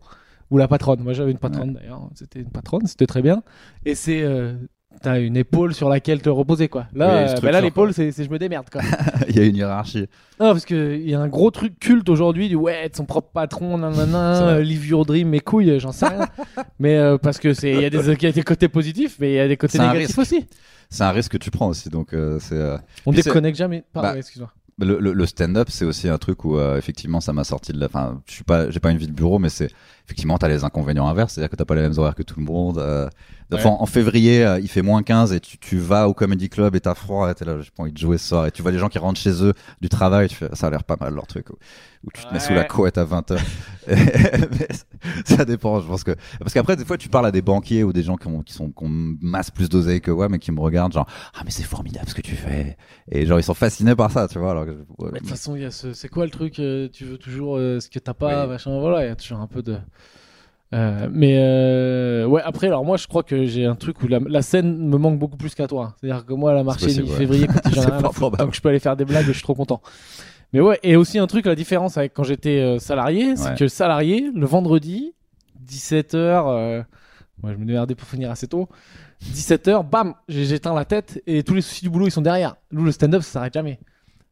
ou 0.51 0.57
la 0.57 0.67
patronne. 0.67 1.01
Moi, 1.01 1.13
j'avais 1.13 1.31
une 1.31 1.37
patronne 1.39 1.73
d'ailleurs. 1.73 2.09
C'était 2.15 2.39
une 2.39 2.49
patronne, 2.51 2.85
c'était 2.87 3.07
très 3.07 3.21
bien. 3.21 3.43
Et 3.85 3.95
c'est. 3.95 4.21
euh, 4.21 4.53
T'as 4.99 5.19
une 5.19 5.37
épaule 5.37 5.75
sur 5.75 5.89
laquelle 5.89 6.23
te 6.23 6.29
reposer 6.29 6.69
quoi. 6.69 6.87
Là, 6.95 7.29
euh, 7.29 7.35
bah 7.43 7.51
là 7.51 7.61
l'épaule 7.61 7.93
c'est 7.93 8.11
je 8.11 8.29
me 8.31 8.39
démerde 8.39 8.67
quoi. 8.71 8.81
Il 9.29 9.35
y 9.35 9.39
a 9.39 9.43
une 9.43 9.55
hiérarchie. 9.55 10.07
Non, 10.39 10.53
parce 10.53 10.65
qu'il 10.65 11.07
y 11.07 11.13
a 11.13 11.19
un 11.19 11.27
gros 11.27 11.51
truc 11.51 11.77
culte 11.77 12.09
aujourd'hui 12.09 12.49
du 12.49 12.55
ouais, 12.55 12.73
être 12.85 12.95
son 12.95 13.05
propre 13.05 13.29
patron, 13.31 13.77
nanana, 13.77 14.59
live 14.59 14.87
your 14.87 15.05
dream, 15.05 15.29
mes 15.29 15.39
couilles, 15.39 15.79
j'en 15.79 15.91
sais 15.91 16.07
rien. 16.07 16.27
mais 16.79 16.95
euh, 16.97 17.19
parce 17.19 17.37
que 17.37 17.53
c'est, 17.53 17.73
il 17.73 17.81
y, 17.81 17.85
a 17.85 17.91
des- 17.91 18.09
il 18.11 18.23
y 18.23 18.25
a 18.25 18.31
des 18.31 18.41
côtés 18.41 18.69
positifs, 18.69 19.17
mais 19.19 19.33
il 19.33 19.35
y 19.35 19.39
a 19.39 19.47
des 19.47 19.57
côtés 19.57 19.77
négatifs 19.77 20.17
aussi. 20.17 20.47
C'est 20.89 21.03
un 21.03 21.11
risque 21.11 21.33
que 21.33 21.37
tu 21.37 21.51
prends 21.51 21.67
aussi. 21.67 21.89
Donc 21.89 22.13
euh, 22.15 22.39
c'est. 22.39 22.59
On 23.05 23.11
Puis 23.11 23.21
déconnecte 23.21 23.57
jamais. 23.57 23.83
Pardon, 23.93 24.09
Bah, 24.13 24.17
excuse-moi. 24.17 24.51
Le, 24.79 24.99
le- 24.99 25.13
le 25.13 25.25
stand-up, 25.27 25.67
c'est 25.71 25.85
aussi 25.85 26.07
un 26.09 26.17
truc 26.19 26.43
où 26.45 26.57
euh, 26.57 26.77
effectivement 26.77 27.19
ça 27.19 27.33
m'a 27.33 27.43
sorti 27.43 27.71
de 27.71 27.79
la. 27.79 27.85
Enfin, 27.87 28.21
je 28.27 28.33
suis 28.33 28.43
pas, 28.43 28.69
j'ai 28.71 28.79
pas 28.79 28.89
une 28.89 28.97
vie 28.97 29.07
de 29.07 29.11
bureau, 29.13 29.37
mais 29.37 29.49
c'est 29.49 29.69
effectivement 30.07 30.37
t'as 30.37 30.47
les 30.47 30.63
inconvénients 30.63 31.07
inverses, 31.07 31.33
c'est-à-dire 31.33 31.49
que 31.49 31.55
t'as 31.57 31.65
pas 31.65 31.75
les 31.75 31.81
mêmes 31.81 31.97
horaires 31.97 32.15
que 32.15 32.23
tout 32.23 32.39
le 32.39 32.45
monde. 32.45 32.77
Euh, 32.79 33.07
Ouais. 33.49 33.65
en, 33.65 33.77
en 33.81 33.85
février, 33.85 34.45
euh, 34.45 34.59
il 34.59 34.67
fait 34.67 34.81
moins 34.81 35.03
15 35.03 35.31
et 35.31 35.39
tu, 35.39 35.57
tu 35.57 35.77
vas 35.77 36.09
au 36.09 36.13
comedy 36.13 36.49
club 36.49 36.75
et 36.75 36.81
t'as 36.81 36.95
froid, 36.95 37.31
et 37.31 37.33
t'es 37.33 37.45
là, 37.45 37.57
j'ai 37.61 37.69
pas 37.71 37.83
envie 37.83 37.93
de 37.93 37.97
jouer 37.97 38.17
ce 38.17 38.27
soir, 38.27 38.45
et 38.45 38.51
tu 38.51 38.61
vois 38.61 38.71
les 38.71 38.77
gens 38.77 38.89
qui 38.89 38.99
rentrent 38.99 39.21
chez 39.21 39.41
eux 39.41 39.53
du 39.79 39.87
travail, 39.87 40.25
et 40.25 40.27
tu 40.27 40.35
fais, 40.35 40.49
ça 40.51 40.67
a 40.67 40.69
l'air 40.69 40.83
pas 40.83 40.97
mal 40.99 41.13
leur 41.13 41.27
truc. 41.27 41.49
Où, 41.51 41.53
où 42.03 42.11
tu 42.13 42.25
te 42.25 42.33
mets 42.33 42.41
sous 42.41 42.53
la 42.53 42.63
Ouais. 42.63 42.67
couette 42.67 42.97
à 42.97 43.05
20 43.05 43.31
h 43.31 43.39
ça 45.25 45.45
dépend, 45.45 45.79
je 45.79 45.87
pense 45.87 46.03
que 46.03 46.15
parce 46.39 46.53
qu'après 46.53 46.75
des 46.75 46.83
fois 46.85 46.97
tu 46.97 47.07
parles 47.09 47.25
à 47.25 47.31
des 47.31 47.41
banquiers 47.41 47.83
ou 47.85 47.93
des 47.93 48.03
gens 48.03 48.17
qui 48.17 48.27
ont 48.27 48.41
qui 48.41 48.53
sont 48.53 48.69
qui 48.69 48.83
ont 48.83 48.89
masse 49.21 49.49
plus 49.51 49.69
d'oseille 49.69 50.01
que 50.01 50.11
moi, 50.11 50.27
mais 50.29 50.39
qui 50.39 50.51
me 50.51 50.59
regardent 50.59 50.91
genre 50.93 51.07
ah 51.33 51.41
mais 51.45 51.51
c'est 51.51 51.63
formidable 51.63 52.07
ce 52.09 52.13
que 52.15 52.21
tu 52.21 52.35
fais 52.35 52.77
et 53.11 53.25
genre 53.25 53.39
ils 53.39 53.43
sont 53.43 53.53
fascinés 53.53 53.95
par 53.95 54.11
ça, 54.11 54.27
tu 54.27 54.39
vois. 54.39 54.51
Alors 54.51 54.65
que, 54.65 54.71
ouais, 54.71 55.09
Mais 55.11 55.11
de 55.11 55.17
toute 55.19 55.29
façon, 55.29 55.55
il 55.55 55.61
y 55.61 55.65
a 55.65 55.71
ce, 55.71 55.93
c'est 55.93 56.09
quoi 56.09 56.25
le 56.25 56.31
truc 56.31 56.59
euh, 56.59 56.89
Tu 56.91 57.05
veux 57.05 57.17
toujours 57.17 57.55
euh, 57.57 57.79
ce 57.79 57.89
que 57.89 57.99
t'as 57.99 58.13
pas, 58.13 58.43
Oui. 58.43 58.49
machin. 58.49 58.77
Voilà, 58.79 59.05
il 59.05 59.07
y 59.07 59.11
a 59.11 59.15
toujours 59.15 59.39
un 59.39 59.47
peu 59.47 59.61
de. 59.63 59.77
Euh, 60.73 61.07
mais 61.11 61.35
euh, 61.37 62.25
ouais, 62.25 62.41
après, 62.43 62.67
alors 62.67 62.83
moi, 62.83 62.97
je 62.97 63.07
crois 63.07 63.23
que 63.23 63.45
j'ai 63.45 63.65
un 63.65 63.75
truc 63.75 64.01
où 64.03 64.07
la, 64.07 64.19
la 64.19 64.41
scène 64.41 64.77
me 64.89 64.97
manque 64.97 65.17
beaucoup 65.17 65.37
plus 65.37 65.55
qu'à 65.55 65.67
toi. 65.67 65.95
C'est-à-dire 65.99 66.25
que 66.25 66.33
moi, 66.33 66.53
la 66.53 66.63
marché 66.63 66.87
mi-février, 66.87 67.47
quand 67.47 67.61
j'en 67.65 67.69
ai 67.71 67.73
C'est 67.85 67.89
rien 67.89 67.97
à 67.97 67.99
fort 68.01 68.13
foutre, 68.13 68.19
probable. 68.19 68.43
donc 68.45 68.53
je 68.55 68.61
peux 68.61 68.69
aller 68.69 68.79
faire 68.79 68.97
des 68.97 69.05
blagues, 69.05 69.25
je 69.25 69.31
suis 69.31 69.43
trop 69.43 69.55
content. 69.55 69.81
Mais 70.53 70.59
ouais, 70.61 70.79
et 70.83 70.95
aussi 70.97 71.19
un 71.19 71.27
truc, 71.27 71.45
la 71.45 71.55
différence 71.55 71.97
avec 71.97 72.13
quand 72.13 72.23
j'étais 72.23 72.59
euh, 72.59 72.79
salarié, 72.79 73.35
c'est 73.37 73.49
Ouais. 73.51 73.55
que 73.57 73.67
salarié, 73.67 74.29
le 74.33 74.45
vendredi, 74.45 75.13
17h, 75.65 76.15
euh, 76.15 76.83
moi 77.41 77.51
je 77.53 77.57
me 77.57 77.65
démerdais 77.65 77.95
pour 77.95 78.07
finir 78.07 78.31
assez 78.31 78.47
tôt, 78.47 78.67
17h, 79.33 79.89
bam, 79.89 80.13
j'ai- 80.27 80.45
j'éteins 80.45 80.73
la 80.75 80.85
tête 80.85 81.21
et 81.27 81.43
tous 81.43 81.53
les 81.53 81.61
soucis 81.61 81.83
du 81.83 81.89
boulot 81.89 82.07
ils 82.07 82.11
sont 82.11 82.21
derrière. 82.21 82.55
Nous, 82.71 82.83
le 82.83 82.91
stand-up, 82.91 83.21
ça 83.23 83.31
s'arrête 83.33 83.53
jamais. 83.53 83.79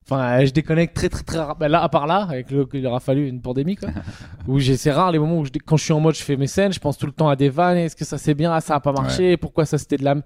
Enfin, 0.08 0.40
euh, 0.42 0.46
je 0.46 0.52
déconnecte 0.52 0.96
très 0.96 1.10
très 1.10 1.24
très 1.24 1.38
rare. 1.40 1.56
Ben 1.56 1.68
là, 1.68 1.82
à 1.82 1.90
part 1.90 2.06
là, 2.06 2.28
avec 2.30 2.52
le, 2.52 2.68
il 2.74 2.86
aura 2.86 3.00
fallu 3.00 3.28
une 3.28 3.42
pandémie, 3.42 3.76
quoi. 3.76 3.90
où 4.48 4.60
j'ai, 4.60 4.78
c'est 4.78 4.92
rare 4.92 5.12
les 5.12 5.18
moments 5.20 5.40
où 5.40 5.46
je, 5.46 5.52
quand 5.66 5.78
je 5.78 5.84
suis 5.84 5.94
en 5.94 6.00
mode, 6.00 6.16
je 6.16 6.22
fais 6.24 6.38
mes 6.38 6.48
scènes, 6.48 6.72
je 6.74 6.80
pense 6.80 6.98
tout 6.98 7.08
le 7.08 7.12
temps 7.12 7.28
à 7.30 7.36
des 7.36 7.50
vannes. 7.50 7.78
Est-ce 7.78 7.96
que 7.96 8.06
ça 8.06 8.18
c'est 8.18 8.36
bien? 8.36 8.54
Ah, 8.54 8.62
ça 8.62 8.76
a 8.76 8.80
pas 8.80 8.92
marché. 8.92 9.36
Pourquoi 9.38 9.66
ça 9.66 9.78
c'était 9.80 9.98
de 9.98 10.04
la. 10.04 10.12
m- 10.12 10.22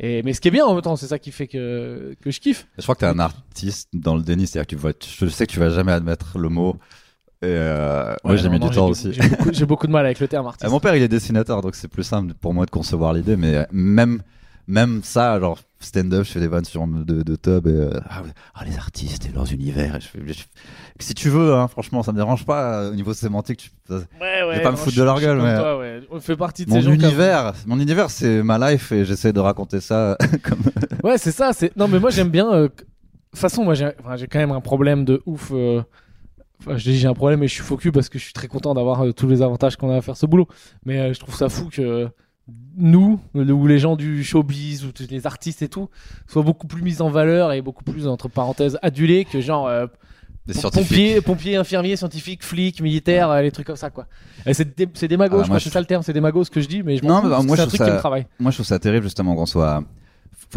Et, 0.00 0.22
mais 0.24 0.32
ce 0.32 0.40
qui 0.40 0.48
est 0.48 0.50
bien 0.50 0.64
en 0.66 0.72
même 0.74 0.82
temps, 0.82 0.96
c'est 0.96 1.06
ça 1.06 1.18
qui 1.20 1.30
fait 1.30 1.46
que, 1.46 2.16
que 2.20 2.30
je 2.30 2.40
kiffe. 2.40 2.66
Je 2.76 2.82
crois 2.82 2.94
que 2.96 3.00
t'es 3.00 3.06
un 3.06 3.18
artiste 3.20 3.88
dans 3.92 4.16
le 4.16 4.22
déni, 4.22 4.46
c'est-à-dire 4.48 4.66
que 4.78 4.92
tu 4.92 5.08
je 5.16 5.26
sais 5.30 5.46
que 5.46 5.52
tu 5.52 5.60
vas 5.60 5.70
jamais 5.70 5.92
admettre 5.92 6.38
le 6.38 6.48
mot. 6.48 6.76
Et 7.42 7.46
euh, 7.46 8.14
moi, 8.24 8.36
j'ai 8.36 8.48
mis 8.50 8.58
non, 8.58 8.66
du 8.68 8.74
temps 8.74 8.88
aussi. 8.88 9.12
J'ai 9.52 9.64
beaucoup, 9.64 9.86
de 9.86 9.92
mal 9.92 10.04
avec 10.04 10.20
le 10.20 10.28
terme 10.28 10.44
Euh, 10.46 10.48
artiste. 10.50 10.70
mon 10.70 10.78
père, 10.80 10.94
il 10.96 11.02
est 11.02 11.08
dessinateur, 11.08 11.62
donc 11.62 11.74
c'est 11.74 11.88
plus 11.88 12.02
simple 12.02 12.34
pour 12.34 12.52
moi 12.52 12.66
de 12.66 12.70
concevoir 12.70 13.12
l'idée. 13.14 13.36
Mais 13.36 13.66
même, 13.72 14.22
même 14.68 15.00
ça, 15.02 15.38
genre 15.40 15.58
stand-up, 15.80 16.24
je 16.24 16.32
fais 16.32 16.40
des 16.40 16.46
vannes 16.48 16.64
sur 16.64 16.86
de, 16.86 17.22
de 17.22 17.36
tub 17.36 17.66
et 17.66 17.70
euh, 17.70 17.90
ah, 18.08 18.22
ah, 18.54 18.64
les 18.66 18.76
artistes 18.76 19.26
et 19.26 19.32
leurs 19.32 19.50
univers. 19.52 19.96
Et 19.96 20.00
je 20.00 20.06
fais, 20.08 20.20
je- 20.26 20.44
si 20.98 21.14
tu 21.14 21.30
veux, 21.30 21.54
hein, 21.54 21.68
franchement, 21.68 22.02
ça 22.02 22.12
me 22.12 22.18
dérange 22.18 22.44
pas 22.44 22.82
euh, 22.82 22.90
au 22.92 22.94
niveau 22.94 23.14
sémantique. 23.14 23.58
Tu, 23.58 23.70
ça- 23.88 23.94
Ouais, 24.20 24.42
ouais, 24.46 24.56
vais 24.56 24.62
pas 24.62 24.70
me 24.72 24.76
foutre 24.76 24.94
je- 24.94 25.00
de 25.00 25.04
leur 25.04 25.16
je 25.16 25.22
gueule, 25.24 25.38
comme 25.38 25.46
mais- 25.46 25.56
toi, 25.58 25.78
ouais. 25.78 26.00
On 26.10 26.20
fait 26.20 26.36
partie 26.36 26.66
de 26.66 26.70
mon 26.70 26.76
ces 26.76 26.82
gens 26.82 26.90
comme- 26.90 27.00
univers, 27.04 27.54
mon 27.66 27.80
univers, 27.80 28.10
c'est 28.10 28.42
ma 28.42 28.58
life 28.70 28.92
et 28.92 29.04
j'essaie 29.06 29.32
de 29.32 29.40
raconter 29.40 29.80
ça 29.80 30.16
comme. 30.44 30.60
Ouais, 31.02 31.16
c'est 31.18 31.32
ça. 31.32 31.52
C'est 31.54 31.74
non, 31.76 31.88
mais 31.88 31.98
moi 31.98 32.10
j'aime 32.10 32.28
bien. 32.30 32.52
euh, 32.52 32.68
De 32.68 32.68
toute 33.36 33.40
façon, 33.40 33.64
moi 33.64 33.74
j'ai 33.74 33.86
enfin, 34.04 34.16
quand 34.30 34.38
même 34.40 34.52
un 34.52 34.60
problème 34.60 35.04
de 35.04 35.22
ouf. 35.26 35.50
euh, 35.52 35.82
Enfin, 36.62 36.76
je 36.76 36.82
dis 36.90 36.98
j'ai 36.98 37.08
un 37.08 37.14
problème 37.14 37.42
et 37.42 37.48
je 37.48 37.54
suis 37.62 37.76
cul 37.78 37.90
parce 37.90 38.10
que 38.10 38.18
je 38.18 38.24
suis 38.24 38.34
très 38.34 38.46
content 38.48 38.74
d'avoir 38.74 39.02
tous 39.14 39.26
les 39.26 39.40
avantages 39.40 39.76
qu'on 39.76 39.90
a 39.90 39.96
à 39.96 40.02
faire 40.02 40.16
ce 40.18 40.26
boulot. 40.26 40.46
Mais 40.84 41.14
je 41.14 41.18
trouve 41.20 41.34
ça 41.34 41.48
fou 41.48 41.70
que 41.72 42.06
nous, 42.76 43.20
ou 43.34 43.66
les 43.66 43.78
gens 43.78 43.96
du 43.96 44.24
showbiz 44.24 44.84
ou 44.84 44.88
les 45.10 45.26
artistes 45.26 45.62
et 45.62 45.68
tout, 45.68 45.88
soient 46.26 46.42
beaucoup 46.42 46.66
plus 46.66 46.82
mis 46.82 47.02
en 47.02 47.10
valeur 47.10 47.52
et 47.52 47.60
beaucoup 47.62 47.84
plus 47.84 48.06
entre 48.06 48.28
parenthèses 48.28 48.78
adulés 48.82 49.24
que 49.24 49.40
genre 49.40 49.66
euh, 49.66 49.86
Des 50.46 50.54
pompiers, 50.54 51.20
pompiers, 51.20 51.56
infirmiers, 51.56 51.96
scientifiques, 51.96 52.42
flics, 52.44 52.80
militaires, 52.80 53.30
euh, 53.30 53.42
les 53.42 53.50
trucs 53.50 53.66
comme 53.66 53.76
ça 53.76 53.90
quoi. 53.90 54.06
C'est 54.52 54.74
c'est 54.94 55.08
démago, 55.08 55.36
Ah, 55.40 55.42
je 55.44 55.48
moi, 55.48 55.48
crois 55.48 55.58
je 55.58 55.64
c'est 55.64 55.70
ça 55.70 55.80
le 55.80 55.86
terme, 55.86 56.02
c'est 56.02 56.12
démago 56.14 56.42
ce 56.44 56.50
que 56.50 56.60
je 56.60 56.68
dis, 56.68 56.82
mais 56.82 56.96
je 56.96 57.04
Non, 57.04 57.20
bah, 57.22 57.40
moi, 57.42 57.56
c'est 57.56 57.62
un 57.62 57.66
truc 57.66 57.80
qui 57.80 57.86
ça- 57.86 57.92
me 57.92 57.98
travaille. 57.98 58.26
Moi, 58.38 58.50
je 58.50 58.56
trouve 58.56 58.66
ça 58.66 58.78
terrible 58.78 59.04
justement 59.04 59.34
qu'on 59.34 59.46
soit 59.46 59.82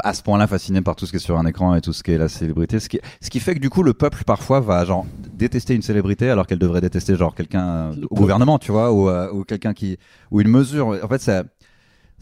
à 0.04 0.14
ce 0.14 0.24
point-là 0.24 0.48
fasciné 0.48 0.82
par 0.82 0.96
tout 0.96 1.06
ce 1.06 1.12
qui 1.12 1.18
est 1.18 1.20
sur 1.20 1.38
un 1.38 1.46
écran 1.46 1.76
et 1.76 1.82
tout 1.82 1.94
ce 1.94 2.02
qui 2.04 2.12
est 2.12 2.18
la 2.18 2.30
célébrité. 2.30 2.80
Ce 2.80 2.90
qui, 2.90 3.00
ce 3.22 3.30
qui 3.30 3.40
fait 3.40 3.54
que 3.54 3.60
du 3.60 3.70
coup, 3.70 3.84
le 3.84 3.94
peuple 3.94 4.24
parfois 4.24 4.60
va 4.62 4.84
genre 4.86 5.06
détester 5.34 5.76
une 5.76 5.82
célébrité 5.84 6.30
alors 6.30 6.48
qu'elle 6.48 6.58
devrait 6.60 6.82
détester 6.82 7.16
genre 7.16 7.36
quelqu'un 7.36 7.68
euh, 7.92 7.94
au 8.10 8.16
gouvernement, 8.16 8.58
tu 8.60 8.72
vois, 8.72 8.92
ou, 8.94 9.10
euh, 9.10 9.30
ou 9.32 9.44
quelqu'un 9.44 9.74
qui 9.74 9.98
ou 10.32 10.40
une 10.42 10.48
mesure. 10.48 10.98
En 11.04 11.08
fait, 11.08 11.22
c'est 11.22 11.44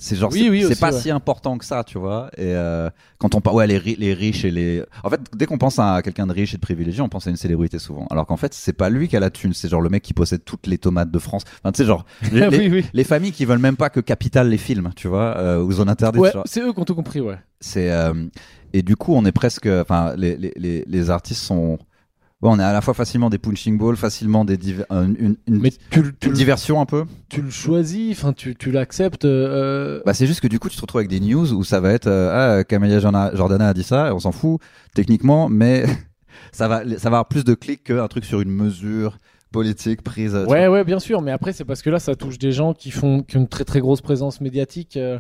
c'est 0.04 0.16
genre 0.16 0.32
Oui, 0.32 0.40
c'est 0.44 0.50
oui, 0.50 0.62
c'est 0.62 0.72
aussi, 0.72 0.80
pas 0.82 0.92
ouais. 0.92 1.00
si 1.00 1.12
important 1.12 1.60
que 1.60 1.64
ça, 1.66 1.84
tu 1.84 2.00
vois. 2.00 2.32
Et 2.36 2.56
euh, 2.56 2.90
quand 3.20 3.36
on 3.36 3.40
parle, 3.42 3.58
ouais, 3.58 3.68
les, 3.68 3.78
ri- 3.78 3.96
les 4.00 4.16
riches 4.16 4.44
et 4.46 4.50
les, 4.50 4.84
en 5.04 5.10
fait, 5.12 5.22
dès 5.36 5.46
qu'on 5.46 5.60
pense 5.60 5.78
à 5.78 6.02
quelqu'un 6.02 6.26
de 6.26 6.34
riche 6.34 6.56
et 6.56 6.58
de 6.58 6.62
privilégié, 6.62 7.02
on 7.04 7.08
pense 7.10 7.28
à 7.28 7.30
une 7.30 7.36
célébrité 7.36 7.78
souvent. 7.78 8.08
Alors 8.10 8.26
qu'en 8.26 8.36
fait, 8.36 8.54
c'est 8.56 8.74
pas 8.74 8.90
lui 8.90 9.08
qui 9.08 9.16
a 9.16 9.20
la 9.20 9.30
thune, 9.30 9.54
c'est 9.54 9.70
genre 9.70 9.80
le 9.82 9.90
mec 9.90 10.02
qui 10.02 10.14
possède 10.14 10.44
toutes 10.44 10.66
les 10.66 10.80
tomates 10.80 11.12
de 11.12 11.20
France. 11.20 11.44
Enfin, 11.64 11.72
tu 11.72 11.78
sais, 11.84 11.86
genre 11.86 12.04
les, 12.32 12.84
oui, 12.94 13.04
familles 13.04 13.32
qui 13.32 13.46
veulent 13.46 13.60
même 13.60 13.78
pas 13.78 13.92
que 13.92 14.00
Capital 14.00 14.50
les 14.50 14.58
filme, 14.58 14.90
tu 14.96 15.08
vois, 15.08 15.38
euh, 15.38 15.62
ou 15.64 15.72
zone 15.72 15.88
interdite. 15.90 16.22
Ouais, 16.22 16.32
c'est 16.46 16.62
eux 16.62 16.74
qui 16.74 16.80
ont 16.80 16.86
tout 16.86 16.96
compris, 16.96 17.22
ouais. 17.22 17.38
C'est 17.60 17.92
euh, 17.92 18.14
et 18.74 18.82
du 18.82 18.96
coup, 18.96 19.14
on 19.14 19.24
est 19.26 19.32
presque, 19.32 19.68
enfin, 19.68 20.16
les, 20.18 20.36
les, 20.36 20.84
les 20.88 21.10
artistes 21.12 21.44
sont, 21.44 21.78
ouais, 22.42 22.50
on 22.52 22.60
est 22.60 22.64
à 22.64 22.74
la 22.74 22.82
fois 22.82 22.94
facilement 22.94 23.30
des 23.30 23.38
punching 23.38 23.78
balls, 23.78 23.96
facilement 23.96 24.46
des 24.46 24.58
euh, 24.92 25.06
une, 25.20 25.36
une, 25.48 25.60
Mais 25.60 25.72
tu, 25.90 26.02
le- 26.02 26.12
tu, 26.14 26.28
une 26.28 26.32
le- 26.32 26.38
diversion 26.38 26.82
un 26.82 26.86
peu. 26.86 27.06
tu 27.30 27.42
le 27.42 27.50
choisis, 27.50 28.12
enfin 28.18 28.34
tu, 28.34 28.56
tu 28.56 28.72
l'acceptes. 28.72 29.26
euh, 29.26 30.02
Bah, 30.06 30.14
c'est 30.14 30.28
juste 30.28 30.42
que 30.42 30.48
du 30.48 30.60
coup, 30.60 30.70
tu 30.70 30.76
te 30.76 30.82
retrouves 30.82 31.00
avec 31.00 31.10
des 31.10 31.20
news 31.20 31.52
où 31.54 31.64
ça 31.64 31.80
va 31.80 31.92
être, 31.92 32.08
euh, 32.08 32.60
ah, 32.60 32.64
Camélia 32.64 33.00
Jordana 33.00 33.68
a 33.70 33.74
dit 33.74 33.84
ça, 33.84 34.10
et 34.10 34.12
on 34.12 34.20
s'en 34.20 34.32
fout 34.32 34.60
techniquement, 34.94 35.50
mais 35.50 35.86
ça 36.52 36.68
va, 36.68 36.84
ça 36.98 37.10
va 37.10 37.18
avoir 37.18 37.28
plus 37.28 37.44
de 37.44 37.54
clics 37.54 37.84
qu'un 37.84 38.08
truc 38.08 38.26
sur 38.26 38.42
une 38.42 38.52
mesure 38.52 39.18
politique 39.52 40.02
prise. 40.02 40.34
euh, 40.36 40.46
Ouais, 40.46 40.68
ouais, 40.68 40.84
bien 40.86 41.00
sûr, 41.00 41.22
mais 41.22 41.32
après 41.32 41.52
c'est 41.54 41.66
parce 41.66 41.82
que 41.82 41.90
là 41.90 42.00
ça 42.00 42.16
touche 42.16 42.38
des 42.40 42.52
gens 42.54 42.74
qui 42.74 42.90
font 42.90 43.22
qui 43.22 43.36
ont 43.38 43.42
une 43.42 43.48
très 43.50 43.66
très 43.66 43.80
grosse 43.82 44.02
présence 44.02 44.40
médiatique. 44.42 44.96
euh, 44.98 45.20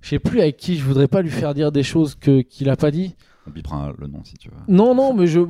Je 0.00 0.10
sais 0.10 0.18
plus 0.20 0.40
avec 0.40 0.56
qui 0.56 0.76
je 0.76 0.84
voudrais 0.84 1.08
pas 1.08 1.20
lui 1.20 1.30
faire 1.30 1.52
dire 1.52 1.72
des 1.72 1.82
choses 1.82 2.14
que 2.14 2.42
qu'il 2.42 2.70
a 2.70 2.76
pas 2.76 2.90
dit. 2.92 3.16
vois. 3.46 3.52
Il 3.56 3.62
prend 3.64 3.90
le 3.98 4.06
nom 4.06 4.22
si 4.24 4.34
tu 4.34 4.48
veux. 4.50 4.54
Non, 4.68 4.94
non, 4.94 5.14
mais 5.14 5.26
je 5.26 5.40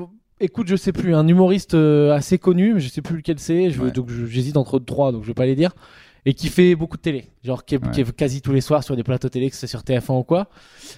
écoute, 0.40 0.66
je 0.68 0.76
sais 0.76 0.92
plus, 0.92 1.14
un 1.14 1.26
humoriste 1.28 1.74
euh, 1.74 2.12
assez 2.12 2.38
connu, 2.38 2.74
mais 2.74 2.80
je 2.80 2.88
sais 2.88 3.02
plus 3.02 3.16
lequel 3.16 3.38
c'est. 3.38 3.70
Je, 3.70 3.80
Ouais. 3.80 3.90
Donc 3.90 4.10
j'hésite 4.10 4.56
entre 4.56 4.78
trois, 4.78 5.12
donc 5.12 5.22
je 5.22 5.28
vais 5.28 5.34
pas 5.34 5.46
les 5.46 5.54
dire. 5.56 5.72
Et 6.26 6.34
qui 6.34 6.48
fait 6.48 6.74
beaucoup 6.74 6.98
de 6.98 7.02
télé, 7.02 7.24
genre 7.42 7.64
qui 7.64 7.76
est, 7.76 7.82
Ouais. 7.84 7.90
qui 7.92 8.00
est 8.02 8.12
quasi 8.12 8.42
tous 8.42 8.52
les 8.52 8.60
soirs 8.60 8.84
sur 8.84 8.94
des 8.94 9.02
plateaux 9.02 9.30
télé, 9.30 9.48
que 9.48 9.56
c'est 9.56 9.66
sur 9.66 9.80
TF1 9.80 10.18
ou 10.18 10.22
quoi. 10.22 10.48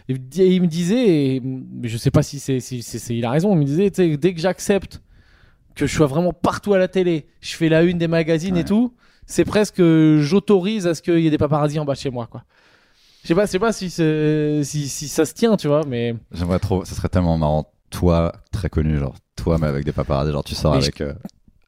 Et, 0.09 0.15
et 0.15 0.47
il 0.55 0.61
me 0.63 0.67
disait, 0.67 1.37
et, 1.37 1.41
mais 1.41 1.87
je 1.89 1.97
sais 1.97 2.11
pas 2.11 2.25
si 2.25 2.41
c'est, 2.41 2.59
si, 2.59 2.81
il 3.11 3.25
a 3.25 3.31
raison, 3.31 3.53
il 3.53 3.59
me 3.59 3.65
disait, 3.65 3.91
dès 3.91 4.35
que 4.35 4.41
j'accepte 4.41 5.01
que 5.77 5.87
je 5.87 5.95
sois 5.95 6.09
vraiment 6.09 6.33
partout 6.33 6.75
à 6.75 6.79
la 6.79 6.89
télé, 6.89 7.27
je 7.41 7.55
fais 7.55 7.69
la 7.69 7.83
une 7.85 7.99
des 7.99 8.09
magazines 8.09 8.57
et 8.57 8.65
tout, 8.65 8.95
c'est 9.27 9.45
presque 9.45 9.79
euh, 9.81 10.21
j'autorise 10.21 10.89
à 10.89 10.95
ce 10.97 11.03
qu'il 11.03 11.21
y 11.21 11.27
ait 11.29 11.31
des 11.31 11.39
paparazzis 11.39 11.79
en 11.79 11.85
bas 11.85 11.95
de 11.95 11.99
chez 11.99 12.11
moi, 12.11 12.27
quoi. 12.27 12.43
Je 13.23 13.29
sais 13.29 13.35
pas, 13.37 13.47
je 13.47 13.51
sais 13.53 13.59
pas 13.61 13.73
si, 13.73 13.89
si 13.91 15.09
ça 15.09 15.25
se 15.25 15.35
tient, 15.35 15.57
tu 15.57 15.69
vois, 15.69 15.83
mais 15.87 16.17
J'aimerais 16.33 16.59
trop, 16.59 16.85
ça 16.85 16.97
serait 16.97 17.09
tellement 17.09 17.39
marrant. 17.39 17.73
Toi, 17.91 18.33
très 18.51 18.69
connu, 18.71 18.99
genre, 18.99 19.15
toi, 19.37 19.59
mais 19.59 19.67
avec 19.67 19.85
des 19.85 19.93
paparazzis, 19.93 20.33
genre, 20.33 20.45
tu 20.45 20.55
sors 20.55 20.75
Mais 20.75 20.81
je- 20.81 20.87
avec. 20.87 21.01
euh, 21.01 21.13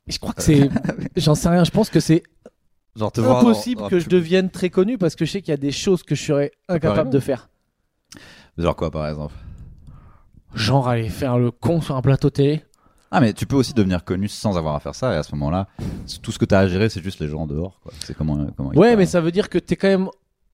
je 0.07 0.19
crois 0.19 0.33
que 0.33 0.43
c'est. 0.43 0.69
J'en 1.17 1.35
sais 1.35 1.49
rien, 1.49 1.65
je 1.65 1.71
pense 1.71 1.91
que 1.91 2.01
c'est 2.01 2.23
genre, 2.97 3.11
te 3.13 3.21
voir 3.21 3.43
dans- 3.43 3.49
impossible 3.51 3.81
dans 3.83 3.89
que 3.89 3.99
je 3.99 4.09
devienne 4.09 4.51
très 4.51 4.71
connu 4.71 4.99
parce 4.99 5.15
que 5.17 5.25
je 5.25 5.31
sais 5.33 5.41
qu'il 5.43 5.51
y 5.51 5.55
a 5.55 5.59
des 5.59 5.73
choses 5.73 6.03
que 6.03 6.15
je 6.15 6.23
serais 6.23 6.53
incapable 6.69 7.01
arriver. 7.01 7.15
de 7.15 7.21
faire. 7.21 7.49
Genre 8.59 8.77
quoi, 8.77 8.91
par 8.91 9.09
exemple? 9.09 9.35
Genre 10.55 10.87
aller 10.89 11.09
faire 11.09 11.39
le 11.39 11.51
con 11.51 11.81
sur 11.81 11.97
un 11.97 12.03
plateau 12.03 12.31
télé. 12.31 12.63
Ah, 13.11 13.21
mais 13.21 13.33
tu 13.33 13.47
peux 13.47 13.57
aussi 13.57 13.75
devenir 13.75 14.05
connu 14.05 14.29
sans 14.29 14.57
avoir 14.57 14.75
à 14.75 14.81
faire 14.81 14.95
ça, 14.95 15.13
et 15.13 15.17
à 15.17 15.23
ce 15.23 15.33
moment-là, 15.35 15.69
tout 16.23 16.33
ce 16.33 16.39
que 16.39 16.45
tu 16.45 16.55
as 16.55 16.61
à 16.61 16.67
gérer, 16.69 16.89
c'est 16.89 17.03
juste 17.03 17.21
les 17.21 17.29
gens 17.29 17.47
dehors, 17.47 17.81
quoi. 17.81 17.93
C'est 18.05 18.17
comment, 18.17 18.47
comment 18.57 18.71
Ouais, 18.71 18.89
parlent. 18.89 18.99
mais 18.99 19.07
ça 19.07 19.21
veut 19.21 19.31
dire 19.33 19.49
que 19.49 19.59
t'es 19.59 19.77
quand 19.77 19.89
même 19.89 20.09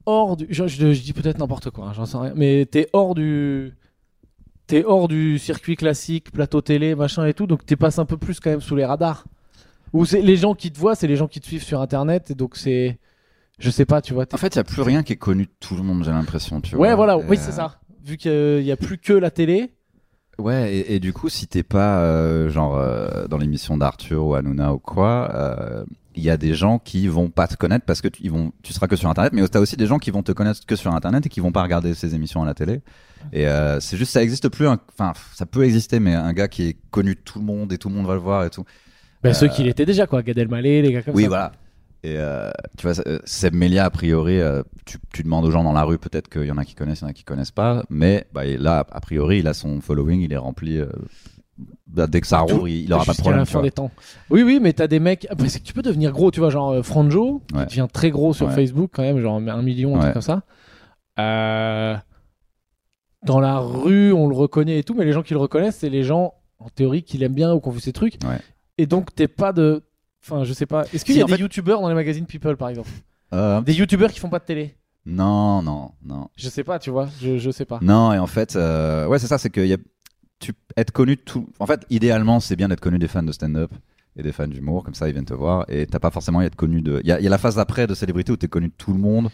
hors 0.07 0.37
du. 0.37 0.47
Je, 0.51 0.67
je- 0.67 0.93
je 0.93 1.03
dis 1.03 1.13
peut-être 1.13 1.39
n'importe 1.39 1.71
quoi, 1.71 1.87
hein, 1.89 1.93
j'en 1.95 2.07
sais 2.07 2.19
rien. 2.19 2.33
Mais 2.37 2.67
t'es 2.67 2.89
hors 2.93 3.15
du. 3.15 3.73
T'es 4.71 4.85
hors 4.85 5.09
du 5.09 5.41
circuit 5.41 5.75
classique, 5.75 6.31
plateau 6.31 6.61
télé, 6.61 6.95
machin 6.95 7.27
et 7.27 7.35
tout, 7.35 7.49
donc 7.49 7.67
t'es 7.67 7.75
passes 7.75 7.99
un 7.99 8.05
peu 8.05 8.17
plus 8.17 8.39
quand 8.39 8.51
même 8.51 8.61
sous 8.61 8.77
les 8.77 8.85
radars. 8.85 9.25
Ou 9.93 10.05
c'est 10.05 10.23
les 10.23 10.37
gens 10.37 10.55
qui 10.55 10.71
te 10.71 10.79
voient, 10.79 10.95
c'est 10.95 11.09
les 11.09 11.17
gens 11.17 11.27
qui 11.27 11.41
te 11.41 11.47
suivent 11.47 11.65
sur 11.65 11.81
internet, 11.81 12.31
et 12.31 12.37
donc 12.37 12.57
c'est. 12.57 13.01
Je 13.59 13.69
sais 13.69 13.85
pas, 13.85 14.01
tu 14.01 14.15
vois. 14.15 14.27
En 14.33 14.37
fait, 14.37 14.55
il 14.55 14.57
y 14.57 14.61
a 14.61 14.65
plus 14.65 14.83
rien 14.83 15.03
qui 15.03 15.15
est 15.15 15.17
connu 15.17 15.47
de 15.47 15.51
tout 15.59 15.75
le 15.75 15.83
monde, 15.83 16.05
j'ai 16.05 16.13
l'impression, 16.13 16.61
tu 16.61 16.77
ouais, 16.77 16.95
vois. 16.95 16.95
voilà, 16.95 17.15
Et, 17.17 17.29
oui, 17.29 17.37
euh, 17.37 17.41
c'est 17.41 17.51
ça. 17.51 17.81
Vu 18.05 18.17
qu'il 18.17 18.63
y 18.63 18.71
a 18.71 18.77
plus 18.77 18.99
que 18.99 19.13
la 19.13 19.33
télé. 19.33 19.73
Ouais, 20.39 20.73
et, 20.73 20.95
et 20.95 21.01
du 21.01 21.13
coup, 21.13 21.29
si 21.29 21.49
t'es 21.49 21.65
pas 21.65 21.99
euh, 22.03 22.49
genre 22.49 22.77
euh, 22.79 23.27
dans 23.27 23.39
l'émission 23.39 23.77
d'Arthur 23.77 24.25
ou 24.25 24.35
Hanouna 24.37 24.73
ou 24.73 24.79
quoi, 24.79 25.33
euh, 25.35 25.85
il 26.15 26.23
y 26.23 26.31
a 26.31 26.37
des 26.37 26.55
gens 26.55 26.79
qui 26.79 27.09
vont 27.09 27.29
pas 27.29 27.49
te 27.49 27.57
connaître 27.57 27.85
parce 27.85 28.01
que 28.03 28.09
tu, 28.09 28.23
ils 28.23 28.31
vont, 28.31 28.53
tu 28.63 28.73
seras 28.73 28.87
que 28.87 28.95
sur 28.95 29.11
Internet, 29.11 29.33
mais 29.33 29.47
t'as 29.49 29.59
aussi 29.59 29.77
des 29.77 29.87
gens 29.87 29.99
qui 29.99 30.13
vont 30.13 30.23
te 30.23 30.31
connaître 30.31 30.65
que 30.65 30.77
sur 30.77 30.95
Internet 30.95 31.27
et 31.27 31.29
qui 31.29 31.41
vont 31.41 31.51
pas 31.51 31.65
regarder 31.65 31.93
ces 31.95 32.15
émissions 32.15 32.45
à 32.45 32.47
la 32.47 32.55
télé. 32.55 32.83
Et 33.33 33.47
euh, 33.47 33.81
c'est 33.81 33.97
juste, 33.97 34.13
ça 34.13 34.23
existe 34.23 34.49
plus. 34.49 34.67
Enfin, 34.67 35.13
ça 35.35 35.47
peut 35.47 35.65
exister, 35.65 36.01
mais 36.01 36.15
un 36.15 36.33
gars 36.33 36.49
qui 36.49 36.69
est 36.69 36.77
connu 36.91 37.15
de 37.15 37.21
tout 37.21 37.39
le 37.39 37.45
monde 37.45 37.73
et 37.73 37.79
tout 37.79 37.89
le 37.89 37.95
monde 37.95 38.07
va 38.07 38.15
le 38.15 38.21
voir 38.21 38.45
et 38.45 38.51
tout. 38.51 38.65
Ben, 39.23 39.35
Ceux 39.35 39.49
qui 39.49 39.63
l'étaient 39.63 39.87
déjà, 39.87 40.07
quoi. 40.07 40.23
Gad 40.23 40.39
Elmaleh, 40.39 40.83
les 40.83 40.93
gars 40.93 41.03
comme 41.03 41.15
oui, 41.15 41.23
ça. 41.25 41.29
voilà. 41.29 41.53
Et 42.03 42.15
euh, 42.17 42.51
tu 42.79 42.87
vois, 42.89 42.99
euh, 43.07 43.19
Seb 43.25 43.55
Melia, 43.55 43.85
a 43.85 43.91
priori, 43.91 44.41
euh, 44.41 44.63
tu, 44.87 44.97
tu 45.13 45.23
demandes 45.23 45.45
aux 45.45 45.51
gens 45.51 45.63
dans 45.63 45.75
la 45.75 45.83
rue, 45.83 45.99
peut-être 45.99 46.29
qu'il 46.31 46.45
y 46.47 46.51
en 46.51 46.57
a 46.57 46.65
qui 46.65 46.75
connaissent, 46.75 47.01
il 47.01 47.03
y 47.03 47.07
en 47.07 47.11
a 47.11 47.13
qui 47.13 47.25
connaissent 47.25 47.51
pas, 47.51 47.85
mais 47.91 48.27
bah, 48.33 48.45
là, 48.47 48.87
a 48.91 49.01
priori, 49.01 49.41
il 49.41 49.47
a 49.49 49.53
son 49.53 49.83
following, 49.83 50.23
il 50.23 50.33
est 50.33 50.39
rempli. 50.39 50.79
euh, 50.79 50.87
bah, 51.87 52.07
dès 52.07 52.23
que 52.23 52.27
ça 52.27 52.39
roule, 52.39 52.71
il, 52.71 52.85
il 52.85 52.93
aura 52.95 53.05
pas 53.05 53.13
de 53.13 53.19
problème. 53.19 53.41
la 53.41 53.45
fin 53.45 53.61
des 53.61 53.71
temps. 53.71 53.91
Oui, 54.31 54.43
oui, 54.43 54.61
mais 54.63 54.73
t'as 54.73 54.87
des 54.87 54.99
mecs. 54.99 55.27
Après, 55.29 55.51
c'est 55.51 55.61
que 55.61 55.65
tu 55.67 55.75
peux 55.75 55.83
devenir 55.83 56.11
gros, 56.13 56.31
tu 56.31 56.41
vois, 56.41 56.49
genre 56.49 56.71
euh, 56.71 56.83
Franjo, 56.83 57.43
Ouais. 57.53 57.67
qui 57.67 57.77
devient 57.77 57.89
très 57.93 58.11
gros 58.11 58.33
sur 58.33 58.47
Ouais. 58.47 58.55
Facebook 58.55 58.91
quand 58.95 59.03
même, 59.03 59.21
genre 59.21 59.37
un 59.37 59.61
million, 59.63 59.91
un 59.95 59.99
Ouais. 59.99 60.01
truc 60.05 60.13
comme 60.15 60.23
ça. 60.23 60.43
Euh, 61.19 61.97
Dans 63.25 63.41
la 63.41 63.59
rue, 63.59 64.13
on 64.13 64.29
le 64.29 64.35
reconnaît 64.35 64.79
et 64.79 64.83
tout, 64.85 64.95
mais 64.95 65.05
les 65.05 65.13
gens 65.13 65.23
qui 65.23 65.35
le 65.35 65.41
reconnaissent, 65.41 65.77
c'est 65.79 65.91
les 65.91 66.03
gens, 66.03 66.35
en 66.59 66.69
théorie, 66.71 67.03
qui 67.03 67.19
l'aiment 67.19 67.35
bien 67.35 67.53
ou 67.53 67.61
qui 67.61 67.69
ont 67.69 67.73
vu 67.73 67.81
ses 67.81 67.93
trucs. 67.93 68.15
Ouais. 68.25 68.39
Et 68.79 68.87
donc, 68.87 69.15
t'es 69.15 69.29
pas 69.29 69.53
de. 69.53 69.83
Enfin, 70.25 70.45
je 70.45 70.53
sais 70.53 70.67
pas. 70.67 70.83
Est-ce 70.95 71.05
qu'il 71.05 71.15
Si, 71.15 71.21
y 71.21 71.23
a 71.23 71.27
des 71.27 71.35
fait- 71.35 71.41
youtubeurs 71.41 71.81
dans 71.83 71.89
les 71.89 71.95
magazines 71.95 72.25
People, 72.27 72.57
par 72.57 72.69
exemple? 72.71 72.89
Euh, 73.33 73.61
Des 73.61 73.75
youtubeurs 73.75 74.11
qui 74.11 74.21
font 74.21 74.29
pas 74.31 74.39
de 74.39 74.45
télé? 74.45 74.75
Non, 75.07 75.63
non, 75.63 75.93
non. 76.05 76.29
Je 76.37 76.49
sais 76.49 76.65
pas, 76.65 76.79
tu 76.79 76.91
vois. 76.91 77.09
Je, 77.21 77.39
je 77.39 77.51
sais 77.51 77.65
pas. 77.65 77.79
Non, 77.83 78.13
et 78.13 78.19
en 78.19 78.27
fait, 78.27 78.57
euh, 78.57 79.07
ouais, 79.07 79.19
c'est 79.19 79.27
ça, 79.27 79.39
c'est 79.39 79.51
que 79.51 79.61
y 79.61 79.73
a, 79.73 79.79
tu, 80.41 80.53
être 80.77 80.91
connu 80.91 81.17
tout. 81.17 81.49
En 81.59 81.67
fait, 81.67 81.87
idéalement, 81.91 82.41
c'est 82.41 82.57
bien 82.57 82.69
d'être 82.69 82.81
connu 82.81 82.99
des 82.99 83.09
fans 83.09 83.23
de 83.23 83.33
stand-up 83.33 83.71
et 84.17 84.23
des 84.23 84.33
fans 84.33 84.47
d'humour, 84.49 84.83
comme 84.85 84.95
ça, 84.95 85.09
ils 85.09 85.13
viennent 85.13 85.25
te 85.25 85.33
voir, 85.35 85.65
et 85.69 85.87
t'as 85.87 86.01
pas 86.01 86.11
forcément 86.11 86.41
à 86.41 86.45
être 86.45 86.57
connu 86.57 86.83
de. 86.83 87.01
Il 87.05 87.07
y 87.07 87.23
y 87.23 87.27
a 87.27 87.31
la 87.31 87.39
phase 87.39 87.55
d'après 87.57 87.87
de 87.87 87.95
célébrité 87.95 88.33
où 88.33 88.37
t'es 88.37 88.49
connu 88.49 88.69
de 88.69 88.75
tout 88.77 88.93
le 88.93 88.99
monde, 88.99 89.29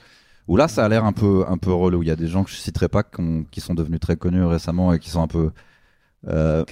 où 0.49 0.57
là, 0.57 0.69
ça 0.69 0.85
a 0.85 0.89
l'air 0.89 1.05
un 1.05 1.13
peu, 1.13 1.45
un 1.49 1.59
peu 1.59 1.73
relou. 1.73 2.03
Il 2.03 2.09
y 2.09 2.13
a 2.13 2.17
des 2.17 2.29
gens 2.29 2.45
que 2.45 2.51
je 2.51 2.57
citerai 2.57 2.89
pas 2.89 3.03
qui, 3.03 3.21
ont- 3.21 3.45
qui 3.51 3.61
sont 3.61 3.75
devenus 3.75 4.01
très 4.01 4.17
connus 4.17 4.45
récemment 4.45 4.93
et 4.93 4.99
qui 4.99 5.11
sont 5.11 5.23
un 5.23 5.27
peu. 5.29 5.51
Euh, 6.29 6.65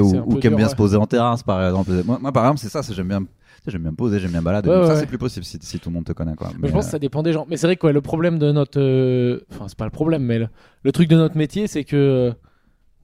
ou, 0.00 0.16
ou 0.26 0.36
qui 0.36 0.46
aiment 0.46 0.56
bien 0.56 0.68
se 0.68 0.76
poser 0.76 0.96
en 0.96 1.06
terrasse, 1.06 1.42
par 1.42 1.64
exemple. 1.64 1.92
Moi, 2.04 2.18
moi, 2.20 2.32
par 2.32 2.44
exemple, 2.44 2.60
c'est 2.60 2.68
ça, 2.68 2.80
j'aime 2.94 3.08
bien. 3.08 3.24
J'aime 3.66 3.82
bien 3.82 3.90
me 3.90 3.96
poser, 3.96 4.20
j'aime 4.20 4.30
bien 4.30 4.42
balader. 4.42 4.68
Ouais, 4.70 4.86
ça, 4.86 4.94
ouais, 4.94 5.00
c'est 5.00 5.06
plus 5.06 5.18
possible 5.18 5.44
si, 5.44 5.58
si 5.60 5.80
tout 5.80 5.88
le 5.90 5.94
monde 5.94 6.04
te 6.04 6.12
connaît. 6.12 6.36
Quoi. 6.36 6.52
Mais 6.60 6.68
je 6.68 6.72
pense 6.72 6.84
que 6.84 6.88
euh, 6.88 6.92
ça 6.92 6.98
dépend 7.00 7.22
des 7.24 7.32
gens. 7.32 7.46
Mais 7.50 7.56
c'est 7.56 7.66
vrai 7.66 7.76
que 7.76 7.86
le 7.88 8.00
problème 8.00 8.38
de 8.38 8.52
notre. 8.52 8.78
euh, 8.80 9.40
Enfin, 9.50 9.64
c'est 9.66 9.76
pas 9.76 9.86
le 9.86 9.90
problème, 9.90 10.22
mais 10.22 10.38
le, 10.38 10.48
le 10.84 10.92
truc 10.92 11.08
de 11.08 11.16
notre 11.16 11.36
métier, 11.36 11.66
c'est 11.66 11.82
que. 11.84 12.32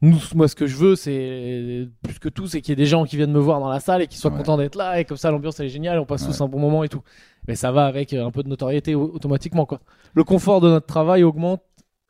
Euh, 0.03 0.07
Nous, 0.07 0.19
moi, 0.35 0.49
ce 0.49 0.55
que 0.55 0.67
je 0.67 0.77
veux, 0.77 0.97
c'est 0.97 1.89
plus 2.03 2.19
que 2.19 2.29
tout, 2.29 2.47
c'est 2.47 2.61
qu'il 2.61 2.71
y 2.71 2.75
ait 2.75 2.77
des 2.77 2.87
gens 2.87 3.05
qui 3.05 3.17
viennent 3.17 3.33
me 3.33 3.39
voir 3.39 3.61
dans 3.61 3.69
la 3.69 3.81
salle 3.81 4.03
et 4.03 4.07
qui 4.07 4.17
soient 4.19 4.31
Ouais. 4.31 4.37
contents 4.39 4.57
d'être 4.57 4.75
là. 4.77 5.01
Et 5.01 5.05
comme 5.05 5.17
ça, 5.17 5.31
l'ambiance, 5.31 5.59
elle 5.61 5.67
est 5.67 5.71
géniale. 5.71 5.99
On 5.99 6.05
passe 6.07 6.23
Ouais. 6.23 6.29
tous 6.29 6.41
un 6.41 6.49
bon 6.49 6.59
moment 6.59 6.85
et 6.85 6.89
tout. 6.89 7.03
Mais 7.49 7.55
ça 7.57 7.73
va 7.73 7.87
avec 7.87 8.13
euh, 8.13 8.25
un 8.27 8.31
peu 8.31 8.43
de 8.43 8.49
notoriété 8.49 8.95
au- 8.95 9.11
automatiquement, 9.15 9.67
quoi. 9.67 9.81
Le 10.15 10.25
confort 10.25 10.61
de 10.61 10.69
notre 10.69 10.87
travail 10.87 11.23
augmente 11.25 11.63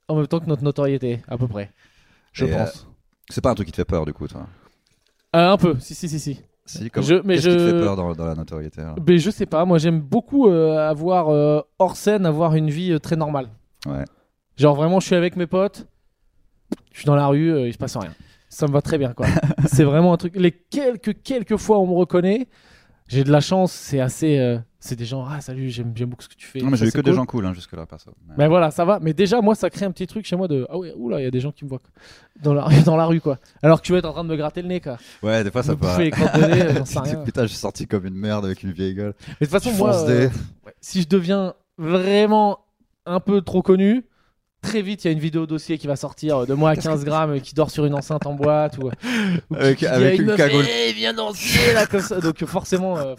en 0.08 0.16
même 0.16 0.26
temps 0.26 0.40
que 0.40 0.46
notre 0.46 0.64
notoriété, 0.64 1.20
à 1.28 1.36
peu 1.38 1.48
près. 1.48 1.70
Je 2.32 2.46
Et, 2.46 2.50
pense. 2.50 2.86
c'est 3.28 3.40
pas 3.40 3.50
un 3.50 3.54
truc 3.54 3.66
qui 3.66 3.72
te 3.72 3.76
fait 3.76 3.84
peur, 3.84 4.04
du 4.04 4.12
coup, 4.12 4.26
toi? 4.28 4.46
Euh, 5.36 5.50
un 5.52 5.56
peu, 5.56 5.76
si, 5.78 5.94
si, 5.94 6.08
si, 6.08 6.18
si. 6.18 6.40
Si, 6.64 6.90
comme... 6.90 7.02
Je- 7.02 7.14
mais 7.24 7.34
Qu'est-ce 7.36 7.48
qui 7.48 7.54
te 7.56 7.58
je- 7.60 7.66
fait 7.70 7.80
peur 7.80 7.96
dans, 7.96 8.12
dans 8.14 8.26
la 8.26 8.34
notoriété 8.34 8.80
alors 8.82 8.96
Mais 9.06 9.18
je 9.18 9.30
sais 9.30 9.46
pas, 9.46 9.64
moi 9.64 9.78
j'aime 9.78 10.00
beaucoup 10.00 10.48
euh, 10.48 10.78
avoir 10.88 11.28
euh, 11.30 11.60
hors 11.80 11.96
scène, 11.96 12.24
avoir 12.24 12.54
une 12.54 12.70
vie 12.70 12.92
euh, 12.92 12.98
très 13.00 13.16
normale. 13.16 13.48
Ouais. 13.86 14.04
Genre 14.56 14.76
vraiment, 14.76 15.00
je 15.00 15.06
suis 15.06 15.16
avec 15.16 15.34
mes 15.34 15.46
potes, 15.48 15.86
je 16.92 16.98
suis 16.98 17.06
dans 17.06 17.16
la 17.16 17.26
rue, 17.26 17.52
euh, 17.52 17.66
il 17.68 17.72
se 17.72 17.78
passe 17.78 17.96
rien. 17.96 18.12
Ça 18.48 18.66
me 18.66 18.72
va 18.72 18.82
très 18.82 18.98
bien 18.98 19.12
quoi. 19.14 19.26
c'est 19.66 19.84
vraiment 19.84 20.12
un 20.12 20.16
truc. 20.16 20.34
Les 20.36 20.52
quelques 20.52 21.22
quelques 21.22 21.56
fois 21.56 21.78
où 21.78 21.82
on 21.82 21.86
me 21.86 21.94
reconnaît, 21.96 22.48
j'ai 23.08 23.24
de 23.24 23.32
la 23.32 23.40
chance, 23.40 23.72
c'est 23.72 24.00
assez. 24.00 24.38
euh, 24.38 24.58
c'est 24.84 24.96
des 24.96 25.04
gens, 25.04 25.24
ah 25.30 25.40
salut, 25.40 25.70
j'aime 25.70 25.92
j'aime 25.94 26.08
beaucoup 26.08 26.24
ce 26.24 26.28
que 26.28 26.34
tu 26.34 26.44
fais. 26.46 26.58
Non, 26.58 26.66
mais 26.66 26.76
Ça, 26.76 26.84
j'ai 26.84 26.88
eu 26.88 26.90
c'est 26.90 26.98
que 26.98 27.02
des 27.04 27.10
cool. 27.12 27.16
gens 27.16 27.24
cool 27.26 27.46
hein, 27.46 27.52
jusque-là, 27.54 27.86
perso. 27.86 28.10
Mais- 28.26 28.34
Mais 28.36 28.48
voilà, 28.48 28.72
ça 28.72 28.84
va. 28.84 28.98
Mais 29.00 29.12
déjà, 29.12 29.40
moi, 29.40 29.54
ça 29.54 29.70
crée 29.70 29.84
un 29.86 29.92
petit 29.92 30.08
truc 30.08 30.26
chez 30.26 30.34
moi 30.34 30.48
de 30.48 30.66
ah 30.68 30.76
ouais, 30.76 30.92
oula, 30.96 31.20
il 31.20 31.24
y 31.24 31.26
a 31.26 31.30
des 31.30 31.38
gens 31.40 31.52
qui 31.52 31.64
me 31.64 31.68
voient 31.70 31.78
quoi. 31.78 31.90
dans 32.42 32.52
la 32.52 32.66
dans 32.84 32.96
la 32.96 33.06
rue 33.06 33.20
quoi. 33.20 33.38
Alors 33.62 33.80
que 33.80 33.86
tu 33.86 33.92
vas 33.92 33.98
être 33.98 34.06
en 34.06 34.12
train 34.12 34.24
de 34.24 34.28
me 34.28 34.36
gratter 34.36 34.60
le 34.60 34.68
nez 34.68 34.80
quoi. 34.80 34.96
Ouais, 35.22 35.44
des 35.44 35.50
fois 35.52 35.62
ça 35.62 35.72
me 35.72 35.76
peut. 35.76 35.86
bouffer 35.86 36.10
les 36.70 36.74
j'en 36.76 36.84
sais 36.84 36.98
rien. 36.98 37.14
Putain, 37.24 37.46
j'ai 37.46 37.54
sorti 37.54 37.86
comme 37.86 38.06
une 38.06 38.14
merde 38.16 38.44
avec 38.44 38.62
une 38.64 38.72
vieille 38.72 38.94
gueule. 38.94 39.14
Mais 39.28 39.46
de 39.46 39.50
toute 39.52 39.62
façon, 39.62 39.72
moi, 39.72 39.94
euh, 39.94 40.06
des- 40.28 40.34
ouais, 40.66 40.74
si 40.80 41.02
je 41.02 41.08
deviens 41.08 41.54
vraiment 41.78 42.58
un 43.06 43.20
peu 43.20 43.40
trop 43.40 43.62
connu, 43.62 44.04
très 44.62 44.80
vite, 44.82 45.04
il 45.04 45.08
y 45.08 45.10
a 45.10 45.12
une 45.12 45.18
vidéo 45.18 45.46
dossier 45.46 45.76
qui 45.78 45.86
va 45.86 45.96
sortir 45.96 46.38
euh, 46.38 46.46
de 46.46 46.54
moi 46.54 46.70
à 46.70 46.76
15 46.76 47.04
grammes 47.04 47.32
euh, 47.32 47.38
qui 47.40 47.54
dort 47.54 47.70
sur 47.70 47.84
une 47.84 47.94
enceinte 47.94 48.24
en 48.26 48.32
boîte 48.34 48.78
ou, 48.78 48.90
Avec- 49.54 49.78
qui 49.78 49.86
avec 49.86 50.18
une 50.20 50.26
meuf, 50.26 50.36
cagoule. 50.36 50.64
Eh, 50.88 50.92
viens 50.92 51.12
danser 51.12 51.74
là 51.74 51.86
comme 51.86 52.00
ça. 52.00 52.20
Donc 52.20 52.42
euh, 52.42 52.46
forcément, 52.46 52.96
euh, 52.98 53.14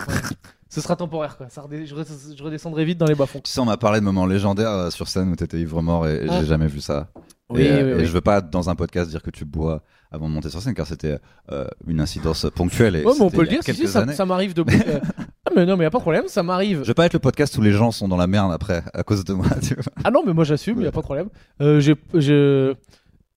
ce 0.69 0.82
sera 0.82 0.95
temporaire 0.95 1.38
quoi. 1.38 1.47
Ça 1.49 1.62
redé- 1.62 1.86
je, 1.86 2.43
redescendrai 2.43 2.86
vite 2.86 2.97
dans 2.97 3.06
les 3.06 3.15
bas-fonds. 3.15 3.41
Tu 3.43 3.51
sais, 3.51 3.60
on 3.60 3.65
m'a 3.65 3.77
parlé 3.77 3.99
de 3.99 4.06
moments 4.06 4.25
légendaires 4.25 4.71
euh, 4.71 4.89
sur 4.89 5.08
scène 5.08 5.29
où 5.32 5.36
t'étais 5.36 5.60
ivre 5.60 5.82
mort 5.82 6.08
et, 6.08 6.25
et 6.25 6.27
Ah. 6.29 6.39
j'ai 6.39 6.47
jamais 6.47 6.67
vu 6.67 6.82
ça. 6.82 7.10
Oui, 7.49 7.62
et, 7.62 7.71
euh, 7.71 7.84
oui, 7.84 7.91
et 7.91 7.95
oui. 7.95 8.06
je 8.06 8.12
veux 8.12 8.21
pas 8.21 8.41
dans 8.41 8.69
un 8.69 8.75
podcast 8.75 9.10
dire 9.10 9.21
que 9.21 9.29
tu 9.29 9.45
bois 9.45 9.84
avant 10.12 10.29
de 10.29 10.34
monter 10.34 10.49
sur 10.49 10.62
scène 10.62 10.73
car 10.73 10.88
c'était 10.88 11.17
euh, 11.51 11.65
une 11.88 11.99
incidence 11.99 12.47
ponctuelle. 12.56 12.95
Et 12.95 13.03
Ouais, 13.03 13.13
mais 13.17 13.25
on 13.25 13.29
peut 13.29 13.41
le 13.41 13.47
dire, 13.47 13.60
si, 13.63 13.88
ça 13.88 14.25
m'arrive 14.25 14.53
de. 14.53 14.63
mais 15.56 15.66
non, 15.66 15.78
mais 15.78 15.84
y 15.84 15.88
a 15.88 15.92
pas 15.92 15.98
de 15.98 16.04
problème, 16.04 16.28
ça 16.28 16.44
m'arrive. 16.44 16.84
Je 16.84 16.88
veux 16.88 16.94
pas 16.94 17.06
être 17.06 17.13
le 17.13 17.20
podcast 17.20 17.58
où 17.58 17.62
les 17.62 17.72
gens 17.72 17.92
sont 17.92 18.08
dans 18.08 18.18
la 18.18 18.28
merde 18.28 18.52
après 18.52 18.84
à 18.94 19.04
cause 19.04 19.24
de 19.24 19.34
moi. 19.34 19.48
Tu 19.62 19.76
vois. 19.76 19.84
Ah 20.04 20.12
non, 20.12 20.24
mais 20.26 20.34
moi 20.34 20.44
j'assume, 20.44 20.80
il 20.80 20.84
y 20.84 20.88
a 20.88 20.92
pas 20.92 21.02
de 21.02 21.06
problème. 21.06 21.30
Euh, 21.62 21.80
je, 21.80 21.94
je, 22.13 22.74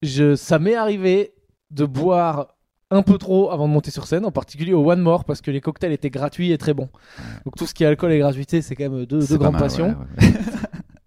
je, 0.01 0.35
ça 0.35 0.59
m'est 0.59 0.75
arrivé 0.75 1.33
de 1.71 1.85
boire 1.85 2.55
un 2.89 3.01
peu 3.01 3.17
trop 3.17 3.51
avant 3.51 3.67
de 3.67 3.73
monter 3.73 3.91
sur 3.91 4.07
scène, 4.07 4.25
en 4.25 4.31
particulier 4.31 4.73
au 4.73 4.89
One 4.89 5.01
More, 5.01 5.25
parce 5.25 5.41
que 5.41 5.51
les 5.51 5.59
cocktails 5.59 5.91
étaient 5.91 6.09
gratuits 6.09 6.51
et 6.51 6.57
très 6.57 6.73
bons. 6.73 6.89
Donc 7.45 7.55
tout 7.57 7.65
ce 7.65 7.73
qui 7.73 7.83
est 7.83 7.87
alcool 7.87 8.11
et 8.13 8.19
gratuité, 8.19 8.61
c'est 8.61 8.75
quand 8.75 8.89
même 8.89 9.05
deux, 9.05 9.25
deux 9.25 9.37
grandes 9.37 9.53
mal, 9.53 9.61
passions. 9.61 9.95
ouais, 10.19 10.25
ouais. 10.25 10.33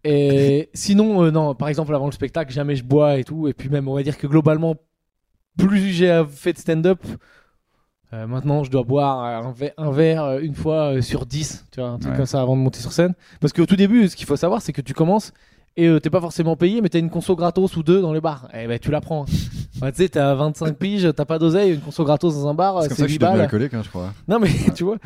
Et 0.03 0.71
sinon, 0.73 1.25
euh, 1.25 1.31
non, 1.31 1.55
par 1.55 1.69
exemple 1.69 1.95
avant 1.95 2.07
le 2.07 2.13
spectacle, 2.13 2.51
jamais 2.53 2.75
je 2.75 2.85
bois 2.85 3.19
et 3.19 3.25
tout. 3.25 3.49
Et 3.49 3.53
puis 3.53 3.69
même, 3.69 3.87
on 3.87 3.95
va 3.95 4.03
dire 4.03 4.17
que 4.17 4.27
globalement, 4.27 4.77
plus 5.59 5.91
j'ai 5.93 6.23
fait 6.31 6.55
de 6.55 6.59
stand-up, 6.59 7.01
euh, 8.13 8.27
maintenant 8.27 8.65
je 8.65 8.71
dois 8.71 8.83
boire 8.83 9.21
un 9.25 9.53
verre, 9.53 9.73
un 9.77 9.91
verre, 9.91 10.25
euh, 10.25 10.41
une 10.41 10.55
fois 10.55 10.95
euh, 10.97 11.01
sur 11.03 11.27
10, 11.27 11.67
tu 11.71 11.81
vois, 11.81 11.91
un 11.91 11.99
truc 11.99 12.13
Ouais. 12.13 12.17
comme 12.19 12.27
ça 12.27 12.41
avant 12.41 12.57
de 12.57 12.61
monter 12.63 12.81
sur 12.81 12.93
scène. 12.93 13.15
Parce 13.41 13.53
qu'au 13.53 13.67
tout 13.67 13.77
début, 13.77 14.09
ce 14.09 14.17
qu'il 14.17 14.27
faut 14.27 14.37
savoir, 14.37 14.63
c'est 14.63 14.73
que 14.73 14.81
tu 14.83 14.95
commences 14.95 15.33
et 15.77 15.87
euh, 15.87 16.01
t'es 16.01 16.11
pas 16.11 16.21
forcément 16.21 16.57
payé, 16.57 16.81
mais 16.81 16.89
t'as 16.89 16.99
une 16.99 17.11
conso 17.11 17.37
gratos 17.37 17.77
ou 17.77 17.85
deux 17.85 18.03
dans 18.03 18.13
les 18.13 18.21
bars. 18.21 18.49
Et 18.53 18.67
ben 18.67 18.79
tu 18.81 18.91
la 18.91 19.01
prends. 19.01 19.25
Tu 19.27 19.39
sais, 19.95 20.09
t'as 20.09 20.35
25 20.35 20.77
piges, 20.77 21.09
t'as 21.15 21.25
pas 21.25 21.39
d'oseille, 21.39 21.73
une 21.75 21.81
conso 21.81 22.05
gratos 22.05 22.35
dans 22.35 22.49
un 22.49 22.55
bar, 22.55 22.83
C'est 22.83 22.89
comme 22.89 22.97
ça 22.99 23.03
que 23.05 23.09
je 23.09 23.15
8 23.15 23.25
suis 23.25 23.41
alcoolique, 23.41 23.75
hein, 23.75 23.81
je 23.85 23.89
crois. 23.89 24.13
Non 24.27 24.41
mais 24.41 24.51
tu 24.75 24.83
vois. 24.85 24.97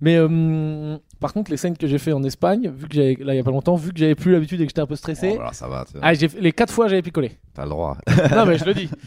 Mais 0.00 0.16
euh, 0.16 0.98
par 1.20 1.32
contre 1.32 1.50
les 1.52 1.56
scènes 1.56 1.76
que 1.76 1.86
j'ai 1.86 1.98
fait 1.98 2.12
en 2.12 2.22
Espagne, 2.24 2.68
vu 2.76 2.88
que 2.88 2.94
j'avais 2.96 3.16
là 3.20 3.32
il 3.34 3.36
y 3.36 3.40
a 3.40 3.44
pas 3.44 3.52
longtemps, 3.52 3.76
vu 3.76 3.92
que 3.92 3.98
j'avais 3.98 4.16
plus 4.16 4.32
l'habitude 4.32 4.60
et 4.60 4.64
que 4.64 4.70
j'étais 4.70 4.80
un 4.80 4.86
peu 4.86 4.96
stressé, 4.96 5.34
Oh, 5.36 5.40
alors 5.40 5.54
ça 5.54 5.68
va, 5.68 5.84
ah, 6.02 6.12
les 6.12 6.52
quatre 6.52 6.72
fois 6.74 6.88
j'avais 6.88 7.02
picolé. 7.02 7.38
t'as 7.54 7.62
le 7.62 7.70
droit. 7.70 7.96
non 8.36 8.44
mais 8.44 8.58
je 8.58 8.64
le 8.64 8.74
dis. 8.74 8.90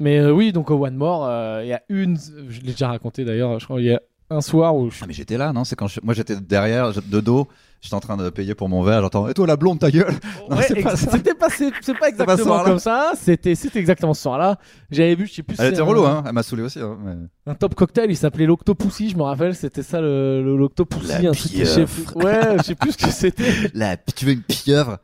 Mais 0.00 0.18
euh, 0.18 0.32
oui 0.32 0.52
donc 0.52 0.70
au 0.70 0.84
One 0.84 0.96
More, 0.96 1.24
euh, 1.26 1.60
il 1.64 1.68
y 1.68 1.72
a 1.72 1.82
une, 1.88 2.18
je 2.48 2.60
l'ai 2.60 2.72
déjà 2.72 2.88
raconté 2.88 3.24
d'ailleurs, 3.24 3.58
je 3.60 3.64
crois 3.64 3.80
il 3.80 3.86
y 3.86 3.92
a 3.92 4.00
un 4.30 4.40
soir 4.40 4.74
où 4.74 4.90
je 4.90 4.98
Ah 5.02 5.04
mais 5.06 5.12
j'étais 5.14 5.36
là, 5.38 5.52
non? 5.52 5.64
C'est 5.64 5.76
quand 5.76 5.86
je- 5.86 6.00
moi 6.02 6.14
j'étais 6.14 6.34
derrière, 6.36 6.92
de 6.92 7.20
dos, 7.20 7.46
j'étais 7.82 7.94
en 7.94 8.00
train 8.00 8.16
de 8.16 8.30
payer 8.30 8.54
pour 8.54 8.68
mon 8.70 8.82
verre, 8.82 9.02
j'entends 9.02 9.28
et 9.28 9.34
toi 9.34 9.46
la 9.46 9.56
blonde 9.56 9.78
ta 9.78 9.90
gueule? 9.90 10.14
Non, 10.50 10.56
Ouais, 10.56 10.82
pas. 10.82 10.96
C'était 10.96 11.34
pas, 11.34 11.46
pas 11.46 11.48
pas 11.48 11.50
ce 11.50 12.08
exactement 12.08 12.36
soir-là. 12.44 12.70
comme 12.70 12.78
ça. 12.78 13.12
C'était, 13.16 13.54
c'était 13.54 13.78
exactement 13.78 14.14
ce 14.14 14.22
soir-là. 14.22 14.58
J'avais 14.90 15.14
bu, 15.14 15.26
je 15.26 15.34
sais 15.34 15.42
plus. 15.42 15.56
Elle 15.60 15.72
était 15.74 15.82
un- 15.82 15.84
relou, 15.84 16.04
hein. 16.06 16.24
Elle 16.26 16.32
m'a 16.32 16.42
saoulé 16.42 16.62
aussi. 16.62 16.80
Hein, 16.80 16.96
mais... 17.04 17.12
Un 17.52 17.54
top 17.54 17.74
cocktail, 17.74 18.10
il 18.10 18.16
s'appelait 18.16 18.46
l'Octopussy, 18.46 19.10
je 19.10 19.16
me 19.16 19.22
rappelle. 19.22 19.54
C'était 19.54 19.82
ça 19.82 20.00
le, 20.00 20.56
l'Octopussy. 20.56 21.26
Un 21.26 21.32
truc, 21.32 21.52
je 21.54 21.64
sais 21.64 21.84
plus- 21.84 22.02
pieuvre. 22.04 22.16
Ouais, 22.24 22.56
je 22.58 22.62
sais 22.62 22.74
plus 22.74 22.92
ce 22.92 22.96
que 22.98 23.10
c'était. 23.10 23.52
La, 23.74 23.96
tu 23.98 24.24
veux 24.24 24.32
une 24.32 24.42
pieuvre? 24.42 24.98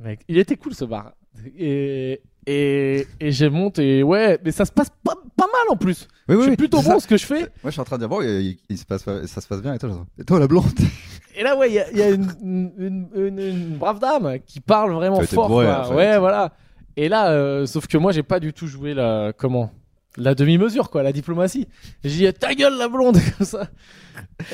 Mec, 0.00 0.20
il 0.28 0.36
était 0.38 0.56
cool 0.56 0.74
ce 0.74 0.84
bar. 0.84 1.12
Et, 1.56 2.20
et, 2.46 3.06
et 3.20 3.32
je 3.32 3.46
monte 3.46 3.78
et 3.78 4.02
ouais, 4.02 4.38
mais 4.44 4.50
ça 4.52 4.64
se 4.64 4.72
passe 4.72 4.88
pas, 5.04 5.14
pas 5.36 5.46
mal 5.46 5.62
en 5.70 5.76
plus. 5.76 6.08
Oui, 6.28 6.36
je 6.38 6.42
suis 6.42 6.56
plutôt 6.56 6.78
bon 6.78 6.82
ça. 6.94 7.00
ce 7.00 7.06
que 7.06 7.16
je 7.16 7.26
fais. 7.26 7.40
Moi 7.40 7.48
je 7.66 7.70
suis 7.70 7.80
en 7.80 7.84
train 7.84 7.96
de 7.96 8.02
dire 8.02 8.08
bon, 8.08 8.20
il, 8.22 8.58
il 8.68 8.78
se 8.78 8.84
passe, 8.84 9.02
pas- 9.02 9.26
ça 9.26 9.40
se 9.40 9.46
passe 9.46 9.62
bien 9.62 9.74
et 9.74 9.78
toi, 9.78 9.90
et 10.18 10.24
toi 10.24 10.38
la 10.38 10.46
blonde? 10.48 10.64
Et 11.34 11.42
là, 11.42 11.56
ouais, 11.56 11.70
il 11.70 11.74
y 11.74 11.78
a, 11.78 11.90
il 11.90 11.96
y 11.96 12.02
a 12.02 12.10
une, 12.10 12.30
une, 12.76 13.08
une- 13.14 13.38
une 13.38 13.78
brave 13.78 13.98
dame 13.98 14.38
qui 14.44 14.60
parle 14.60 14.92
vraiment 14.92 15.18
fort. 15.22 15.48
bourré, 15.48 15.64
quoi. 15.64 15.84
fait. 15.84 15.94
Ouais, 15.94 16.18
voilà. 16.18 16.52
Et 16.94 17.08
là, 17.08 17.30
euh, 17.30 17.64
sauf 17.64 17.86
que 17.86 17.96
moi, 17.96 18.12
j'ai 18.12 18.22
pas 18.22 18.38
du 18.38 18.52
tout 18.52 18.66
joué 18.66 18.92
la. 18.92 19.32
Comment? 19.38 19.70
La 20.16 20.34
demi-mesure, 20.34 20.90
quoi, 20.90 21.02
la 21.02 21.12
diplomatie. 21.12 21.68
J'ai 22.04 22.30
dit, 22.30 22.38
ta 22.38 22.54
gueule, 22.54 22.76
la 22.76 22.88
blonde, 22.88 23.18
comme 23.38 23.46
ça. 23.46 23.68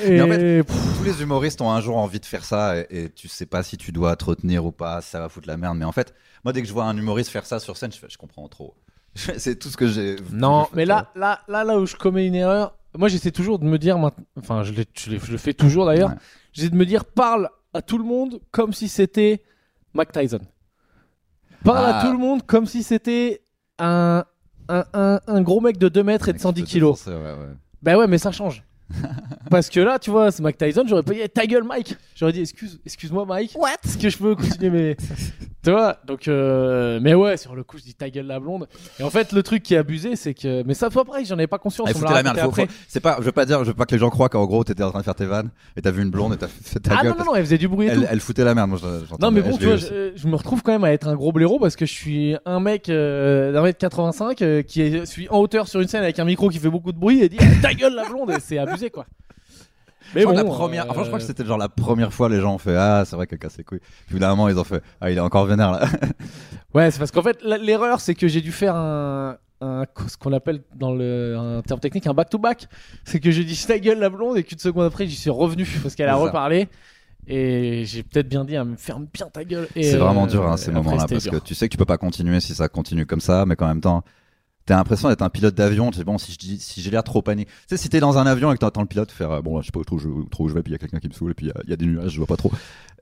Et 0.05 0.11
Mais 0.11 0.21
en 0.21 0.29
fait, 0.29 0.63
pff, 0.63 0.77
Tous 0.99 1.05
les 1.05 1.23
humoristes 1.23 1.61
ont 1.61 1.71
un 1.73 1.81
jour 1.81 1.97
envie 1.97 2.21
de 2.21 2.25
faire 2.27 2.45
ça 2.45 2.79
et, 2.79 2.87
et 2.91 3.11
tu 3.11 3.27
sais 3.29 3.47
pas 3.47 3.63
si 3.65 3.77
tu 3.77 3.91
dois 3.91 4.15
te 4.17 4.25
retenir 4.25 4.65
ou 4.65 4.71
pas, 4.73 5.01
ça 5.01 5.19
va 5.19 5.29
foutre 5.29 5.49
la 5.49 5.57
merde. 5.57 5.77
Mais 5.77 5.85
en 5.85 5.91
fait, 5.93 6.15
moi 6.45 6.53
dès 6.53 6.63
que 6.63 6.69
je 6.69 6.73
vois 6.73 6.85
un 6.85 6.97
humoriste 6.97 7.31
faire 7.31 7.45
ça 7.45 7.59
sur 7.59 7.77
scène, 7.77 7.91
je, 7.93 7.99
fais, 7.99 8.07
je 8.09 8.19
comprends 8.19 8.47
trop. 8.49 8.75
C'est 9.15 9.59
tout 9.59 9.69
ce 9.69 9.77
que 9.77 9.89
j'ai. 9.89 10.17
non, 10.33 10.69
mais 10.75 10.85
là, 10.85 11.11
là, 11.17 11.41
là, 11.49 11.65
là 11.65 11.79
où 11.79 11.87
je 11.87 11.97
commets 11.97 12.27
une 12.27 12.37
erreur, 12.37 12.77
moi, 12.97 13.09
j'essaie 13.09 13.33
toujours 13.33 13.59
de 13.59 13.65
me 13.65 13.79
dire, 13.79 13.99
enfin, 14.37 14.63
je, 14.63 14.73
le 14.73 15.39
fais 15.39 15.55
toujours 15.55 15.87
d'ailleurs, 15.87 16.11
Ouais. 16.11 16.17
j'essaie 16.53 16.71
de 16.71 16.77
me 16.77 16.87
dire, 16.87 17.05
parle 17.05 17.51
à 17.75 17.83
tout 17.83 17.99
le 17.99 18.05
monde 18.05 18.41
comme 18.51 18.73
si 18.73 18.89
c'était 18.89 19.43
Mike 19.93 20.13
Tyson. 20.13 20.41
Parle 21.65 21.85
Ah. 21.87 21.99
à 21.99 22.05
tout 22.05 22.13
le 22.13 22.19
monde 22.19 22.47
comme 22.47 22.67
si 22.67 22.83
c'était 22.83 23.43
un, 23.79 24.25
un, 24.69 24.85
un, 24.95 25.21
un 25.27 25.43
gros 25.43 25.61
mec 25.61 25.79
de 25.79 25.89
2 25.89 26.03
mètres 26.03 26.29
et 26.29 26.33
de 26.33 26.37
Mec, 26.37 26.43
110 26.43 26.61
tu 26.61 26.65
peux 26.65 26.71
kilos. 26.71 27.07
ouais, 27.07 27.13
ouais. 27.15 27.35
Bah 27.83 27.97
ouais, 27.97 28.07
mais 28.07 28.19
ça 28.19 28.33
change. 28.33 28.63
Parce 29.51 29.69
que 29.69 29.81
là, 29.81 29.99
tu 29.99 30.11
vois, 30.11 30.31
c'est 30.31 30.43
Mike 30.43 30.59
Tyson, 30.59 30.85
j'aurais 30.87 31.03
pas 31.03 31.13
dit 31.13 31.21
ta 31.29 31.47
gueule, 31.47 31.65
Mike. 31.65 31.97
J'aurais 32.15 32.33
dit 32.33 32.41
excuse, 32.41 32.81
excuse-moi, 32.87 33.25
Mike. 33.27 33.53
What? 33.57 33.71
Est-ce 33.85 33.99
que 33.99 34.09
je 34.09 34.17
peux 34.19 34.35
continuer 34.35 34.71
mes. 34.71 34.97
tu 35.69 35.73
vois 35.75 35.99
Donc, 36.07 36.29
euh, 36.29 36.99
mais 37.03 37.13
ouais, 37.13 37.37
sur 37.37 37.55
le 37.55 37.63
coup, 37.63 37.77
je 37.77 37.83
dis 37.83 37.95
ta 37.95 38.09
gueule, 38.09 38.27
la 38.27 38.41
blonde. 38.41 38.67
Et 38.99 39.03
en 39.03 39.11
fait, 39.11 39.33
le 39.33 39.43
truc 39.43 39.63
qui 39.63 39.75
est 39.75 39.77
abusé, 39.77 40.17
c'est 40.17 40.33
que. 40.33 40.63
Mais 40.63 40.73
ça, 40.73 40.89
pas 40.89 41.05
pareil, 41.05 41.27
j'en 41.27 41.35
avais 41.35 41.47
pas 41.47 41.59
conscience. 41.59 41.91
Ah, 41.91 41.93
on 41.95 41.99
me 42.01 42.05
l'a 42.15 42.23
merde. 42.23 42.39
après. 42.39 42.67
faut- 42.67 42.73
C'est 42.89 43.01
pas, 43.01 43.17
je 43.19 43.25
veux 43.25 43.33
pas 43.33 43.45
dire, 43.45 43.61
je 43.65 43.69
veux 43.69 43.75
pas 43.75 43.85
que 43.85 43.95
les 43.95 43.99
gens 43.99 44.09
croient 44.09 44.31
qu'en 44.31 44.47
gros 44.47 44.65
t'étais 44.65 44.83
en 44.83 44.89
train 44.91 45.01
de 45.01 45.05
faire 45.05 45.15
tes 45.15 45.27
vannes 45.27 45.51
et 45.77 45.83
t'as 45.83 45.91
vu 45.91 46.03
une 46.03 46.11
blonde 46.11 46.33
et 46.33 46.37
t'as 46.39 46.49
fait 46.49 46.81
ta 46.81 46.93
Ah 46.99 47.03
gueule. 47.03 47.13
non, 47.13 47.19
non, 47.19 47.25
non, 47.27 47.35
elle 47.35 47.45
faisait 47.45 47.59
du 47.59 47.69
bruit 47.69 47.87
et 47.87 47.91
elle, 47.91 47.99
tout. 48.01 48.07
elle 48.11 48.21
foutait 48.21 48.45
la 48.45 48.55
merde. 48.55 48.71
Moi, 48.71 48.79
Non 49.21 49.31
mais 49.31 49.43
bon 49.43 49.59
tu 49.59 49.67
vois 49.67 49.77
je, 49.77 50.27
me 50.27 50.37
retrouve 50.37 50.63
quand 50.63 50.73
même 50.73 50.85
à 50.85 50.93
être 50.93 51.07
un 51.07 51.15
gros 51.17 51.33
blaireau 51.33 51.59
parce 51.59 51.77
que 51.77 51.85
je 51.85 51.93
suis 51.93 52.35
un 52.47 52.61
mec 52.61 52.89
euh, 52.89 53.53
d'un 53.53 53.61
mètre 53.63 53.79
85 53.79 54.41
euh, 54.41 54.63
qui 54.63 54.81
est, 54.81 55.05
suis 55.05 55.29
en 55.29 55.39
hauteur 55.39 55.69
sur 55.69 55.81
une 55.83 55.89
scène 55.89 56.03
avec 56.03 56.19
un 56.19 56.25
micro 56.25 56.49
qui 56.49 56.59
fait 56.59 56.71
beaucoup 56.71 56.93
de 56.93 56.99
bruit 56.99 57.21
et 57.23 57.29
dit 57.29 57.37
Ah, 57.41 57.45
ta 57.61 57.75
gueule 57.75 57.95
la 57.95 58.09
blonde 58.09 58.31
et 58.31 58.41
c'est 58.41 58.57
abusé 58.57 58.89
quoi. 58.89 59.05
Mais 60.15 60.25
bon, 60.25 60.33
la 60.33 60.45
première, 60.45 60.85
euh, 60.85 60.91
enfin, 60.91 61.03
je 61.03 61.07
crois 61.09 61.19
que 61.19 61.25
c'était 61.25 61.45
genre 61.45 61.59
la 61.59 61.69
première 61.69 62.13
fois 62.13 62.29
les 62.29 62.41
gens 62.41 62.55
ont 62.55 62.59
fait 62.59 62.77
ah 62.77 63.05
c'est 63.07 63.17
vrai 63.17 63.27
qu'elle 63.27 63.39
casse 63.39 63.59
les 63.59 63.65
couilles. 63.65 63.81
Puis 64.07 64.15
au 64.15 64.17
bout 64.17 64.19
d'un 64.21 64.31
moment 64.31 64.49
ils 64.49 64.59
ont 64.59 64.65
fait 64.65 64.83
ah 65.01 65.11
il 65.11 65.17
est 65.17 65.21
encore 65.21 65.47
vénère 65.47 65.73
là. 65.73 65.87
Ouais, 66.75 66.91
c'est 66.91 66.99
parce 66.99 67.11
qu'en 67.11 67.23
fait, 67.23 67.43
l'erreur, 67.43 67.99
c'est 68.01 68.15
que 68.15 68.29
j'ai 68.29 68.43
dû 68.43 68.53
faire 68.53 68.77
un, 68.77 69.39
un- 69.63 69.85
ce 70.07 70.17
qu'on 70.19 70.35
appelle 70.35 70.61
dans 70.77 70.95
le 70.95 71.35
un 71.37 71.63
terme 71.63 71.81
technique 71.81 72.07
un 72.07 72.13
back-to-back. 72.15 72.67
C'est 73.05 73.21
que 73.21 73.31
j'ai 73.31 73.43
dit 73.43 73.59
ta 73.67 73.79
gueule 73.79 73.99
la 73.99 74.11
blonde 74.11 74.37
et 74.37 74.45
qu'une 74.45 74.59
seconde 74.59 74.85
après, 74.85 75.07
j'y 75.07 75.17
suis 75.17 75.31
revenu 75.31 75.67
parce 75.83 75.95
qu'elle 75.95 76.11
a 76.11 76.17
reparlé. 76.17 76.69
Et 77.27 77.85
j'ai 77.87 78.03
peut-être 78.03 78.29
bien 78.29 78.45
dit, 78.45 78.57
à 78.57 78.65
me 78.65 78.77
ferme 78.77 79.07
bien 79.13 79.27
ta 79.29 79.45
gueule. 79.45 79.67
C'est 79.75 79.97
vraiment 79.97 80.25
euh, 80.25 80.29
dur 80.29 80.47
hein, 80.47 80.57
ces 80.57 80.71
moments-là 80.73 81.07
parce 81.09 81.23
dur. 81.25 81.33
que 81.33 81.37
tu 81.39 81.55
sais 81.55 81.69
que 81.69 81.73
tu 81.73 81.79
peux 81.79 81.85
pas 81.85 81.99
continuer 81.99 82.41
si 82.41 82.55
ça 82.55 82.69
continue 82.69 83.05
comme 83.07 83.21
ça, 83.21 83.45
mais 83.47 83.57
qu'en 83.57 83.67
même 83.69 83.81
temps 83.81 84.03
t'as 84.69 84.77
l'impression 84.77 85.09
d'être 85.09 85.23
un 85.23 85.29
pilote 85.31 85.55
d'avion. 85.55 85.91
Tu 85.91 85.99
sais 85.99 86.05
bon 86.05 86.19
si 86.19 86.33
je 86.33 86.39
dis 86.39 86.61
si 86.61 86.81
j'ai 86.83 86.91
l'air 86.91 87.03
trop 87.03 87.23
paniqué. 87.23 87.51
Tu 87.51 87.61
sais 87.71 87.77
si 87.77 87.89
t'es 87.89 88.01
dans 88.01 88.19
un 88.19 88.27
avion 88.27 88.51
et 88.53 88.55
que 88.55 88.61
t'entends 88.61 88.83
le 88.83 88.87
pilote 88.87 89.11
faire 89.11 89.31
euh, 89.33 89.41
bon 89.43 89.57
là, 89.57 89.63
je 89.63 89.67
sais 89.67 89.73
pas 89.73 89.81
trop 89.85 89.97
où 89.97 89.99
je, 89.99 90.09
trop 90.31 90.45
où 90.45 90.49
je 90.49 90.55
vais 90.55 90.63
puis 90.63 90.71
il 90.71 90.75
y 90.75 90.77
a 90.77 90.79
quelqu'un 90.79 90.99
qui 91.01 91.09
me 91.09 91.13
saoule 91.15 91.33
et 91.33 91.35
puis 91.35 91.47
il 91.47 91.49
y 91.49 91.53
a- 91.53 91.61
il 91.65 91.71
y, 91.71 91.73
a 91.73 91.77
des 91.77 91.87
nuages 91.87 92.13
je 92.13 92.19
vois 92.19 92.27
pas 92.27 92.37
trop. 92.37 92.53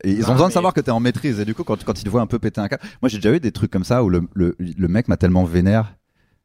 Et 0.04 0.12
ils 0.12 0.24
ont 0.24 0.28
Ah, 0.28 0.32
besoin 0.32 0.48
de 0.48 0.52
savoir 0.52 0.72
que 0.72 0.80
t'es 0.80 0.90
en 0.90 1.00
maîtrise 1.00 1.40
et 1.40 1.44
du 1.44 1.54
coup 1.54 1.64
quand 1.64 1.82
quand 1.84 2.00
ils 2.00 2.04
te 2.04 2.08
voient 2.08 2.20
un 2.22 2.26
peu 2.26 2.38
péter 2.38 2.60
un 2.60 2.68
câble. 2.68 2.82
Moi 3.02 3.08
j'ai 3.08 3.18
déjà 3.18 3.32
eu 3.34 3.40
des 3.40 3.52
trucs 3.52 3.70
comme 3.70 3.84
ça 3.84 4.02
où 4.04 4.08
le 4.08 4.22
le, 4.34 4.54
le 4.58 4.88
mec 4.88 5.08
m'a 5.08 5.16
tellement 5.18 5.44
vénère. 5.44 5.94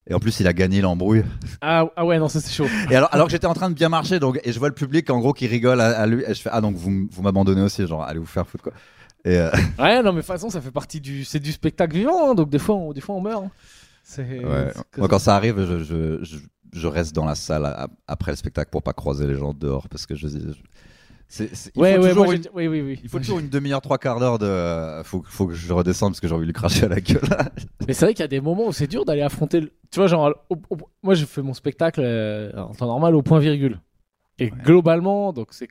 Et 0.07 0.15
en 0.15 0.19
plus, 0.19 0.39
il 0.39 0.47
a 0.47 0.51
gagné 0.51 0.81
l'embrouille. 0.81 1.23
Ah, 1.61 1.85
ah 1.95 2.05
ouais, 2.07 2.17
non, 2.17 2.27
ça 2.27 2.41
c'est 2.41 2.51
chaud. 2.51 2.65
Et 2.89 2.95
alors, 2.95 3.09
alors 3.11 3.27
que 3.27 3.31
j'étais 3.31 3.45
en 3.45 3.53
train 3.53 3.69
de 3.69 3.75
bien 3.75 3.87
marcher, 3.87 4.19
donc, 4.19 4.39
et 4.43 4.51
je 4.51 4.57
vois 4.57 4.67
le 4.67 4.73
public 4.73 5.07
en 5.11 5.19
gros 5.19 5.31
qui 5.31 5.45
rigole 5.45 5.79
à, 5.79 5.89
à 5.89 6.07
lui, 6.07 6.23
et 6.27 6.33
je 6.33 6.41
fais, 6.41 6.49
ah, 6.51 6.59
donc 6.59 6.75
vous, 6.75 7.07
vous 7.09 7.21
m'abandonnez 7.21 7.61
aussi, 7.61 7.85
genre, 7.85 8.03
allez 8.03 8.17
vous 8.19 8.25
faire 8.25 8.47
foutre, 8.47 8.63
quoi. 8.63 8.73
Et, 9.25 9.37
euh, 9.37 9.51
Ouais, 9.77 9.97
non, 10.01 10.05
mais 10.11 10.13
de 10.13 10.15
toute 10.21 10.25
façon, 10.25 10.49
ça 10.49 10.59
fait 10.59 10.71
partie 10.71 10.99
du, 11.01 11.23
c'est 11.23 11.39
du 11.39 11.51
spectacle 11.51 11.95
vivant, 11.95 12.31
hein, 12.31 12.33
donc 12.33 12.49
des 12.49 12.57
fois, 12.57 12.75
on, 12.75 12.93
des 12.93 12.99
fois, 12.99 13.13
on 13.13 13.21
meurt. 13.21 13.43
hein. 13.43 13.51
Ouais. 14.17 14.71
Moi, 14.97 15.07
quand 15.07 15.19
ça 15.19 15.35
arrive, 15.35 15.63
je, 15.63 15.83
je, 15.83 16.23
je, 16.23 16.37
je 16.73 16.87
reste 16.87 17.15
dans 17.15 17.25
la 17.25 17.35
salle 17.35 17.87
après 18.07 18.31
le 18.31 18.35
spectacle 18.37 18.69
pour 18.71 18.83
pas 18.83 18.93
croiser 18.93 19.27
les 19.27 19.35
gens 19.35 19.53
dehors, 19.53 19.87
parce 19.89 20.05
que 20.05 20.15
je 20.15 20.27
il 20.27 21.45
Ouais, 21.79 21.95
faut 21.95 22.01
ouais, 22.01 22.09
toujours 22.09 22.25
moi, 22.25 22.35
une- 22.35 22.43
j'ai- 22.43 22.49
oui, 22.53 22.67
oui, 22.67 22.81
oui. 22.81 22.99
il 23.03 23.09
faut 23.09 23.17
toujours 23.19 23.39
une 23.39 23.47
demi-heure, 23.47 23.79
trois 23.81 23.97
quarts 23.97 24.19
d'heure 24.19 24.37
de, 24.37 25.01
faut, 25.03 25.23
faut 25.25 25.47
que 25.47 25.53
je 25.53 25.71
redescende 25.71 26.11
parce 26.11 26.19
que 26.19 26.27
j'ai 26.27 26.33
envie 26.33 26.41
de 26.41 26.47
lui 26.47 26.53
cracher 26.53 26.85
à 26.85 26.89
la 26.89 26.99
gueule. 26.99 27.21
Mais 27.87 27.93
c'est 27.93 28.03
vrai 28.05 28.13
qu'il 28.13 28.21
y 28.21 28.25
a 28.25 28.27
des 28.27 28.41
moments 28.41 28.67
où 28.67 28.73
c'est 28.73 28.87
dur 28.87 29.05
d'aller 29.05 29.21
affronter. 29.21 29.61
le- 29.61 29.71
Tu 29.91 29.99
vois, 29.99 30.07
genre, 30.07 30.33
au- 30.49 30.57
au- 30.69 30.77
moi, 31.03 31.13
j'ai 31.15 31.25
fait 31.25 31.41
mon 31.41 31.53
spectacle 31.53 32.01
euh, 32.03 32.51
en 32.57 32.73
temps 32.73 32.87
normal 32.87 33.15
au 33.15 33.21
point 33.21 33.39
virgule. 33.39 33.79
Et 34.39 34.49
globalement, 34.49 35.31
donc 35.31 35.49
c'est 35.51 35.69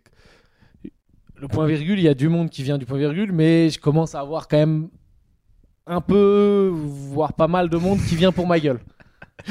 le 1.36 1.48
point 1.48 1.66
virgule, 1.66 1.98
il 1.98 2.02
y 2.04 2.08
a 2.08 2.14
du 2.14 2.28
monde 2.28 2.48
qui 2.50 2.62
vient 2.62 2.78
du 2.78 2.86
point 2.86 2.98
virgule, 2.98 3.32
mais 3.32 3.68
je 3.70 3.78
commence 3.80 4.14
à 4.14 4.20
avoir 4.20 4.48
quand 4.48 4.58
même 4.58 4.88
un 5.90 6.00
peu, 6.00 6.70
voire 6.72 7.32
pas 7.34 7.48
mal 7.48 7.68
de 7.68 7.76
monde 7.76 7.98
qui 8.08 8.16
vient 8.16 8.32
pour 8.32 8.46
ma 8.46 8.58
gueule. 8.60 8.78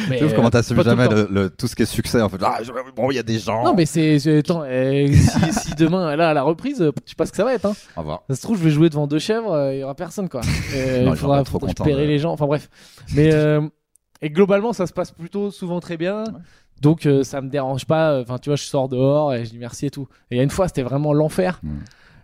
Mais, 0.08 0.18
Tu 0.20 0.26
vois 0.26 0.34
comment 0.34 0.48
euh, 0.48 0.52
t'assumes 0.52 0.78
tout 0.78 0.84
le 0.84 0.90
jamais 0.90 1.08
temps. 1.08 1.16
le, 1.16 1.28
le- 1.32 1.50
tout 1.50 1.68
ce 1.68 1.76
qui 1.76 1.82
est 1.82 1.86
succès, 1.88 2.22
en 2.22 2.30
fait. 2.30 2.38
Ah, 2.44 2.60
je- 2.62 2.72
bon, 2.96 3.10
il 3.10 3.16
y 3.16 3.20
a 3.20 3.24
des 3.24 3.40
gens. 3.40 3.64
Non, 3.64 3.74
mais 3.74 3.88
c'est. 3.88 4.18
Attends, 4.38 4.62
euh, 4.64 5.08
si, 5.12 5.54
si 5.70 5.76
demain, 5.76 6.16
là, 6.16 6.30
à 6.30 6.34
la 6.36 6.44
reprise, 6.44 6.80
euh, 6.82 6.92
je 7.06 7.10
sais 7.10 7.16
pas 7.16 7.26
ce 7.26 7.32
que 7.32 7.38
ça 7.38 7.44
va 7.44 7.56
être. 7.56 7.66
Hein. 7.66 7.74
Au 7.98 8.02
revoir. 8.02 8.22
Ça 8.30 8.36
se 8.36 8.42
trouve, 8.44 8.60
je 8.60 8.64
vais 8.66 8.70
jouer 8.70 8.90
devant 8.90 9.08
deux 9.08 9.18
chèvres, 9.18 9.52
euh, 9.52 9.74
il 9.74 9.80
y 9.80 9.84
aura 9.84 9.96
personne, 9.96 10.30
quoi. 10.30 10.42
Euh, 10.76 11.06
Non, 11.06 11.14
il 11.14 11.18
faudra, 11.18 11.44
trop 11.44 11.60
les 11.88 12.20
gens. 12.20 12.32
Enfin 12.32 12.46
bref. 12.46 12.70
Mais 13.16 13.34
euh, 13.34 13.62
et 14.22 14.30
globalement, 14.30 14.74
ça 14.74 14.86
se 14.86 14.94
passe 14.94 15.12
plutôt 15.12 15.50
souvent 15.50 15.80
très 15.80 15.98
bien. 15.98 16.24
Donc 16.82 17.06
euh, 17.08 17.24
ça 17.24 17.42
me 17.42 17.50
dérange 17.50 17.86
pas. 17.86 18.22
Enfin, 18.22 18.38
tu 18.38 18.50
vois, 18.52 18.58
je 18.58 18.64
sors 18.64 18.90
dehors 18.90 19.34
et 19.34 19.44
je 19.44 19.50
dis 19.50 19.58
merci 19.58 19.88
et 19.88 19.90
tout. 19.90 20.08
Et 20.30 20.36
il 20.36 20.38
y 20.38 20.40
a 20.40 20.44
une 20.44 20.50
fois, 20.52 20.68
c'était 20.68 20.84
vraiment 20.84 21.14
l'enfer. 21.14 21.60
Mm. 21.64 21.70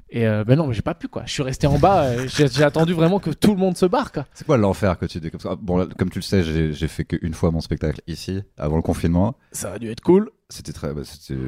Et 0.10 0.28
euh, 0.28 0.44
ben 0.44 0.56
non, 0.56 0.68
mais 0.68 0.74
j'ai 0.74 0.82
pas 0.84 0.94
pu 0.94 1.08
quoi. 1.08 1.24
Je 1.26 1.32
suis 1.32 1.42
resté 1.44 1.66
en 1.68 1.80
bas. 1.80 2.04
euh, 2.04 2.28
j'ai 2.28 2.48
j'ai 2.48 2.64
attendu 2.64 2.94
vraiment 2.94 3.20
que 3.20 3.32
tout 3.32 3.52
le 3.52 3.58
monde 3.58 3.76
se 3.76 3.86
barre, 3.86 4.12
quoi. 4.12 4.26
C'est 4.34 4.46
quoi 4.46 4.58
l'enfer 4.58 4.98
que 5.00 5.06
tu 5.08 5.20
dis 5.20 5.32
comme 5.32 5.40
ça? 5.40 5.56
Bon, 5.60 5.78
là, 5.78 5.88
comme 5.98 6.10
tu 6.10 6.20
le 6.20 6.24
sais, 6.24 6.44
j'ai 6.44 6.74
j'ai 6.74 6.88
fait 6.88 7.06
qu'une 7.06 7.34
fois 7.34 7.50
mon 7.52 7.60
spectacle 7.62 8.02
ici, 8.08 8.42
avant 8.58 8.76
le 8.76 8.82
confinement. 8.84 9.36
Ça 9.52 9.74
a 9.74 9.80
dû 9.80 9.90
être 9.90 10.02
cool. 10.02 10.30
C'était 10.50 10.74
très, 10.74 10.94
bah, 10.94 11.02
c'était 11.04 11.40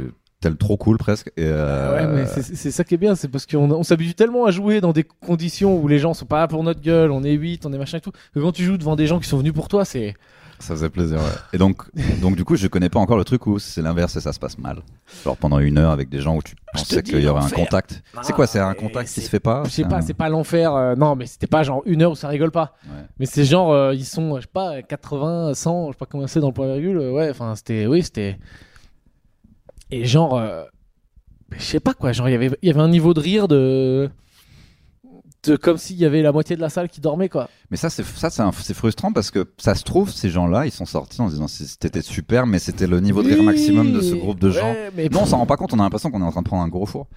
tel 0.41 0.55
trop 0.57 0.75
cool 0.77 0.97
presque. 0.97 1.27
Et 1.37 1.43
euh, 1.45 1.95
Ouais, 1.95 2.07
mais 2.15 2.25
c'est- 2.25 2.55
c'est 2.55 2.71
ça 2.71 2.83
qui 2.83 2.95
est 2.95 2.97
bien, 2.97 3.15
c'est 3.15 3.27
parce 3.27 3.45
qu'on 3.45 3.69
on 3.71 3.83
s'habitue 3.83 4.13
tellement 4.15 4.45
à 4.45 4.51
jouer 4.51 4.81
dans 4.81 4.91
des 4.93 5.03
conditions 5.03 5.79
où 5.79 5.87
les 5.87 5.99
gens 5.99 6.13
sont 6.15 6.25
pas 6.25 6.39
là 6.39 6.47
pour 6.47 6.63
notre 6.63 6.81
gueule, 6.81 7.11
on 7.11 7.23
est 7.23 7.33
8, 7.33 7.65
on 7.65 7.73
est 7.73 7.77
machin 7.77 7.97
et 7.99 8.01
tout, 8.01 8.11
que 8.33 8.39
quand 8.39 8.51
tu 8.51 8.63
joues 8.63 8.77
devant 8.77 8.95
des 8.95 9.05
gens 9.07 9.19
qui 9.19 9.27
sont 9.29 9.37
venus 9.37 9.53
pour 9.53 9.67
toi, 9.67 9.85
c'est. 9.85 10.15
Ça 10.59 10.73
faisait 10.75 10.89
plaisir. 10.89 11.17
Ouais. 11.17 11.23
Et 11.53 11.57
donc, 11.57 11.83
donc 12.21 12.35
du 12.35 12.43
coup, 12.43 12.55
je 12.55 12.67
connais 12.67 12.89
pas 12.89 12.99
encore 12.99 13.17
le 13.17 13.23
truc 13.23 13.45
où 13.47 13.59
c'est 13.59 13.81
l'inverse 13.81 14.15
et 14.15 14.21
ça 14.21 14.33
se 14.33 14.39
passe 14.39 14.57
mal. 14.57 14.81
Genre 15.23 15.37
pendant 15.37 15.59
une 15.59 15.77
heure 15.77 15.91
avec 15.91 16.09
des 16.09 16.19
gens 16.21 16.35
où 16.35 16.41
tu 16.41 16.55
pensais 16.73 17.03
qu'il 17.03 17.19
y 17.19 17.27
aurait 17.27 17.43
un 17.43 17.49
contact. 17.49 18.01
Non, 18.15 18.21
c'est 18.23 18.33
quoi 18.33 18.47
C'est 18.47 18.59
un 18.59 18.73
contact 18.73 19.09
qui 19.11 19.21
se 19.21 19.29
fait 19.29 19.39
pas 19.39 19.63
Je 19.65 19.69
sais 19.69 19.83
pas, 19.83 19.97
un- 19.97 20.01
c'est 20.01 20.13
pas 20.13 20.29
l'enfer. 20.29 20.73
euh, 20.73 20.95
non, 20.95 21.15
mais 21.15 21.25
c'était 21.27 21.47
pas 21.47 21.63
genre 21.63 21.81
une 21.85 22.01
heure 22.01 22.11
où 22.11 22.15
ça 22.15 22.27
rigole 22.27 22.51
pas. 22.51 22.73
Ouais. 22.85 23.03
Mais 23.19 23.25
c'est 23.25 23.45
genre, 23.45 23.71
euh, 23.71 23.93
ils 23.93 24.05
sont, 24.05 24.35
je 24.37 24.41
sais 24.41 24.47
pas, 24.51 24.81
80, 24.81 25.53
100, 25.53 25.87
je 25.87 25.91
sais 25.93 25.97
pas 25.97 26.05
comment 26.05 26.27
c'est 26.27 26.39
dans 26.39 26.47
le 26.47 26.53
point 26.53 26.67
virgule. 26.67 26.97
euh, 26.97 27.11
ouais, 27.11 27.29
enfin, 27.29 27.55
c'était, 27.55 27.85
oui, 27.85 28.01
c'était. 28.03 28.37
Et 29.91 30.05
genre, 30.05 30.37
euh, 30.37 30.63
je 31.51 31.61
sais 31.63 31.79
pas 31.79 31.93
quoi, 31.93 32.11
genre, 32.11 32.27
il 32.29 32.33
y 32.33 32.35
avait- 32.35 32.51
il 32.61 32.67
y 32.67 32.71
avait 32.71 32.81
un 32.81 32.89
niveau 32.89 33.13
de 33.13 33.19
rire 33.19 33.47
de. 33.47 34.09
Comme 35.55 35.77
s'il 35.77 35.95
y 35.97 36.05
avait 36.05 36.21
la 36.21 36.31
moitié 36.31 36.55
de 36.55 36.61
la 36.61 36.69
salle 36.69 36.89
qui 36.89 36.99
dormait, 37.01 37.29
quoi. 37.29 37.49
Mais 37.71 37.77
ça, 37.77 37.89
c'est 37.89 38.03
ça, 38.05 38.29
c'est 38.29 38.43
c'est 38.61 38.73
frustrant 38.73 39.11
parce 39.13 39.31
que 39.31 39.47
ça 39.57 39.75
se 39.75 39.83
trouve, 39.83 40.11
ces 40.11 40.29
gens-là, 40.29 40.65
ils 40.65 40.71
sont 40.71 40.85
sortis 40.85 41.21
en 41.21 41.27
disant 41.29 41.47
c'était 41.47 42.01
super, 42.01 42.45
mais 42.47 42.59
c'était 42.59 42.87
le 42.87 42.99
niveau 42.99 43.23
de 43.23 43.27
rire 43.29 43.39
Oui, 43.39 43.45
maximum 43.45 43.91
de 43.93 44.01
ce 44.01 44.15
groupe 44.15 44.39
de 44.39 44.47
ouais, 44.49 44.53
gens. 44.53 44.75
mais 44.95 45.09
Non, 45.09 45.21
on 45.21 45.25
s'en 45.25 45.37
rend 45.37 45.45
pas 45.45 45.57
compte, 45.57 45.73
on 45.73 45.79
a 45.79 45.83
l'impression 45.83 46.11
qu'on 46.11 46.21
est 46.21 46.25
en 46.25 46.31
train 46.31 46.41
de 46.41 46.47
prendre 46.47 46.63
un 46.63 46.67
gros 46.67 46.85
four. 46.85 47.07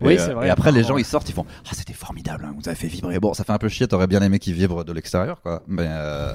Oui, 0.00 0.14
Et, 0.14 0.18
c'est 0.18 0.30
euh, 0.30 0.34
vrai. 0.34 0.46
Et 0.46 0.50
après, 0.50 0.72
les 0.72 0.84
gens, 0.84 0.94
Ouais. 0.94 1.02
ils 1.02 1.04
sortent, 1.04 1.28
ils 1.28 1.34
font 1.34 1.44
Ah, 1.66 1.72
c'était 1.74 1.92
formidable, 1.92 2.46
hein, 2.48 2.54
vous 2.58 2.66
avez 2.68 2.76
fait 2.76 2.86
vibrer. 2.86 3.20
Bon, 3.20 3.34
ça 3.34 3.44
fait 3.44 3.52
un 3.52 3.58
peu 3.58 3.68
chier, 3.68 3.86
t'aurais 3.86 4.06
bien 4.06 4.22
aimé 4.22 4.38
qu'ils 4.38 4.54
vibrent 4.54 4.84
de 4.84 4.92
l'extérieur, 4.92 5.42
quoi. 5.42 5.62
Mais 5.66 5.86
euh, 5.86 6.32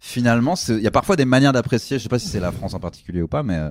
finalement, 0.00 0.56
c'est- 0.56 0.76
il 0.76 0.82
y 0.82 0.86
a 0.86 0.90
parfois 0.90 1.16
des 1.16 1.24
manières 1.24 1.52
d'apprécier, 1.52 1.98
je 1.98 2.02
sais 2.02 2.08
pas 2.08 2.18
si 2.18 2.28
c'est 2.28 2.40
la 2.40 2.52
France 2.52 2.74
en 2.74 2.80
particulier 2.80 3.22
ou 3.22 3.28
pas, 3.28 3.42
mais 3.42 3.54
euh, 3.56 3.70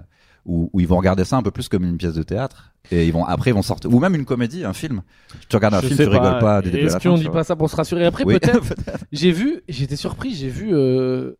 où, 0.49 0.69
où 0.73 0.79
ils 0.79 0.87
vont 0.87 0.97
regarder 0.97 1.23
ça 1.25 1.37
un 1.37 1.41
peu 1.43 1.51
plus 1.51 1.69
comme 1.69 1.83
une 1.85 1.97
pièce 1.97 2.15
de 2.15 2.23
théâtre. 2.23 2.73
Et 2.91 3.05
ils 3.05 3.13
vont, 3.13 3.23
après, 3.23 3.51
ils 3.51 3.53
vont 3.53 3.61
sortir. 3.61 3.93
Ou 3.93 3.99
même 3.99 4.15
une 4.15 4.25
comédie, 4.25 4.65
un 4.65 4.73
film. 4.73 5.03
Tu 5.47 5.55
regardes 5.55 5.75
un 5.75 5.81
Je 5.81 5.87
film, 5.87 5.97
tu 5.99 6.07
rigoles 6.07 6.39
pas 6.39 6.61
des 6.61 6.69
Est-ce 6.71 6.97
qu'on 6.97 7.15
dit 7.17 7.29
pas 7.29 7.43
ça 7.43 7.55
pour 7.55 7.69
se 7.69 7.75
rassurer 7.75 8.05
Après, 8.05 8.23
Oui. 8.25 8.33
peut-être. 8.39 8.73
J'ai 9.11 9.31
vu, 9.31 9.61
j'étais 9.69 9.95
surpris, 9.95 10.33
j'ai 10.33 10.49
vu 10.49 10.69
euh, 10.73 11.33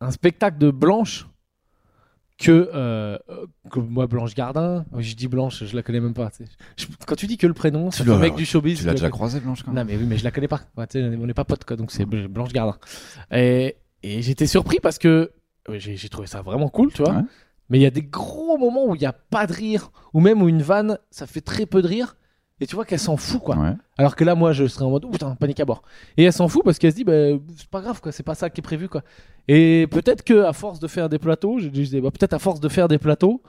un 0.00 0.10
spectacle 0.10 0.58
de 0.58 0.70
Blanche 0.72 1.26
que, 2.38 2.70
euh, 2.74 3.16
que 3.70 3.78
moi, 3.78 4.08
Blanche 4.08 4.34
Gardin. 4.34 4.84
Je 4.98 5.14
dis 5.14 5.28
Blanche, 5.28 5.62
je 5.64 5.76
la 5.76 5.82
connais 5.82 6.00
même 6.00 6.14
pas. 6.14 6.30
Je- 6.76 6.86
quand 7.06 7.14
tu 7.14 7.28
dis 7.28 7.36
que 7.36 7.46
le 7.46 7.54
prénom, 7.54 7.92
c'est 7.92 8.04
le 8.04 8.18
mec 8.18 8.34
du 8.34 8.44
showbiz. 8.44 8.80
Tu 8.80 8.86
l'as 8.86 8.92
déjà 8.92 9.10
croisé, 9.10 9.38
Blanche 9.40 9.62
quand 9.62 9.72
même 9.72 9.86
Non, 9.86 9.92
mais 9.92 9.96
oui, 9.96 10.06
mais 10.08 10.18
je 10.18 10.24
la 10.24 10.32
connais 10.32 10.48
pas. 10.48 10.62
Ouais, 10.76 10.86
on 10.96 11.26
n'est 11.26 11.34
pas 11.34 11.44
potes, 11.44 11.64
quoi. 11.64 11.76
Donc 11.76 11.92
c'est 11.92 12.04
Blanche 12.04 12.52
Gardin. 12.52 12.76
Et, 13.30 13.76
et 14.02 14.22
j'étais 14.22 14.48
surpris 14.48 14.78
parce 14.82 14.98
que 14.98 15.30
j'ai 15.74 15.96
j'ai 15.96 16.08
trouvé 16.08 16.26
ça 16.26 16.42
vraiment 16.42 16.68
cool, 16.68 16.92
tu 16.92 17.02
vois. 17.02 17.14
Ouais. 17.14 17.22
Mais 17.70 17.78
il 17.78 17.82
y 17.82 17.86
a 17.86 17.90
des 17.90 18.02
gros 18.02 18.58
moments 18.58 18.86
où 18.86 18.94
il 18.94 18.98
n'y 19.00 19.06
a 19.06 19.12
pas 19.12 19.46
de 19.46 19.52
rire, 19.52 19.90
ou 20.12 20.20
même 20.20 20.42
où 20.42 20.48
une 20.48 20.62
vanne, 20.62 20.98
ça 21.10 21.26
fait 21.26 21.40
très 21.40 21.66
peu 21.66 21.80
de 21.82 21.88
rire. 21.88 22.16
Et 22.60 22.66
tu 22.66 22.76
vois 22.76 22.84
qu'elle 22.84 23.00
s'en 23.00 23.16
fout, 23.16 23.40
quoi. 23.42 23.56
Ouais. 23.56 23.72
Alors 23.98 24.14
que 24.14 24.22
là, 24.22 24.34
moi, 24.36 24.52
je 24.52 24.66
serais 24.66 24.84
en 24.84 24.90
mode, 24.90 25.10
putain, 25.10 25.34
panique 25.34 25.58
à 25.60 25.64
bord. 25.64 25.82
Et 26.16 26.24
elle 26.24 26.32
s'en 26.32 26.46
fout 26.46 26.62
parce 26.64 26.78
qu'elle 26.78 26.92
se 26.92 26.96
dit, 26.96 27.04
bah, 27.04 27.12
c'est 27.56 27.66
pas 27.68 27.80
grave, 27.80 28.00
quoi, 28.00 28.12
c'est 28.12 28.22
pas 28.22 28.34
ça 28.36 28.48
qui 28.48 28.60
est 28.60 28.62
prévu, 28.62 28.88
quoi. 28.88 29.02
Et 29.48 29.86
peut-être 29.90 30.22
que 30.22 30.44
à 30.44 30.52
force 30.52 30.78
de 30.78 30.86
faire 30.86 31.08
des 31.08 31.18
plateaux, 31.18 31.58
je 31.58 31.68
disais, 31.68 32.00
bah, 32.00 32.10
peut-être 32.12 32.32
à 32.32 32.38
force 32.38 32.60
de 32.60 32.68
faire 32.68 32.86
des 32.86 32.98
plateaux, 32.98 33.42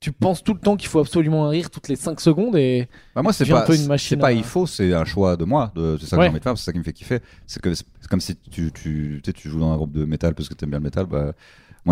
tu 0.00 0.12
penses 0.12 0.42
tout 0.42 0.54
le 0.54 0.60
temps 0.60 0.76
qu'il 0.76 0.88
faut 0.88 1.00
absolument 1.00 1.44
un 1.44 1.50
rire 1.50 1.68
toutes 1.70 1.88
les 1.88 1.96
5 1.96 2.18
secondes 2.22 2.56
et. 2.56 2.88
Bah 3.14 3.20
moi 3.20 3.34
c'est 3.34 3.44
pas 3.44 3.60
peu 3.60 3.74
une 3.74 3.82
c'est 3.82 3.88
machine 3.88 4.18
pas 4.18 4.28
à- 4.28 4.32
il 4.32 4.42
faut 4.44 4.66
c'est 4.66 4.94
un 4.94 5.04
choix 5.04 5.36
de 5.36 5.44
moi 5.44 5.70
de 5.74 5.98
c'est 6.00 6.06
ça 6.06 6.16
que 6.16 6.20
Ouais. 6.20 6.26
j'ai 6.26 6.30
envie 6.30 6.38
de 6.38 6.42
faire 6.42 6.56
c'est 6.56 6.64
ça 6.64 6.72
qui 6.72 6.78
me 6.78 6.84
fait 6.84 6.94
kiffer 6.94 7.18
c'est 7.46 7.60
que 7.60 7.74
c'est 7.74 7.84
comme 8.08 8.22
si 8.22 8.34
tu 8.34 8.72
tu 8.72 8.72
tu 8.72 9.20
sais, 9.22 9.34
tu 9.34 9.50
joues 9.50 9.60
dans 9.60 9.70
un 9.70 9.76
groupe 9.76 9.92
de 9.92 10.06
métal 10.06 10.34
parce 10.34 10.48
que 10.48 10.54
t'aimes 10.54 10.70
bien 10.70 10.78
le 10.78 10.84
métal 10.84 11.04
bah 11.04 11.34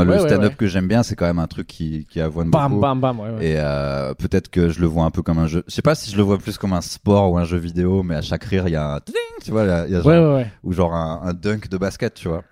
moi 0.07 0.17
le 0.17 0.23
Ouais, 0.23 0.29
stand-up 0.29 0.51
ouais. 0.53 0.57
que 0.57 0.67
j'aime 0.67 0.89
bien 0.89 1.03
c'est 1.03 1.15
quand 1.17 1.27
même 1.27 1.39
un 1.39 1.47
truc 1.47 1.67
qui 1.67 2.07
qui 2.11 2.21
avoine 2.21 2.51
Bam, 2.51 2.71
beaucoup 2.71 2.81
bam, 2.83 3.01
bam, 3.01 3.21
ouais, 3.21 3.31
ouais. 3.31 3.47
et 3.47 3.55
euh, 3.59 4.15
peut-être 4.15 4.49
que 4.51 4.69
je 4.69 4.81
le 4.81 4.87
vois 4.87 5.05
un 5.05 5.11
peu 5.11 5.23
comme 5.23 5.39
un 5.39 5.47
jeu 5.47 5.65
je 5.69 5.75
sais 5.75 5.83
pas 5.83 5.95
si 5.95 6.11
je 6.11 6.17
le 6.17 6.23
vois 6.23 6.39
plus 6.39 6.57
comme 6.59 6.73
un 6.73 6.81
sport 6.81 7.31
ou 7.33 7.39
un 7.39 7.45
jeu 7.45 7.59
vidéo 7.59 8.03
mais 8.03 8.15
à 8.15 8.23
chaque 8.23 8.45
rire 8.45 8.65
il 8.69 8.73
y 8.73 8.77
a 8.77 8.95
un 8.95 9.01
ting, 9.01 9.15
tu 9.45 9.51
vois 9.51 9.65
y 9.65 9.71
a- 9.71 10.01
genre, 10.03 10.41
ou 10.63 10.73
genre 10.73 10.95
un, 10.95 11.21
un 11.25 11.33
dunk 11.35 11.69
de 11.69 11.77
basket 11.79 12.15
tu 12.15 12.29
vois 12.29 12.43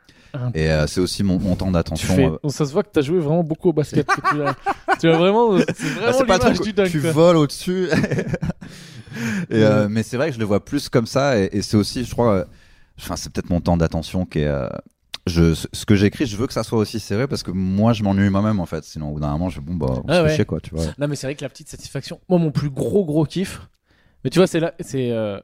et 0.55 0.70
euh, 0.70 0.86
c'est 0.86 1.01
aussi 1.01 1.22
mon, 1.22 1.38
mon 1.38 1.55
temps 1.57 1.66
Tu 1.68 1.72
d'attention 1.72 2.14
fais... 2.14 2.26
euh, 2.26 2.49
Ça 2.51 2.66
se 2.66 2.72
voit 2.74 2.82
que 2.82 2.90
t'as 2.92 3.01
joué 3.01 3.20
vraiment 3.20 3.42
beaucoup 3.42 3.70
au 3.70 3.72
basket. 3.72 4.07
tu, 4.07 4.42
as... 4.42 4.55
tu 5.01 5.09
as 5.09 5.16
vraiment. 5.16 5.57
C'est 5.59 5.66
Bah, 5.94 6.11
vraiment 6.12 6.18
c'est 6.18 6.26
pas 6.26 6.51
du 6.51 6.72
dunk. 6.74 6.90
tu 6.90 6.99
voles 6.99 7.38
au-dessus. 7.38 7.88
et, 9.51 9.62
euh, 9.62 9.88
mais 9.88 10.03
c'est 10.03 10.18
vrai 10.18 10.28
que 10.28 10.34
je 10.34 10.38
le 10.38 10.44
vois 10.44 10.62
plus 10.64 10.90
comme 10.90 11.07
ça, 11.07 11.38
et, 11.38 11.49
et 11.53 11.62
c'est 11.62 11.78
aussi, 11.78 12.05
je 12.05 12.11
crois, 12.12 12.44
enfin, 12.99 13.16
c'est 13.16 13.32
peut-être 13.32 13.49
mon 13.51 13.61
temps 13.62 13.76
d'attention 13.78 14.26
qui 14.26 14.40
est. 14.40 14.47
je, 15.27 15.55
ce 15.55 15.85
que 15.87 15.95
j'écris, 15.97 16.27
je 16.27 16.37
veux 16.37 16.47
que 16.47 16.53
ça 16.53 16.62
soit 16.62 16.79
aussi 16.79 17.01
serré 17.01 17.27
parce 17.27 17.43
que 17.43 17.51
moi, 17.51 17.93
je 17.93 18.03
m'ennuie 18.03 18.31
moi-même 18.31 18.61
en 18.61 18.66
fait. 18.66 18.85
Sinon, 18.85 19.11
au 19.11 19.14
bout 19.14 19.20
d'un 19.20 19.31
moment, 19.33 19.49
je 19.49 19.61
bon, 19.61 19.74
bah, 19.74 19.87
on 20.05 20.09
Ah 20.09 20.22
se 20.22 20.29
fait 20.29 20.35
chier 20.37 20.45
quoi, 20.45 20.61
tu 20.61 20.74
vois. 20.74 20.85
Non, 20.99 21.09
mais 21.09 21.16
c'est 21.16 21.27
vrai 21.27 21.35
que 21.35 21.43
la 21.43 21.49
petite 21.49 21.68
satisfaction. 21.68 22.20
Moi, 22.29 22.39
mon 22.39 22.51
plus 22.53 22.70
gros, 22.70 23.05
gros 23.05 23.24
kiff. 23.24 23.61
Mais 24.24 24.31
tu 24.31 24.39
vois, 24.39 24.47
c'est 24.47 24.61
là. 24.61 24.74
C'est. 24.81 25.11
euh, 25.11 25.41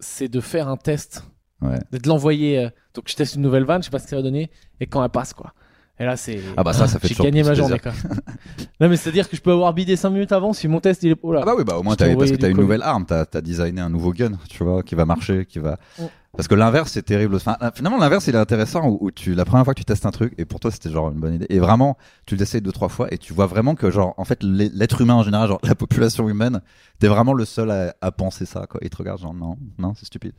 C'est 0.00 0.28
de 0.28 0.40
faire 0.40 0.68
un 0.68 0.76
test. 0.76 1.24
Ouais. 1.60 1.78
De 1.90 2.08
l'envoyer. 2.08 2.58
euh, 2.58 2.70
Donc, 2.94 3.04
je 3.08 3.14
teste 3.16 3.34
une 3.34 3.42
nouvelle 3.42 3.64
vanne, 3.64 3.82
je 3.82 3.86
sais 3.86 3.90
pas 3.90 3.98
ce 3.98 4.04
que 4.04 4.10
ça 4.10 4.16
va 4.16 4.22
donner. 4.22 4.50
Et 4.80 4.86
quand 4.86 5.02
elle 5.02 5.10
passe, 5.10 5.32
quoi. 5.32 5.52
Et 6.00 6.04
là, 6.04 6.16
c'est. 6.16 6.40
Ah 6.56 6.62
bah 6.62 6.72
ça, 6.72 6.86
ça 6.86 7.00
fait 7.00 7.08
J'ai 7.08 7.14
gagné 7.16 7.42
ma 7.42 7.54
journée, 7.54 7.80
quoi. 7.80 7.90
non, 8.80 8.88
mais 8.88 8.96
c'est-à-dire 8.96 9.28
que 9.28 9.36
je 9.36 9.42
peux 9.42 9.50
avoir 9.50 9.74
bidé 9.74 9.96
5 9.96 10.10
minutes 10.10 10.30
avant 10.30 10.52
si 10.52 10.68
mon 10.68 10.78
test 10.78 11.02
il 11.02 11.10
est. 11.10 11.16
Oh 11.22 11.32
là. 11.32 11.40
Ah 11.42 11.46
bah 11.46 11.54
oui, 11.58 11.64
bah 11.64 11.76
au 11.76 11.82
moins, 11.82 11.96
t'as- 11.96 12.14
parce 12.14 12.30
que 12.30 12.36
t'as 12.36 12.48
une 12.50 12.56
nouvelle 12.56 12.82
arme, 12.82 13.04
t'as 13.04 13.24
as 13.34 13.40
designé 13.40 13.80
un 13.80 13.88
nouveau 13.90 14.12
gun, 14.12 14.38
tu 14.48 14.62
vois, 14.62 14.84
qui 14.84 14.94
va 14.94 15.04
marcher, 15.04 15.44
qui 15.44 15.58
va. 15.58 15.78
Mm. 15.98 16.02
Parce 16.36 16.46
que 16.46 16.54
l'inverse, 16.54 16.92
c'est 16.92 17.02
terrible. 17.02 17.38
Finalement, 17.74 17.98
l'inverse, 17.98 18.26
il 18.26 18.34
est 18.34 18.38
intéressant 18.38 18.86
où, 19.00 19.10
tu, 19.10 19.34
la 19.34 19.44
première 19.44 19.64
fois 19.64 19.74
que 19.74 19.80
tu 19.80 19.84
testes 19.84 20.06
un 20.06 20.10
truc, 20.10 20.34
et 20.38 20.44
pour 20.44 20.60
toi, 20.60 20.70
c'était 20.70 20.90
genre 20.90 21.10
une 21.10 21.18
bonne 21.18 21.34
idée. 21.34 21.46
Et 21.48 21.58
vraiment, 21.58 21.96
tu 22.26 22.36
l'essayes 22.36 22.60
deux, 22.60 22.70
trois 22.70 22.88
fois, 22.88 23.12
et 23.12 23.18
tu 23.18 23.32
vois 23.32 23.46
vraiment 23.46 23.74
que, 23.74 23.90
genre, 23.90 24.14
en 24.18 24.24
fait, 24.24 24.42
l'être 24.42 25.00
humain 25.00 25.14
en 25.14 25.22
général, 25.22 25.48
genre, 25.48 25.60
la 25.64 25.74
population 25.74 26.28
humaine, 26.28 26.60
t'es 26.98 27.08
vraiment 27.08 27.32
le 27.32 27.44
seul 27.44 27.70
à, 27.70 27.94
à 28.00 28.12
penser 28.12 28.44
ça, 28.44 28.66
quoi. 28.68 28.78
Ils 28.82 28.90
te 28.90 28.96
regardent, 28.96 29.20
genre, 29.20 29.34
non, 29.34 29.56
non, 29.78 29.94
c'est 29.96 30.06
stupide. 30.06 30.34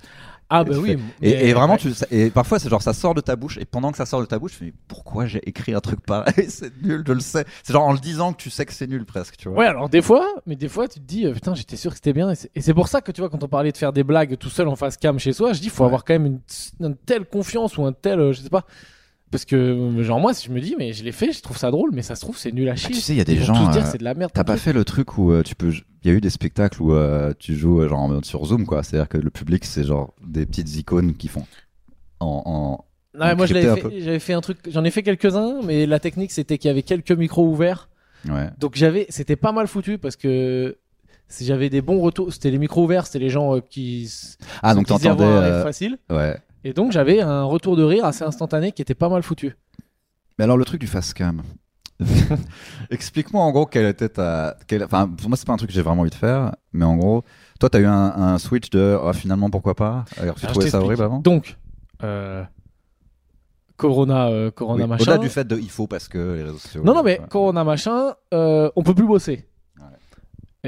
Ah, 0.51 0.63
bah 0.63 0.73
oui. 0.77 0.97
mais- 1.21 1.29
Et, 1.29 1.49
et 1.49 1.53
vraiment, 1.53 1.73
ouais. 1.73 1.79
tu, 1.79 1.91
et 2.09 2.31
parfois, 2.31 2.57
c'est 2.57 2.69
genre, 2.69 2.81
ça 2.81 2.93
sort 2.93 3.13
de 3.13 3.21
ta 3.21 3.35
bouche, 3.35 3.57
et 3.59 3.65
pendant 3.65 3.91
que 3.91 3.97
ça 3.97 4.07
sort 4.07 4.19
de 4.19 4.25
ta 4.25 4.39
bouche, 4.39 4.53
tu 4.53 4.65
fais, 4.65 4.73
pourquoi 4.87 5.27
j'ai 5.27 5.47
écrit 5.47 5.73
un 5.75 5.79
truc 5.79 6.01
pareil? 6.01 6.33
c'est 6.49 6.71
nul, 6.81 7.03
je 7.05 7.13
le 7.13 7.19
sais. 7.19 7.45
C'est 7.63 7.71
genre 7.73 7.83
en 7.85 7.93
le 7.93 7.99
disant 7.99 8.33
que 8.33 8.37
tu 8.41 8.49
sais 8.49 8.65
que 8.65 8.73
c'est 8.73 8.87
nul 8.87 9.05
presque, 9.05 9.37
tu 9.37 9.47
vois. 9.47 9.57
Ouais, 9.59 9.65
alors 9.67 9.89
des 9.89 10.01
fois, 10.01 10.27
mais 10.47 10.55
des 10.55 10.67
fois, 10.67 10.87
tu 10.87 10.99
te 10.99 11.05
dis, 11.05 11.25
euh, 11.27 11.33
putain, 11.33 11.53
j'étais 11.53 11.75
sûr 11.75 11.91
que 11.91 11.97
c'était 11.97 12.13
bien. 12.13 12.31
Et 12.55 12.61
c'est- 12.61 12.73
pour 12.73 12.87
ça 12.87 13.01
que 13.01 13.11
tu 13.11 13.21
vois, 13.21 13.29
quand 13.29 13.43
on 13.43 13.47
parlait 13.47 13.71
de 13.71 13.77
faire 13.77 13.93
des 13.93 14.03
blagues 14.03 14.37
tout 14.37 14.49
seul 14.49 14.67
en 14.67 14.75
face 14.75 14.97
cam 14.97 15.19
chez 15.19 15.33
soi, 15.33 15.53
je 15.53 15.61
dis, 15.61 15.69
faut 15.69 15.83
Ouais. 15.83 15.87
avoir 15.87 16.03
quand 16.03 16.13
même 16.13 16.25
une, 16.25 16.39
une 16.79 16.95
telle 16.95 17.25
confiance 17.25 17.77
ou 17.77 17.85
un 17.85 17.93
tel, 17.93 18.19
euh, 18.19 18.33
je 18.33 18.41
sais 18.41 18.49
pas. 18.49 18.65
Parce 19.31 19.45
que, 19.45 19.55
euh, 19.55 20.03
genre, 20.03 20.19
moi, 20.19 20.33
si 20.33 20.47
je 20.47 20.51
me 20.51 20.59
dis, 20.59 20.75
mais 20.77 20.91
je 20.93 21.03
l'ai 21.03 21.11
fait, 21.11 21.31
je 21.31 21.41
trouve 21.41 21.57
ça 21.57 21.69
drôle, 21.71 21.91
mais 21.93 22.01
ça 22.01 22.15
se 22.15 22.21
trouve, 22.21 22.37
c'est 22.37 22.51
nul 22.51 22.67
à 22.69 22.75
chier. 22.75 22.89
tu 22.95 22.99
sais, 23.01 23.13
il 23.13 23.17
y 23.17 23.21
a 23.21 23.25
des 23.25 23.33
Ils 23.33 23.43
gens, 23.43 23.53
tous 23.53 23.71
dire, 23.71 23.85
euh, 23.85 23.89
c'est 23.91 23.99
de 23.99 24.03
la 24.03 24.15
merde. 24.15 24.31
T'as 24.33 24.43
pas 24.43 24.57
fait 24.57 24.73
le 24.73 24.83
truc 24.83 25.17
où 25.17 25.31
euh, 25.31 25.43
tu 25.43 25.53
peux. 25.55 25.71
Il 26.03 26.09
y 26.09 26.13
a 26.13 26.13
eu 26.17 26.21
des 26.21 26.29
spectacles 26.29 26.81
où 26.81 26.93
euh, 26.93 27.33
tu 27.37 27.55
joues 27.55 27.87
genre 27.87 28.19
sur 28.23 28.43
Zoom, 28.45 28.65
quoi. 28.65 28.81
C'est-à-dire 28.83 29.07
que 29.09 29.17
le 29.17 29.29
public, 29.29 29.65
c'est 29.65 29.83
genre 29.83 30.13
des 30.25 30.45
petites 30.45 30.75
icônes 30.77 31.13
qui 31.15 31.27
font 31.27 31.45
en. 32.19 32.41
en... 32.45 32.85
Moi, 33.35 33.45
je 33.45 33.53
l'avais 33.53 33.69
encrypté 33.69 33.87
un 33.87 33.89
fait, 33.91 34.01
j'avais 34.01 34.19
fait 34.19 34.33
un 34.33 34.41
truc, 34.41 34.57
j'en 34.67 34.83
ai 34.83 34.91
fait 34.91 35.03
quelques-uns, 35.03 35.61
mais 35.63 35.85
la 35.85 35.99
technique, 35.99 36.31
c'était 36.31 36.57
qu'il 36.57 36.69
y 36.69 36.71
avait 36.71 36.83
quelques 36.83 37.11
micros 37.11 37.47
ouverts. 37.47 37.89
Ouais. 38.27 38.49
Donc 38.59 38.75
j'avais, 38.75 39.05
c'était 39.09 39.35
pas 39.35 39.51
mal 39.51 39.67
foutu 39.67 39.97
parce 39.97 40.15
que 40.15 40.77
si 41.27 41.45
j'avais 41.45 41.69
des 41.69 41.81
bons 41.81 41.99
retours, 42.01 42.33
c'était 42.33 42.51
les 42.51 42.57
micros 42.57 42.83
ouverts, 42.83 43.05
c'était 43.05 43.19
les 43.19 43.29
gens 43.29 43.55
euh, 43.55 43.61
qui 43.61 44.11
Ah, 44.63 44.73
donc 44.73 44.87
t'entendais. 44.87 45.23
euh, 45.23 45.63
facile. 45.63 45.97
Ouais. 46.09 46.37
Et 46.63 46.73
donc 46.73 46.91
j'avais 46.91 47.21
un 47.21 47.43
retour 47.43 47.75
de 47.77 47.83
rire 47.83 48.05
assez 48.05 48.23
instantané 48.23 48.71
qui 48.71 48.81
était 48.81 48.95
pas 48.95 49.09
mal 49.09 49.23
foutu. 49.23 49.55
Mais 50.37 50.43
alors, 50.45 50.57
le 50.57 50.65
truc 50.65 50.79
du 50.79 50.87
face 50.87 51.13
cam. 51.13 51.41
Explique-moi 52.89 53.43
en 53.43 53.51
gros 53.51 53.65
quelle 53.65 53.85
était 53.87 54.07
ta. 54.09 54.55
quelle- 54.67 54.83
Enfin, 54.85 55.07
pour 55.07 55.27
moi, 55.29 55.37
c'est 55.37 55.45
pas 55.45 55.51
un 55.53 55.57
truc 55.57 55.69
que 55.69 55.75
j'ai 55.75 55.81
vraiment 55.81 56.01
envie 56.01 56.09
de 56.09 56.15
faire, 56.15 56.55
mais 56.71 56.85
en 56.85 56.95
gros, 56.95 57.23
toi, 57.59 57.69
t'as 57.69 57.79
eu 57.79 57.85
un, 57.85 57.91
un 57.91 58.37
switch 58.37 58.69
de. 58.69 58.97
Ah, 59.03 59.11
finalement, 59.13 59.49
pourquoi 59.49 59.75
pas? 59.75 60.05
Alors, 60.17 60.35
tu 60.35 60.45
Alors, 60.45 60.53
trouvais 60.53 60.69
ça 60.69 60.81
horrible 60.81 61.03
avant? 61.03 61.19
Donc, 61.19 61.57
euh, 62.03 62.43
Corona, 63.75 64.27
euh, 64.29 64.51
Corona 64.51 64.83
Oui, 64.83 64.89
machin. 64.89 65.03
Au-delà 65.03 65.17
du 65.17 65.29
fait 65.29 65.45
de 65.45 65.57
il 65.57 65.69
faut 65.69 65.87
parce 65.87 66.07
que 66.07 66.35
les 66.35 66.43
réseaux 66.43 66.57
sociaux. 66.57 66.83
Non, 66.83 66.93
non, 66.93 67.03
mais 67.03 67.19
ouais. 67.19 67.27
Corona 67.29 67.63
machin, 67.63 68.13
euh, 68.33 68.69
on 68.75 68.83
peut 68.83 68.93
plus 68.93 69.07
bosser. 69.07 69.45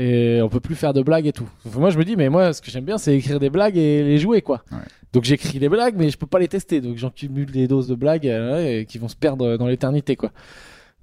Et 0.02 0.42
on 0.42 0.50
peut 0.50 0.60
plus 0.60 0.76
faire 0.76 0.94
de 0.94 1.02
blagues 1.02 1.28
et 1.28 1.32
tout. 1.34 1.48
Moi, 1.76 1.90
je 1.92 1.98
me 1.98 2.04
dis, 2.06 2.16
mais 2.16 2.30
moi, 2.30 2.54
ce 2.54 2.62
que 2.62 2.72
j'aime 2.72 2.86
bien, 2.86 2.98
c'est 2.98 3.16
écrire 3.16 3.40
des 3.40 3.50
blagues 3.50 3.78
et 3.78 4.02
les 4.04 4.18
jouer, 4.18 4.42
quoi. 4.42 4.64
Ouais. 4.72 4.78
Donc, 5.14 5.26
j'écris 5.26 5.60
des 5.60 5.70
blagues, 5.70 5.96
mais 5.98 6.10
je 6.10 6.18
peux 6.18 6.26
pas 6.26 6.40
les 6.40 6.48
tester. 6.48 6.82
Donc, 6.82 6.98
j'en 6.98 7.10
cumule 7.12 7.52
des 7.52 7.68
doses 7.68 7.88
de 7.88 7.96
blagues 7.96 8.28
euh, 8.28 8.84
qui 8.86 8.98
vont 8.98 9.08
se 9.10 9.16
perdre 9.16 9.58
dans 9.58 9.68
l'éternité, 9.68 10.16
quoi. 10.16 10.32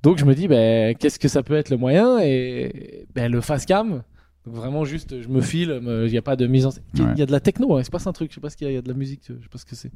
Donc, 0.02 0.18
je 0.18 0.24
me 0.24 0.34
dis, 0.34 0.48
ben, 0.48 0.94
qu'est-ce 0.96 1.18
que 1.18 1.28
ça 1.28 1.42
peut 1.42 1.54
être 1.54 1.70
le 1.70 1.76
moyen 1.76 2.18
Et 2.20 3.06
ben, 3.14 3.30
le 3.30 3.40
face 3.40 3.66
cam. 3.66 4.02
Donc, 4.46 4.54
vraiment, 4.54 4.84
juste, 4.84 5.20
je 5.20 5.28
me 5.28 5.40
filme, 5.42 6.04
il 6.06 6.10
n'y 6.10 6.18
a 6.18 6.22
pas 6.22 6.36
de 6.36 6.46
mise 6.46 6.66
en 6.66 6.70
scène. 6.70 6.84
Il 6.94 7.00
y 7.00 7.02
a- 7.02 7.06
Ouais. 7.06 7.12
il 7.16 7.18
y 7.18 7.22
a 7.22 7.26
de 7.26 7.32
la 7.32 7.40
techno, 7.40 7.76
hein, 7.76 7.80
il 7.80 7.84
se 7.84 7.90
passe 7.90 8.06
un 8.06 8.12
truc. 8.12 8.30
Je 8.30 8.36
sais 8.36 8.40
pas 8.40 8.50
ce 8.50 8.56
qu'il 8.56 8.66
y 8.66 8.68
a, 8.68 8.72
il 8.72 8.76
y 8.76 8.78
a 8.78 8.82
de 8.82 8.88
la 8.88 8.94
musique, 8.94 9.22
je 9.28 9.34
sais 9.34 9.48
pas 9.50 9.58
ce 9.58 9.64
que 9.66 9.76
c'est. 9.76 9.90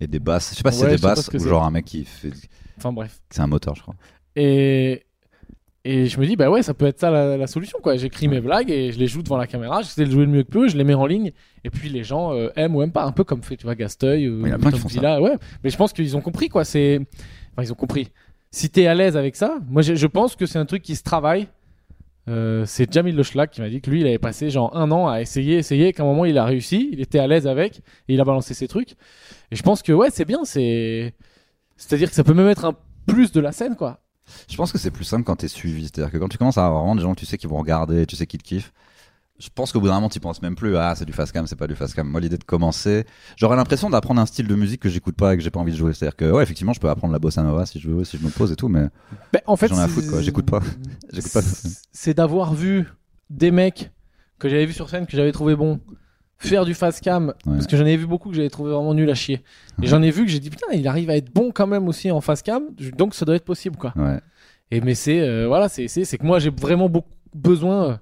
Et 0.00 0.06
des 0.08 0.18
basses. 0.18 0.50
Je 0.50 0.56
sais 0.56 0.62
pas 0.62 0.72
si 0.72 0.82
Ouais, 0.82 0.90
c'est 0.90 0.96
des 0.96 1.02
basses 1.02 1.28
ou 1.32 1.38
genre 1.38 1.64
un 1.64 1.70
mec 1.70 1.84
qui 1.84 2.04
fait. 2.04 2.32
Enfin, 2.76 2.92
bref. 2.92 3.20
C'est 3.30 3.40
un 3.42 3.46
moteur, 3.46 3.74
je 3.76 3.82
crois. 3.82 3.94
Et, 4.36 5.04
et 5.86 6.06
je 6.06 6.18
me 6.18 6.26
dis, 6.26 6.34
bah 6.34 6.50
ouais, 6.50 6.62
ça 6.62 6.72
peut 6.72 6.86
être 6.86 6.98
ça 6.98 7.10
la, 7.10 7.36
la 7.36 7.46
solution, 7.46 7.78
quoi. 7.82 7.96
J'écris 7.96 8.26
mes 8.26 8.40
blagues 8.40 8.70
et 8.70 8.90
je 8.90 8.98
les 8.98 9.06
joue 9.06 9.22
devant 9.22 9.36
la 9.36 9.46
caméra, 9.46 9.82
j'essaie 9.82 10.06
de 10.06 10.10
jouer 10.10 10.24
le 10.24 10.30
mieux 10.30 10.42
que 10.42 10.48
peu, 10.48 10.66
je 10.66 10.78
les 10.78 10.84
mets 10.84 10.94
en 10.94 11.04
ligne, 11.04 11.32
et 11.62 11.68
puis 11.68 11.90
les 11.90 12.04
gens 12.04 12.32
euh, 12.32 12.48
aiment 12.56 12.74
ou 12.74 12.82
aiment 12.82 12.92
pas, 12.92 13.04
un 13.04 13.12
peu 13.12 13.22
comme 13.22 13.42
fait, 13.42 13.56
tu 13.56 13.64
vois, 13.64 13.74
Gasteuil, 13.74 14.28
ou. 14.28 14.42
Villa, 14.88 15.20
ouais. 15.20 15.36
Mais 15.62 15.68
je 15.68 15.76
pense 15.76 15.92
qu'ils 15.92 16.16
ont 16.16 16.22
compris, 16.22 16.48
quoi. 16.48 16.64
C'est, 16.64 17.00
enfin, 17.52 17.62
ils 17.62 17.70
ont 17.70 17.76
compris. 17.76 18.08
Si 18.50 18.70
t'es 18.70 18.86
à 18.86 18.94
l'aise 18.94 19.16
avec 19.16 19.36
ça, 19.36 19.58
moi, 19.68 19.82
je, 19.82 19.94
je 19.94 20.06
pense 20.06 20.36
que 20.36 20.46
c'est 20.46 20.58
un 20.58 20.64
truc 20.64 20.82
qui 20.82 20.96
se 20.96 21.02
travaille. 21.02 21.48
Euh, 22.30 22.64
c'est 22.64 22.90
Jamil 22.90 23.14
Le 23.14 23.22
Schlag 23.22 23.50
qui 23.50 23.60
m'a 23.60 23.68
dit 23.68 23.82
que 23.82 23.90
lui, 23.90 24.00
il 24.00 24.06
avait 24.06 24.18
passé 24.18 24.48
genre 24.48 24.74
un 24.74 24.90
an 24.90 25.08
à 25.08 25.20
essayer, 25.20 25.58
essayer, 25.58 25.92
qu'à 25.92 26.02
un 26.02 26.06
moment, 26.06 26.24
il 26.24 26.38
a 26.38 26.44
réussi, 26.46 26.88
il 26.92 27.00
était 27.02 27.18
à 27.18 27.26
l'aise 27.26 27.46
avec, 27.46 27.80
et 28.08 28.14
il 28.14 28.20
a 28.20 28.24
balancé 28.24 28.54
ses 28.54 28.68
trucs. 28.68 28.92
Et 29.50 29.56
je 29.56 29.62
pense 29.62 29.82
que, 29.82 29.92
ouais, 29.92 30.08
c'est 30.10 30.24
bien, 30.24 30.44
c'est, 30.44 31.14
c'est-à-dire 31.76 32.08
que 32.08 32.14
ça 32.14 32.24
peut 32.24 32.32
même 32.32 32.48
être 32.48 32.64
un 32.64 32.74
plus 33.06 33.32
de 33.32 33.40
la 33.40 33.52
scène, 33.52 33.76
quoi. 33.76 34.00
Je 34.48 34.56
pense 34.56 34.72
que 34.72 34.78
c'est 34.78 34.90
plus 34.90 35.04
simple 35.04 35.24
quand 35.24 35.36
t'es 35.36 35.48
suivi. 35.48 35.82
C'est-à-dire 35.84 36.10
que 36.12 36.18
quand 36.18 36.28
tu 36.28 36.38
commences 36.38 36.58
à 36.58 36.66
avoir 36.66 36.82
vraiment 36.82 36.96
des 36.96 37.02
gens 37.02 37.14
que 37.14 37.20
tu 37.20 37.26
sais 37.26 37.38
qui 37.38 37.46
vont 37.46 37.58
regarder, 37.58 38.06
tu 38.06 38.16
sais 38.16 38.26
qui 38.26 38.38
te 38.38 38.42
kiffent, 38.44 38.72
je 39.38 39.48
pense 39.52 39.72
qu'au 39.72 39.80
bout 39.80 39.88
d'un 39.88 39.94
moment, 39.94 40.08
tu 40.08 40.20
penses 40.20 40.40
même 40.42 40.54
plus, 40.54 40.76
ah, 40.76 40.94
c'est 40.96 41.04
du 41.04 41.12
fast 41.12 41.32
cam, 41.32 41.46
c'est 41.46 41.56
pas 41.56 41.66
du 41.66 41.74
fast 41.74 41.94
cam. 41.94 42.06
Moi, 42.08 42.20
l'idée 42.20 42.38
de 42.38 42.44
commencer, 42.44 43.04
j'aurais 43.36 43.56
l'impression 43.56 43.90
d'apprendre 43.90 44.20
un 44.20 44.26
style 44.26 44.46
de 44.46 44.54
musique 44.54 44.80
que 44.80 44.88
j'écoute 44.88 45.16
pas 45.16 45.34
et 45.34 45.36
que 45.36 45.42
j'ai 45.42 45.50
pas 45.50 45.58
envie 45.58 45.72
de 45.72 45.76
jouer. 45.76 45.92
C'est-à-dire 45.92 46.14
que, 46.16 46.30
ouais, 46.30 46.42
effectivement, 46.42 46.72
je 46.72 46.78
peux 46.80 46.88
apprendre 46.88 47.12
la 47.12 47.18
bossa 47.18 47.42
nova 47.42 47.66
si 47.66 47.80
je 47.80 47.90
veux, 47.90 48.04
si 48.04 48.16
je 48.16 48.24
me 48.24 48.30
pose 48.30 48.52
et 48.52 48.56
tout, 48.56 48.68
mais 48.68 48.86
Ben, 49.32 49.40
en 49.46 49.56
fait, 49.56 49.68
J'en 49.68 49.78
ai 49.78 49.82
à 49.82 49.88
foutre, 49.88 50.08
quoi. 50.08 50.22
J'écoute 50.22 50.46
pas. 50.48 50.60
J'écoute 51.12 51.32
pas. 51.32 51.42
c'est- 51.92 52.14
d'avoir 52.14 52.54
vu 52.54 52.86
des 53.28 53.50
mecs 53.50 53.90
que 54.38 54.48
j'avais 54.48 54.66
vu 54.66 54.72
sur 54.72 54.88
scène, 54.88 55.04
que 55.06 55.16
j'avais 55.16 55.32
trouvé 55.32 55.56
bons, 55.56 55.80
faire 56.46 56.64
du 56.64 56.74
fast 56.74 57.00
cam, 57.02 57.28
Ouais. 57.46 57.54
parce 57.54 57.66
que 57.66 57.76
j'en 57.76 57.86
ai 57.86 57.96
vu 57.96 58.06
beaucoup 58.06 58.30
que 58.30 58.36
j'avais 58.36 58.50
trouvé 58.50 58.72
vraiment 58.72 58.94
nul 58.94 59.08
à 59.10 59.14
chier. 59.14 59.42
Et 59.82 59.86
j'en 59.86 60.02
ai 60.02 60.10
vu 60.10 60.24
que 60.24 60.30
j'ai 60.30 60.40
dit, 60.40 60.50
putain, 60.50 60.66
il 60.72 60.86
arrive 60.88 61.10
à 61.10 61.16
être 61.16 61.32
bon 61.32 61.50
quand 61.52 61.66
même 61.66 61.88
aussi 61.88 62.10
en 62.10 62.20
fast 62.20 62.44
cam, 62.44 62.62
donc 62.96 63.14
ça 63.14 63.24
doit 63.24 63.36
être 63.36 63.44
possible, 63.44 63.76
quoi. 63.76 63.92
ouais. 63.96 64.20
Et 64.70 64.80
mais 64.80 64.94
c'est, 64.94 65.20
euh, 65.20 65.46
voilà, 65.46 65.68
c'est, 65.68 65.88
c'est, 65.88 66.18
que 66.18 66.24
moi 66.24 66.38
j'ai 66.38 66.50
vraiment 66.50 66.88
beaucoup 66.88 67.08
besoin 67.34 67.84
euh, 67.90 67.96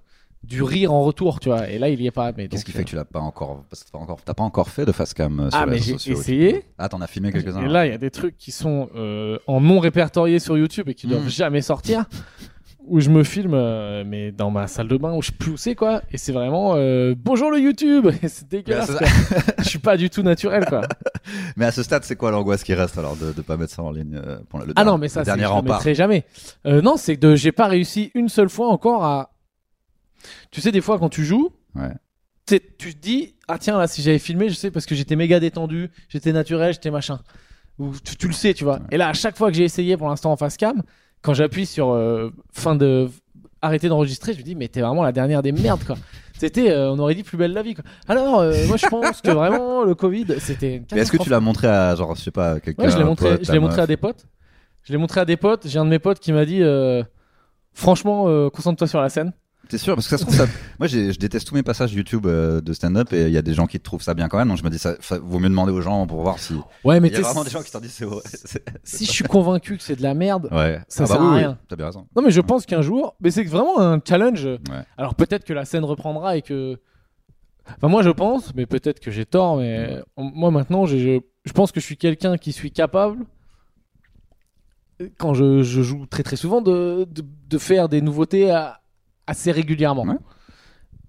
du 0.44 0.62
rire 0.62 0.92
en 0.92 1.02
retour, 1.02 1.38
tu 1.40 1.48
vois. 1.50 1.68
Et 1.68 1.78
là, 1.78 1.88
il 1.88 2.00
y 2.00 2.06
est 2.06 2.10
pas. 2.12 2.32
Mais 2.36 2.48
Qu'est-ce 2.48 2.64
qui 2.64 2.70
fait 2.72 2.84
que 2.84 2.88
tu 2.88 2.96
l'as 2.96 3.04
pas 3.04 3.18
encore, 3.20 3.64
parce 3.68 3.84
que 3.84 3.90
t'as 3.90 3.98
encore, 3.98 4.18
t'as 4.24 4.32
pas 4.34 4.42
encore 4.44 4.68
fait 4.70 4.86
de 4.86 4.92
fast 4.92 5.12
cam 5.14 5.38
euh, 5.40 5.50
sur 5.50 5.58
Ah, 5.58 5.66
les 5.66 5.72
mais 5.72 5.78
j'ai 5.78 6.12
essayé. 6.12 6.62
Ah, 6.78 6.88
t'en 6.88 7.00
as 7.00 7.06
filmé 7.08 7.30
quelques-uns. 7.32 7.62
Et 7.64 7.68
là, 7.68 7.86
il 7.86 7.90
y 7.92 7.94
a 7.94 7.98
des 7.98 8.10
trucs 8.10 8.36
qui 8.38 8.52
sont 8.52 8.88
en 9.46 9.60
non 9.60 9.80
répertoriés 9.80 10.38
sur 10.38 10.56
YouTube 10.56 10.88
et 10.88 10.94
qui 10.94 11.06
doivent 11.08 11.26
Mm. 11.26 11.30
jamais 11.30 11.62
sortir. 11.62 12.04
où 12.86 13.00
je 13.00 13.10
me 13.10 13.22
filme, 13.24 13.54
euh, 13.54 14.04
mais 14.06 14.32
dans 14.32 14.50
ma 14.50 14.66
salle 14.66 14.88
de 14.88 14.96
bain 14.96 15.12
où 15.14 15.22
je 15.22 15.30
où 15.48 15.56
c'est 15.56 15.74
quoi. 15.74 16.02
Et 16.10 16.18
c'est 16.18 16.32
vraiment 16.32 16.74
euh, 16.76 17.14
bonjour 17.16 17.50
le 17.50 17.58
YouTube. 17.58 18.08
Et 18.22 18.28
c'est 18.28 18.48
dégueulasse. 18.48 18.96
Quoi. 18.96 19.06
je 19.58 19.68
suis 19.68 19.78
pas 19.78 19.96
du 19.96 20.10
tout 20.10 20.22
naturel 20.22 20.64
quoi. 20.66 20.82
Mais 21.56 21.64
à 21.66 21.72
ce 21.72 21.82
stade, 21.82 22.04
c'est 22.04 22.16
quoi 22.16 22.30
l'angoisse 22.30 22.64
qui 22.64 22.74
reste 22.74 22.98
alors 22.98 23.16
de 23.16 23.26
ne 23.26 23.42
pas 23.42 23.56
mettre 23.56 23.72
ça 23.72 23.82
en 23.82 23.90
ligne 23.90 24.20
euh, 24.24 24.38
pour 24.48 24.58
le 24.58 24.72
Ah 24.76 24.84
non, 24.84 24.98
mais 24.98 25.08
ça, 25.08 25.22
dernier 25.22 25.44
je 25.44 25.62
mettrai 25.62 25.94
jamais. 25.94 26.24
Euh, 26.66 26.82
non, 26.82 26.96
c'est 26.96 27.16
que 27.16 27.36
j'ai 27.36 27.52
pas 27.52 27.68
réussi 27.68 28.10
une 28.14 28.28
seule 28.28 28.48
fois 28.48 28.68
encore 28.68 29.04
à. 29.04 29.30
Tu 30.50 30.60
sais, 30.60 30.72
des 30.72 30.80
fois 30.80 30.98
quand 30.98 31.08
tu 31.08 31.24
joues, 31.24 31.50
Ouais. 31.74 31.92
tu 32.46 32.60
te 32.60 32.98
dis 32.98 33.34
ah 33.48 33.58
tiens 33.58 33.78
là 33.78 33.86
si 33.86 34.02
j'avais 34.02 34.18
filmé, 34.18 34.48
je 34.48 34.54
sais 34.54 34.70
parce 34.70 34.86
que 34.86 34.94
j'étais 34.94 35.16
méga 35.16 35.40
détendu, 35.40 35.90
j'étais 36.08 36.32
naturel, 36.32 36.72
j'étais 36.72 36.90
machin. 36.90 37.20
Ou 37.78 37.92
tu, 38.04 38.16
tu 38.16 38.26
le 38.26 38.32
sais, 38.34 38.52
tu 38.54 38.64
vois. 38.64 38.80
Et 38.90 38.96
là, 38.96 39.08
à 39.08 39.12
chaque 39.14 39.36
fois 39.36 39.50
que 39.50 39.56
j'ai 39.56 39.64
essayé 39.64 39.96
pour 39.96 40.08
l'instant 40.08 40.30
en 40.30 40.36
face 40.36 40.56
cam, 40.56 40.82
quand 41.22 41.34
j'appuie 41.34 41.66
sur 41.66 41.90
euh, 41.90 42.30
fin 42.52 42.74
de 42.74 43.08
arrêter 43.60 43.88
d'enregistrer, 43.88 44.32
je 44.32 44.38
me 44.38 44.42
dis 44.42 44.54
mais 44.54 44.68
t'es 44.68 44.80
vraiment 44.80 45.02
la 45.02 45.12
dernière 45.12 45.42
des 45.42 45.52
merdes 45.52 45.84
quoi. 45.84 45.96
C'était, 46.38 46.70
euh, 46.70 46.90
on 46.90 46.98
aurait 46.98 47.14
dit 47.14 47.22
plus 47.22 47.36
belle 47.36 47.52
la 47.52 47.62
vie 47.62 47.74
quoi. 47.74 47.84
Alors, 48.08 48.40
euh, 48.40 48.66
moi 48.66 48.76
je 48.76 48.86
pense 48.88 49.20
que 49.20 49.30
vraiment 49.30 49.84
le 49.84 49.94
Covid, 49.94 50.26
c'était. 50.38 50.82
Mais 50.92 51.00
est-ce 51.00 51.12
que 51.12 51.22
tu 51.22 51.30
l'as 51.30 51.40
montré 51.40 51.68
à 51.68 51.94
genre 51.94 52.14
je 52.16 52.22
sais 52.22 52.30
pas 52.32 52.58
quelqu'un 52.60 52.82
Ouais, 52.82 52.90
je 52.90 52.98
l'ai 52.98 53.04
montré, 53.04 53.30
pote, 53.30 53.46
je 53.46 53.52
l'ai 53.52 53.58
montré 53.60 53.76
meuf 53.76 53.84
à 53.84 53.86
des 53.86 53.96
potes. 53.96 54.26
Je 54.84 54.92
l'ai 54.92 54.98
montré 54.98 55.20
à 55.20 55.24
des 55.24 55.36
potes. 55.36 55.66
J'ai 55.66 55.78
un 55.78 55.84
de 55.84 55.90
mes 55.90 55.98
potes 55.98 56.18
qui 56.18 56.32
m'a 56.32 56.44
dit, 56.44 56.62
euh, 56.62 57.02
franchement, 57.72 58.24
euh, 58.28 58.50
concentre-toi 58.50 58.86
sur 58.86 59.00
la 59.00 59.08
scène. 59.08 59.32
T'es 59.68 59.78
sûr 59.78 59.94
Parce 59.94 60.06
que 60.06 60.10
ça 60.10 60.18
se 60.18 60.24
trouve, 60.24 60.36
ça... 60.36 60.46
moi 60.78 60.86
je 60.86 61.16
déteste 61.18 61.46
tous 61.48 61.54
mes 61.54 61.62
passages 61.62 61.94
YouTube 61.94 62.26
euh, 62.26 62.60
de 62.60 62.72
stand-up 62.72 63.12
et 63.12 63.22
il 63.26 63.32
y 63.32 63.38
a 63.38 63.42
des 63.42 63.54
gens 63.54 63.66
qui 63.66 63.80
trouvent 63.80 64.02
ça 64.02 64.12
bien 64.12 64.28
quand 64.28 64.36
même. 64.36 64.48
Donc 64.48 64.58
je 64.58 64.64
me 64.64 64.68
dis, 64.70 64.78
ça, 64.78 64.96
vaut 65.22 65.38
mieux 65.38 65.48
demander 65.48 65.72
aux 65.72 65.80
gens 65.80 66.06
pour 66.06 66.20
voir 66.20 66.38
si. 66.38 66.54
Ouais, 66.84 67.00
mais 67.00 67.08
Il 67.08 67.14
y 67.14 67.16
a 67.16 67.20
vraiment 67.20 67.44
des 67.44 67.50
gens 67.50 67.62
qui 67.62 67.70
t'en 67.70 67.80
disent 67.80 67.92
c'est 67.92 68.04
vrai. 68.04 68.20
c'est- 68.26 68.62
si 68.84 69.06
je 69.06 69.10
suis 69.10 69.24
convaincu 69.24 69.76
que 69.78 69.82
c'est 69.82 69.96
de 69.96 70.02
la 70.02 70.14
merde, 70.14 70.48
Ouais. 70.52 70.80
Ça 70.88 71.04
Ah 71.04 71.06
bah 71.06 71.14
sert 71.14 71.20
oui, 71.22 71.26
à 71.26 71.30
oui, 71.30 71.38
rien. 71.38 71.58
T'as 71.68 71.76
bien 71.76 71.86
raison. 71.86 72.06
non 72.14 72.22
mais 72.22 72.30
je 72.30 72.40
pense 72.40 72.66
qu'un 72.66 72.82
jour, 72.82 73.14
mais 73.20 73.30
c'est 73.30 73.44
vraiment 73.44 73.80
un 73.80 73.98
challenge. 74.06 74.44
Ouais. 74.44 74.84
Alors 74.98 75.14
peut-être 75.14 75.44
que 75.44 75.52
la 75.54 75.64
scène 75.64 75.84
reprendra 75.84 76.36
et 76.36 76.42
que, 76.42 76.78
enfin 77.76 77.88
moi 77.88 78.02
je 78.02 78.10
pense, 78.10 78.54
mais 78.54 78.66
peut-être 78.66 79.00
que 79.00 79.10
j'ai 79.10 79.24
tort. 79.24 79.56
Mais 79.58 80.02
moi 80.18 80.50
maintenant, 80.50 80.84
je, 80.86 80.98
je, 80.98 81.20
je 81.44 81.52
pense 81.52 81.72
que 81.72 81.80
je 81.80 81.86
suis 81.86 81.96
quelqu'un 81.96 82.36
qui 82.36 82.52
suis 82.52 82.72
capable. 82.72 83.24
Quand 85.18 85.34
je, 85.34 85.62
je 85.62 85.82
joue 85.82 86.06
très 86.06 86.22
très 86.22 86.36
souvent, 86.36 86.60
de, 86.60 87.06
de, 87.10 87.24
de 87.48 87.58
faire 87.58 87.88
des 87.88 88.02
nouveautés 88.02 88.50
à- 88.50 88.80
assez 89.26 89.52
régulièrement. 89.52 90.04
Ouais. 90.04 90.16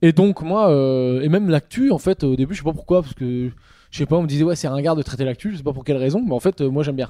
Et 0.02 0.12
donc 0.12 0.42
moi, 0.42 0.70
euh, 0.70 1.22
et 1.22 1.30
même 1.30 1.50
l'actu, 1.50 1.92
en 1.92 1.98
fait, 1.98 2.24
au 2.24 2.36
début, 2.36 2.54
je 2.54 2.60
sais 2.60 2.64
pas 2.66 2.74
pourquoi, 2.74 3.02
parce 3.02 3.14
que 3.14 3.50
je 3.92 3.98
sais 3.98 4.06
pas, 4.06 4.18
on 4.18 4.24
me 4.24 4.28
disait 4.28 4.44
ouais 4.44 4.56
c'est 4.56 4.68
ringard 4.68 4.96
de 4.96 5.02
traiter 5.04 5.24
l'actu, 5.24 5.52
je 5.52 5.58
sais 5.58 5.64
pas 5.64 5.74
pour 5.74 5.84
quelle 5.84 5.98
raison, 5.98 6.22
mais 6.26 6.34
en 6.34 6.40
fait, 6.40 6.62
euh, 6.62 6.70
moi 6.70 6.84
j'aime 6.84 6.96
bien. 6.96 7.10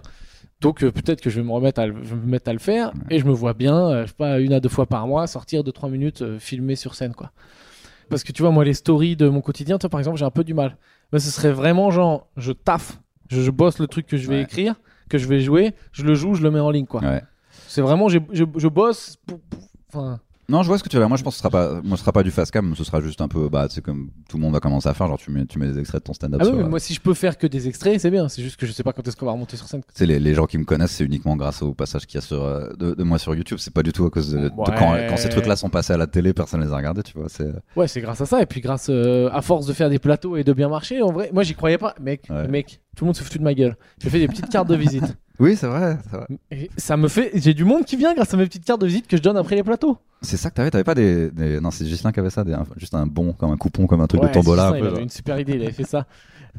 Donc 0.61 0.83
euh, 0.83 0.91
peut-être 0.91 1.19
que 1.21 1.29
je 1.29 1.39
vais 1.41 1.47
me 1.47 1.51
remettre 1.51 1.79
à 1.81 1.87
le, 1.87 1.95
je 2.03 2.09
vais 2.13 2.21
me 2.21 2.29
mettre 2.29 2.49
à 2.49 2.53
le 2.53 2.59
faire, 2.59 2.91
et 3.09 3.19
je 3.19 3.25
me 3.25 3.31
vois 3.31 3.53
bien, 3.53 4.03
je 4.03 4.07
sais 4.07 4.13
pas, 4.15 4.39
une 4.39 4.53
à 4.53 4.59
deux 4.59 4.69
fois 4.69 4.85
par 4.85 5.07
mois, 5.07 5.25
sortir 5.27 5.63
de 5.63 5.71
trois 5.71 5.89
minutes, 5.89 6.23
filmer 6.39 6.75
sur 6.75 6.93
scène, 6.95 7.13
quoi. 7.13 7.31
Parce 8.09 8.23
que 8.23 8.31
tu 8.31 8.41
vois, 8.43 8.51
moi 8.51 8.63
les 8.63 8.73
stories 8.73 9.15
de 9.15 9.27
mon 9.29 9.41
quotidien, 9.41 9.77
toi 9.79 9.89
par 9.89 9.99
exemple, 9.99 10.17
j'ai 10.17 10.25
un 10.25 10.29
peu 10.31 10.43
du 10.43 10.53
mal. 10.53 10.77
Mais 11.11 11.19
ce 11.19 11.31
serait 11.31 11.51
vraiment 11.51 11.89
genre, 11.89 12.27
je 12.37 12.51
taffe, 12.51 12.99
je, 13.29 13.41
je 13.41 13.49
bosse 13.51 13.79
le 13.79 13.87
truc 13.87 14.05
que 14.05 14.17
je 14.17 14.27
vais 14.27 14.35
Ouais. 14.37 14.41
écrire, 14.43 14.75
que 15.09 15.17
je 15.17 15.27
vais 15.27 15.39
jouer, 15.39 15.73
je 15.93 16.03
le 16.03 16.13
joue, 16.15 16.33
je 16.35 16.43
le 16.43 16.51
mets 16.51 16.59
en 16.59 16.69
ligne, 16.69 16.85
quoi. 16.85 17.01
C'est 17.67 17.81
vraiment, 17.81 18.07
j'ai- 18.09 18.21
je, 18.33 18.43
je 18.55 18.67
bosse 18.67 19.17
enfin. 19.89 20.19
Non, 20.49 20.61
je 20.61 20.67
vois 20.67 20.77
ce 20.77 20.83
que 20.83 20.89
tu 20.89 20.97
veux 20.97 21.01
dire. 21.01 21.07
Moi, 21.09 21.17
je 21.17 21.23
pense 21.23 21.33
que 21.35 21.37
ce 21.37 21.43
sera 21.43 21.49
pas, 21.49 21.81
moi, 21.83 21.95
ce 21.97 22.01
sera 22.01 22.11
pas 22.11 22.23
du 22.23 22.31
fast 22.31 22.51
cam. 22.51 22.75
Ce 22.75 22.83
sera 22.83 22.99
juste 23.01 23.21
un 23.21 23.27
peu, 23.27 23.47
bah, 23.49 23.67
c'est 23.69 23.81
comme 23.81 24.09
tout 24.29 24.37
le 24.37 24.43
monde 24.43 24.53
va 24.53 24.59
commencer 24.59 24.89
à 24.89 24.93
faire. 24.93 25.07
Genre, 25.07 25.17
tu 25.17 25.31
mets, 25.31 25.45
tu 25.45 25.57
mets 25.57 25.67
des 25.71 25.79
extraits 25.79 26.01
de 26.01 26.05
ton 26.05 26.13
stand-up. 26.13 26.41
Ah 26.43 26.47
oui, 26.47 26.57
mais 26.57 26.63
euh, 26.63 26.67
moi 26.67 26.79
si 26.79 26.93
je 26.93 26.99
peux 27.01 27.13
faire 27.13 27.37
que 27.37 27.47
des 27.47 27.67
extraits, 27.67 27.99
c'est 27.99 28.11
bien. 28.11 28.27
C'est 28.27 28.41
juste 28.43 28.57
que 28.57 28.65
je 28.65 28.71
sais 28.73 28.83
pas 28.83 28.91
quand 28.93 29.07
est-ce 29.07 29.15
qu'on 29.15 29.25
va 29.25 29.31
remonter 29.31 29.55
sur 29.57 29.67
scène. 29.67 29.81
Sais, 29.93 30.05
les, 30.05 30.19
les 30.19 30.33
gens 30.33 30.45
qui 30.45 30.57
me 30.57 30.65
connaissent, 30.65 30.91
c'est 30.91 31.05
uniquement 31.05 31.35
grâce 31.37 31.61
au 31.61 31.73
passage 31.73 32.05
qu'il 32.05 32.15
y 32.15 32.17
a 32.17 32.21
sur, 32.25 32.43
euh, 32.43 32.69
de, 32.77 32.93
de 32.93 33.03
moi 33.03 33.19
sur 33.19 33.33
YouTube. 33.35 33.57
C'est 33.59 33.73
pas 33.73 33.83
du 33.83 33.93
tout 33.93 34.05
à 34.05 34.09
cause 34.09 34.31
de, 34.31 34.49
quand, 34.49 34.97
quand 35.09 35.17
ces 35.17 35.29
trucs-là 35.29 35.55
sont 35.55 35.69
passés 35.69 35.93
à 35.93 35.97
la 35.97 36.07
télé, 36.07 36.33
personne 36.33 36.61
les 36.61 36.71
a 36.73 36.75
regardés, 36.77 37.03
tu 37.03 37.17
vois. 37.17 37.29
C'est, 37.29 37.51
Ouais, 37.75 37.87
c'est 37.87 38.01
grâce 38.01 38.19
à 38.21 38.25
ça. 38.25 38.41
Et 38.41 38.45
puis 38.45 38.59
grâce 38.61 38.87
euh, 38.89 39.29
à 39.31 39.41
force 39.41 39.65
de 39.65 39.73
faire 39.73 39.89
des 39.89 39.99
plateaux 39.99 40.35
et 40.37 40.43
de 40.43 40.51
bien 40.53 40.67
marcher, 40.69 41.01
en 41.01 41.11
vrai, 41.11 41.29
moi 41.33 41.43
j'y 41.43 41.55
croyais 41.55 41.77
pas. 41.77 41.95
Mec, 42.01 42.27
Ouais. 42.29 42.47
mec, 42.47 42.81
tout 42.97 43.05
le 43.05 43.07
monde 43.07 43.15
se 43.15 43.23
foutu 43.23 43.37
de 43.39 43.43
ma 43.43 43.53
gueule. 43.53 43.75
J'ai 44.01 44.09
fait 44.09 44.19
des 44.19 44.27
petites 44.27 44.49
cartes 44.49 44.67
de 44.67 44.75
visite. 44.75 45.03
Oui, 45.39 45.55
c'est 45.55 45.67
vrai, 45.67 45.97
c'est 46.09 46.15
vrai. 46.17 46.27
Et 46.51 46.69
ça 46.77 46.95
me 46.95 47.07
fait. 47.07 47.31
J'ai 47.33 47.53
du 47.53 47.63
monde 47.65 47.85
qui 47.85 47.95
vient 47.95 48.13
grâce 48.13 48.33
à 48.33 48.37
mes 48.37 48.45
petites 48.45 48.65
cartes 48.65 48.81
de 48.81 48.85
visite 48.87 49.07
que 49.07 49.17
je 49.17 49.21
donne 49.21 49.35
après 49.37 49.55
les 49.55 49.63
plateaux. 49.63 49.97
C'est 50.21 50.37
ça 50.37 50.49
que 50.49 50.55
t'avais, 50.55 50.69
t'avais 50.69 50.83
pas 50.83 50.93
des, 50.95 51.31
des- 51.31 51.59
non, 51.59 51.71
c'est 51.71 51.85
Gislain 51.85 52.11
qui 52.11 52.19
avait 52.19 52.29
ça, 52.29 52.43
des- 52.43 52.55
juste 52.77 52.93
un 52.93 53.07
bon, 53.07 53.33
comme 53.33 53.51
un 53.51 53.57
coupon, 53.57 53.87
comme 53.87 54.01
un 54.01 54.07
truc 54.07 54.21
Ouais, 54.21 54.29
de 54.29 54.33
tombola. 54.33 54.67
Un 54.69 54.77
il 54.77 54.85
avait 54.85 55.01
une 55.03 55.09
super 55.09 55.39
idée, 55.39 55.53
il 55.55 55.63
avait 55.63 55.71
fait 55.71 55.83
ça. 55.85 56.05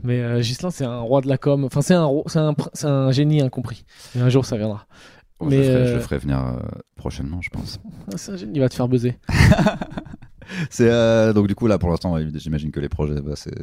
Mais 0.02 0.20
euh, 0.20 0.40
Ghislain, 0.40 0.70
c'est 0.70 0.84
un 0.84 0.98
roi 1.00 1.20
de 1.20 1.28
la 1.28 1.38
com. 1.38 1.64
Enfin, 1.64 1.80
c'est 1.82 1.94
un, 1.94 2.04
ro- 2.04 2.24
c'est 2.26 2.40
un, 2.40 2.52
pr- 2.52 2.70
c'est 2.72 2.88
un 2.88 3.12
génie 3.12 3.40
incompris. 3.42 3.84
Et 4.16 4.20
un 4.20 4.28
jour, 4.28 4.44
ça 4.44 4.56
viendra. 4.56 4.86
Oh, 5.38 5.46
mais, 5.46 5.62
je, 5.62 5.70
le 5.70 5.76
ferai, 5.78 5.86
je 5.86 5.90
euh, 5.92 5.94
le 5.94 6.00
ferai 6.00 6.18
venir 6.18 6.38
euh, 6.44 6.58
prochainement, 6.96 7.40
je 7.42 7.50
pense. 7.50 7.78
Ah, 8.12 8.16
C'est 8.16 8.32
un 8.32 8.36
génie, 8.36 8.52
il 8.56 8.60
va 8.60 8.68
te 8.68 8.74
faire 8.74 8.88
buzzer. 8.88 9.18
C'est 10.70 10.90
euh, 10.90 11.32
donc 11.32 11.46
du 11.48 11.54
coup 11.54 11.66
là 11.66 11.78
pour 11.78 11.88
l'instant, 11.90 12.16
j'imagine 12.34 12.70
que 12.70 12.78
les 12.80 12.90
projets, 12.90 13.20
bah, 13.22 13.32
c'est 13.34 13.54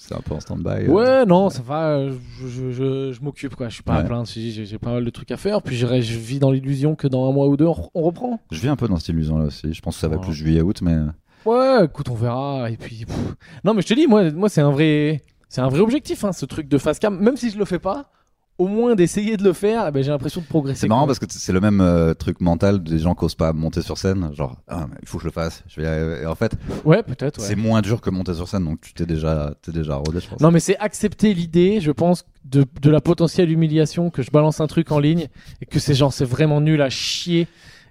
c'est 0.00 0.14
un 0.14 0.20
peu 0.20 0.32
en 0.34 0.40
stand-by. 0.40 0.86
euh. 0.86 0.88
Ouais, 0.88 1.26
non, 1.26 1.50
ça 1.50 1.60
va. 1.60 1.88
euh, 1.96 2.12
Je, 2.40 2.46
je, 2.48 2.70
je, 2.70 3.12
je 3.12 3.20
m'occupe, 3.20 3.56
quoi. 3.56 3.68
Je 3.68 3.74
suis 3.74 3.82
pas 3.82 3.94
à 3.94 3.98
Ouais. 4.02 4.06
plaindre. 4.06 4.26
J'ai, 4.28 4.78
pas 4.78 4.92
mal 4.92 5.04
de 5.04 5.10
trucs 5.10 5.30
à 5.32 5.36
faire. 5.36 5.60
Puis 5.60 5.76
je, 5.76 5.86
je 6.00 6.18
vis 6.18 6.38
dans 6.38 6.50
l'illusion 6.52 6.94
que 6.94 7.08
dans 7.08 7.28
un 7.28 7.32
mois 7.32 7.48
ou 7.48 7.56
deux, 7.56 7.66
on, 7.66 7.74
on 7.94 8.02
reprend. 8.02 8.40
Je 8.52 8.60
vis 8.60 8.68
un 8.68 8.76
peu 8.76 8.86
dans 8.88 8.96
cette 8.96 9.08
illusion 9.08 9.38
là 9.38 9.46
aussi. 9.46 9.74
Je 9.74 9.82
pense 9.82 9.96
que 9.96 10.00
ça 10.00 10.08
va 10.08 10.16
Ouais. 10.16 10.22
plus 10.22 10.32
juillet-août, 10.32 10.80
mais 10.82 10.96
Ouais, 11.44 11.84
écoute, 11.84 12.08
on 12.10 12.14
verra. 12.14 12.70
Et 12.70 12.76
puis, 12.76 13.04
pff. 13.06 13.16
non, 13.64 13.74
mais 13.74 13.82
je 13.82 13.88
te 13.88 13.94
dis, 13.94 14.06
moi, 14.06 14.30
moi, 14.30 14.48
c'est 14.48 14.60
un 14.60 14.70
vrai, 14.70 15.22
c'est 15.48 15.60
un 15.60 15.68
vrai 15.68 15.80
objectif, 15.80 16.24
hein, 16.24 16.32
ce 16.32 16.46
truc 16.46 16.68
de 16.68 16.78
face 16.78 16.98
cam. 16.98 17.18
Même 17.18 17.36
si 17.36 17.50
je 17.50 17.58
le 17.58 17.64
fais 17.64 17.78
pas, 17.78 18.10
au 18.58 18.66
moins 18.66 18.94
d'essayer 18.96 19.36
de 19.36 19.44
le 19.44 19.52
faire, 19.52 19.86
eh 19.88 19.90
ben, 19.92 20.02
j'ai 20.02 20.10
l'impression 20.10 20.40
de 20.40 20.46
progresser. 20.46 20.80
c'est 20.80 20.88
marrant 20.88 21.06
parce 21.06 21.18
que 21.20 21.26
c'est 21.28 21.52
le 21.52 21.60
même 21.60 21.80
euh, 21.80 22.12
truc 22.14 22.40
mental 22.40 22.82
des 22.82 22.98
gens 22.98 23.14
qui 23.14 23.24
osent 23.24 23.34
pas 23.36 23.52
monter 23.52 23.82
sur 23.82 23.96
scène. 23.98 24.30
Genre, 24.34 24.56
ah, 24.68 24.88
il 25.00 25.06
faut 25.08 25.18
que 25.18 25.22
je 25.22 25.28
le 25.28 25.32
fasse. 25.32 25.62
Je 25.68 25.80
vais. 25.80 26.22
Et 26.22 26.26
en 26.26 26.34
fait, 26.34 26.52
Ouais, 26.84 27.02
peut-être. 27.02 27.38
ouais. 27.40 27.44
c'est 27.46 27.54
moins 27.56 27.80
dur 27.82 28.00
que 28.00 28.10
monter 28.10 28.34
sur 28.34 28.48
scène, 28.48 28.64
donc 28.64 28.80
tu 28.80 28.92
t'es 28.94 29.06
déjà, 29.06 29.54
t'es 29.62 29.70
déjà 29.72 29.94
rodé, 29.96 30.20
je 30.20 30.28
pense. 30.28 30.40
Non, 30.40 30.50
mais 30.50 30.60
c'est 30.60 30.76
accepter 30.78 31.34
l'idée, 31.34 31.80
je 31.80 31.92
pense, 31.92 32.24
de, 32.44 32.64
de 32.82 32.90
la 32.90 33.00
potentielle 33.00 33.50
humiliation 33.52 34.10
que 34.10 34.22
je 34.22 34.30
balance 34.30 34.60
un 34.60 34.66
truc 34.66 34.90
en 34.90 34.98
ligne 34.98 35.28
et 35.62 35.66
que 35.66 35.78
c'est 35.78 35.94
genre, 35.94 36.12
c'est 36.12 36.24
vraiment 36.24 36.60
nul 36.60 36.82
à 36.82 36.90
chier 36.90 37.46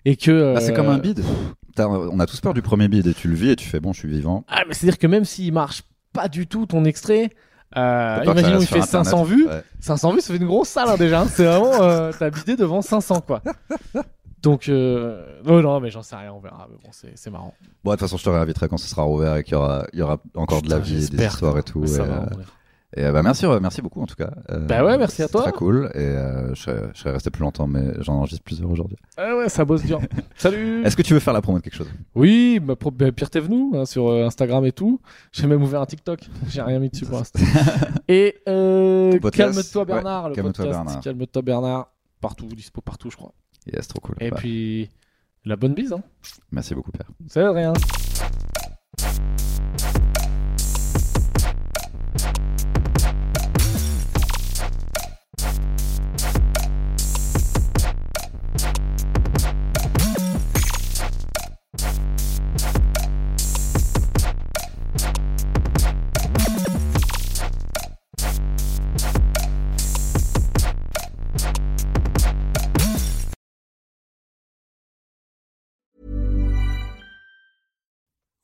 et 0.06 0.16
que. 0.18 0.54
Bah, 0.54 0.60
c'est 0.62 0.74
euh, 0.74 0.76
comme 0.76 0.90
un 0.90 0.98
bide. 0.98 1.24
T'as- 1.76 1.88
On 1.88 2.20
a 2.20 2.26
tous 2.26 2.42
peur 2.42 2.54
du 2.54 2.62
premier 2.62 2.88
bide 2.88 3.08
et 3.08 3.14
tu 3.14 3.28
le 3.30 3.36
vis 3.36 3.52
et 3.52 3.56
tu 3.56 3.68
fais 3.70 3.80
bon, 3.80 3.94
je 3.94 4.00
suis 4.00 4.10
vivant. 4.10 4.44
Ah, 4.50 4.64
mais 4.68 4.74
c'est-à-dire 4.74 4.98
que 4.98 5.08
même 5.08 5.24
s'il 5.26 5.54
marche 5.54 5.84
pas 6.12 6.28
du 6.28 6.48
tout 6.48 6.66
ton 6.66 6.84
extrait, 6.86 7.30
euh, 7.76 8.24
imaginons 8.24 8.60
il 8.62 8.68
fait 8.68 8.82
500 8.82 9.00
Internet. 9.00 9.28
vues. 9.28 9.48
Ouais. 9.48 9.64
500 9.82 10.12
vues, 10.14 10.22
ça 10.22 10.34
fait 10.34 10.40
une 10.40 10.48
grosse 10.48 10.70
salle 10.70 10.90
hein, 10.90 10.96
déjà. 10.98 11.22
hein. 11.22 11.28
C'est 11.30 11.46
vraiment, 11.46 11.82
euh, 11.82 12.12
t'as 12.18 12.30
bidé 12.30 12.56
devant 12.56 12.82
500 12.82 13.22
quoi. 13.22 13.42
Donc, 14.42 14.70
euh... 14.70 15.40
oh, 15.48 15.62
non, 15.62 15.80
mais 15.80 15.90
j'en 15.90 16.04
sais 16.04 16.16
rien, 16.16 16.32
on 16.32 16.40
verra. 16.40 16.68
Bon, 16.84 16.90
c'est 16.92 17.12
c'est 17.16 17.30
marrant. 17.32 17.54
Bon, 17.84 17.92
de 17.92 17.96
toute 17.96 18.02
façon, 18.02 18.18
je 18.18 18.24
te 18.24 18.30
réinviterai 18.30 18.70
quand 18.70 18.78
ce 18.78 18.88
sera 18.88 19.02
rouvert 19.02 19.36
et 19.36 19.44
qu'il 19.44 19.54
y 19.54 19.56
aura, 19.56 19.86
il 19.94 20.00
y 20.00 20.02
aura 20.02 20.20
encore 20.36 20.62
de 20.62 20.70
la 20.70 20.80
vie, 20.80 21.10
des 21.10 21.26
histoires 21.26 21.58
et 21.58 21.64
tout. 21.64 21.84
Et, 21.84 21.98
va. 21.98 22.30
Et 22.96 23.04
euh, 23.04 23.12
bah 23.12 23.22
merci, 23.22 23.46
euh, 23.46 23.60
merci 23.60 23.82
beaucoup 23.82 24.02
en 24.02 24.06
tout 24.06 24.16
cas. 24.16 24.32
Euh, 24.50 24.60
Bah 24.66 24.84
ouais, 24.86 24.98
merci 24.98 25.22
à 25.22 25.26
c'est 25.26 25.32
toi. 25.34 25.42
Très 25.44 25.52
cool. 25.52 25.92
Et 25.94 26.16
je, 26.54 26.54
serais, 26.56 26.90
je 26.94 27.00
serais 27.00 27.12
resté 27.12 27.30
plus 27.30 27.42
longtemps, 27.42 27.68
mais 27.68 27.94
j'en 28.00 28.14
enregistre 28.16 28.44
plusieurs 28.44 28.70
aujourd'hui. 28.70 28.98
Ah 29.18 29.36
ouais, 29.36 29.50
ça 29.50 29.66
bosse 29.66 29.84
dur. 29.84 30.00
Salut. 30.38 30.84
Est-ce 30.86 30.96
que 30.96 31.02
tu 31.02 31.14
veux 31.14 31.20
faire 31.20 31.34
la 31.34 31.42
promo 31.42 31.58
de 31.60 31.64
quelque 31.64 31.76
chose? 31.76 31.90
Oui, 32.16 32.60
bah, 32.62 32.76
Pierre 33.14 33.30
Thévenoud 33.30 33.76
hein, 33.76 33.86
sur 33.86 34.10
Instagram 34.12 34.66
et 34.66 34.72
tout. 34.72 35.02
J'ai 35.34 35.48
même 35.48 35.62
ouvert 35.62 35.82
un 35.82 35.86
TikTok. 35.86 36.22
J'ai 36.48 36.62
rien 36.62 36.80
mis 36.80 36.90
dessus 36.90 37.06
pour 37.06 37.18
l'instant. 37.18 37.40
et 38.08 38.38
Calme-toi 38.46 39.86
Bernard, 39.86 40.24
Ouais, 40.24 40.30
le 40.30 40.36
Calme-toi 40.36 40.66
podcast. 40.66 40.84
Bernard. 40.86 41.02
Calme-toi 41.02 41.42
Bernard. 41.42 41.92
Partout, 42.22 42.48
dispo 42.48 42.82
partout, 42.82 43.10
je 43.12 43.18
crois. 43.18 43.34
Yes, 43.72 43.88
trop 43.90 44.00
cool. 44.00 44.16
Et 44.22 44.30
Bah, 44.32 44.38
puis, 44.40 44.90
la 45.44 45.58
bonne 45.58 45.74
bise. 45.74 45.92
Hein. 45.92 46.02
Merci 46.52 46.74
beaucoup, 46.74 46.92
Père. 46.92 47.08
C'est 47.28 47.46
rien. 47.46 47.74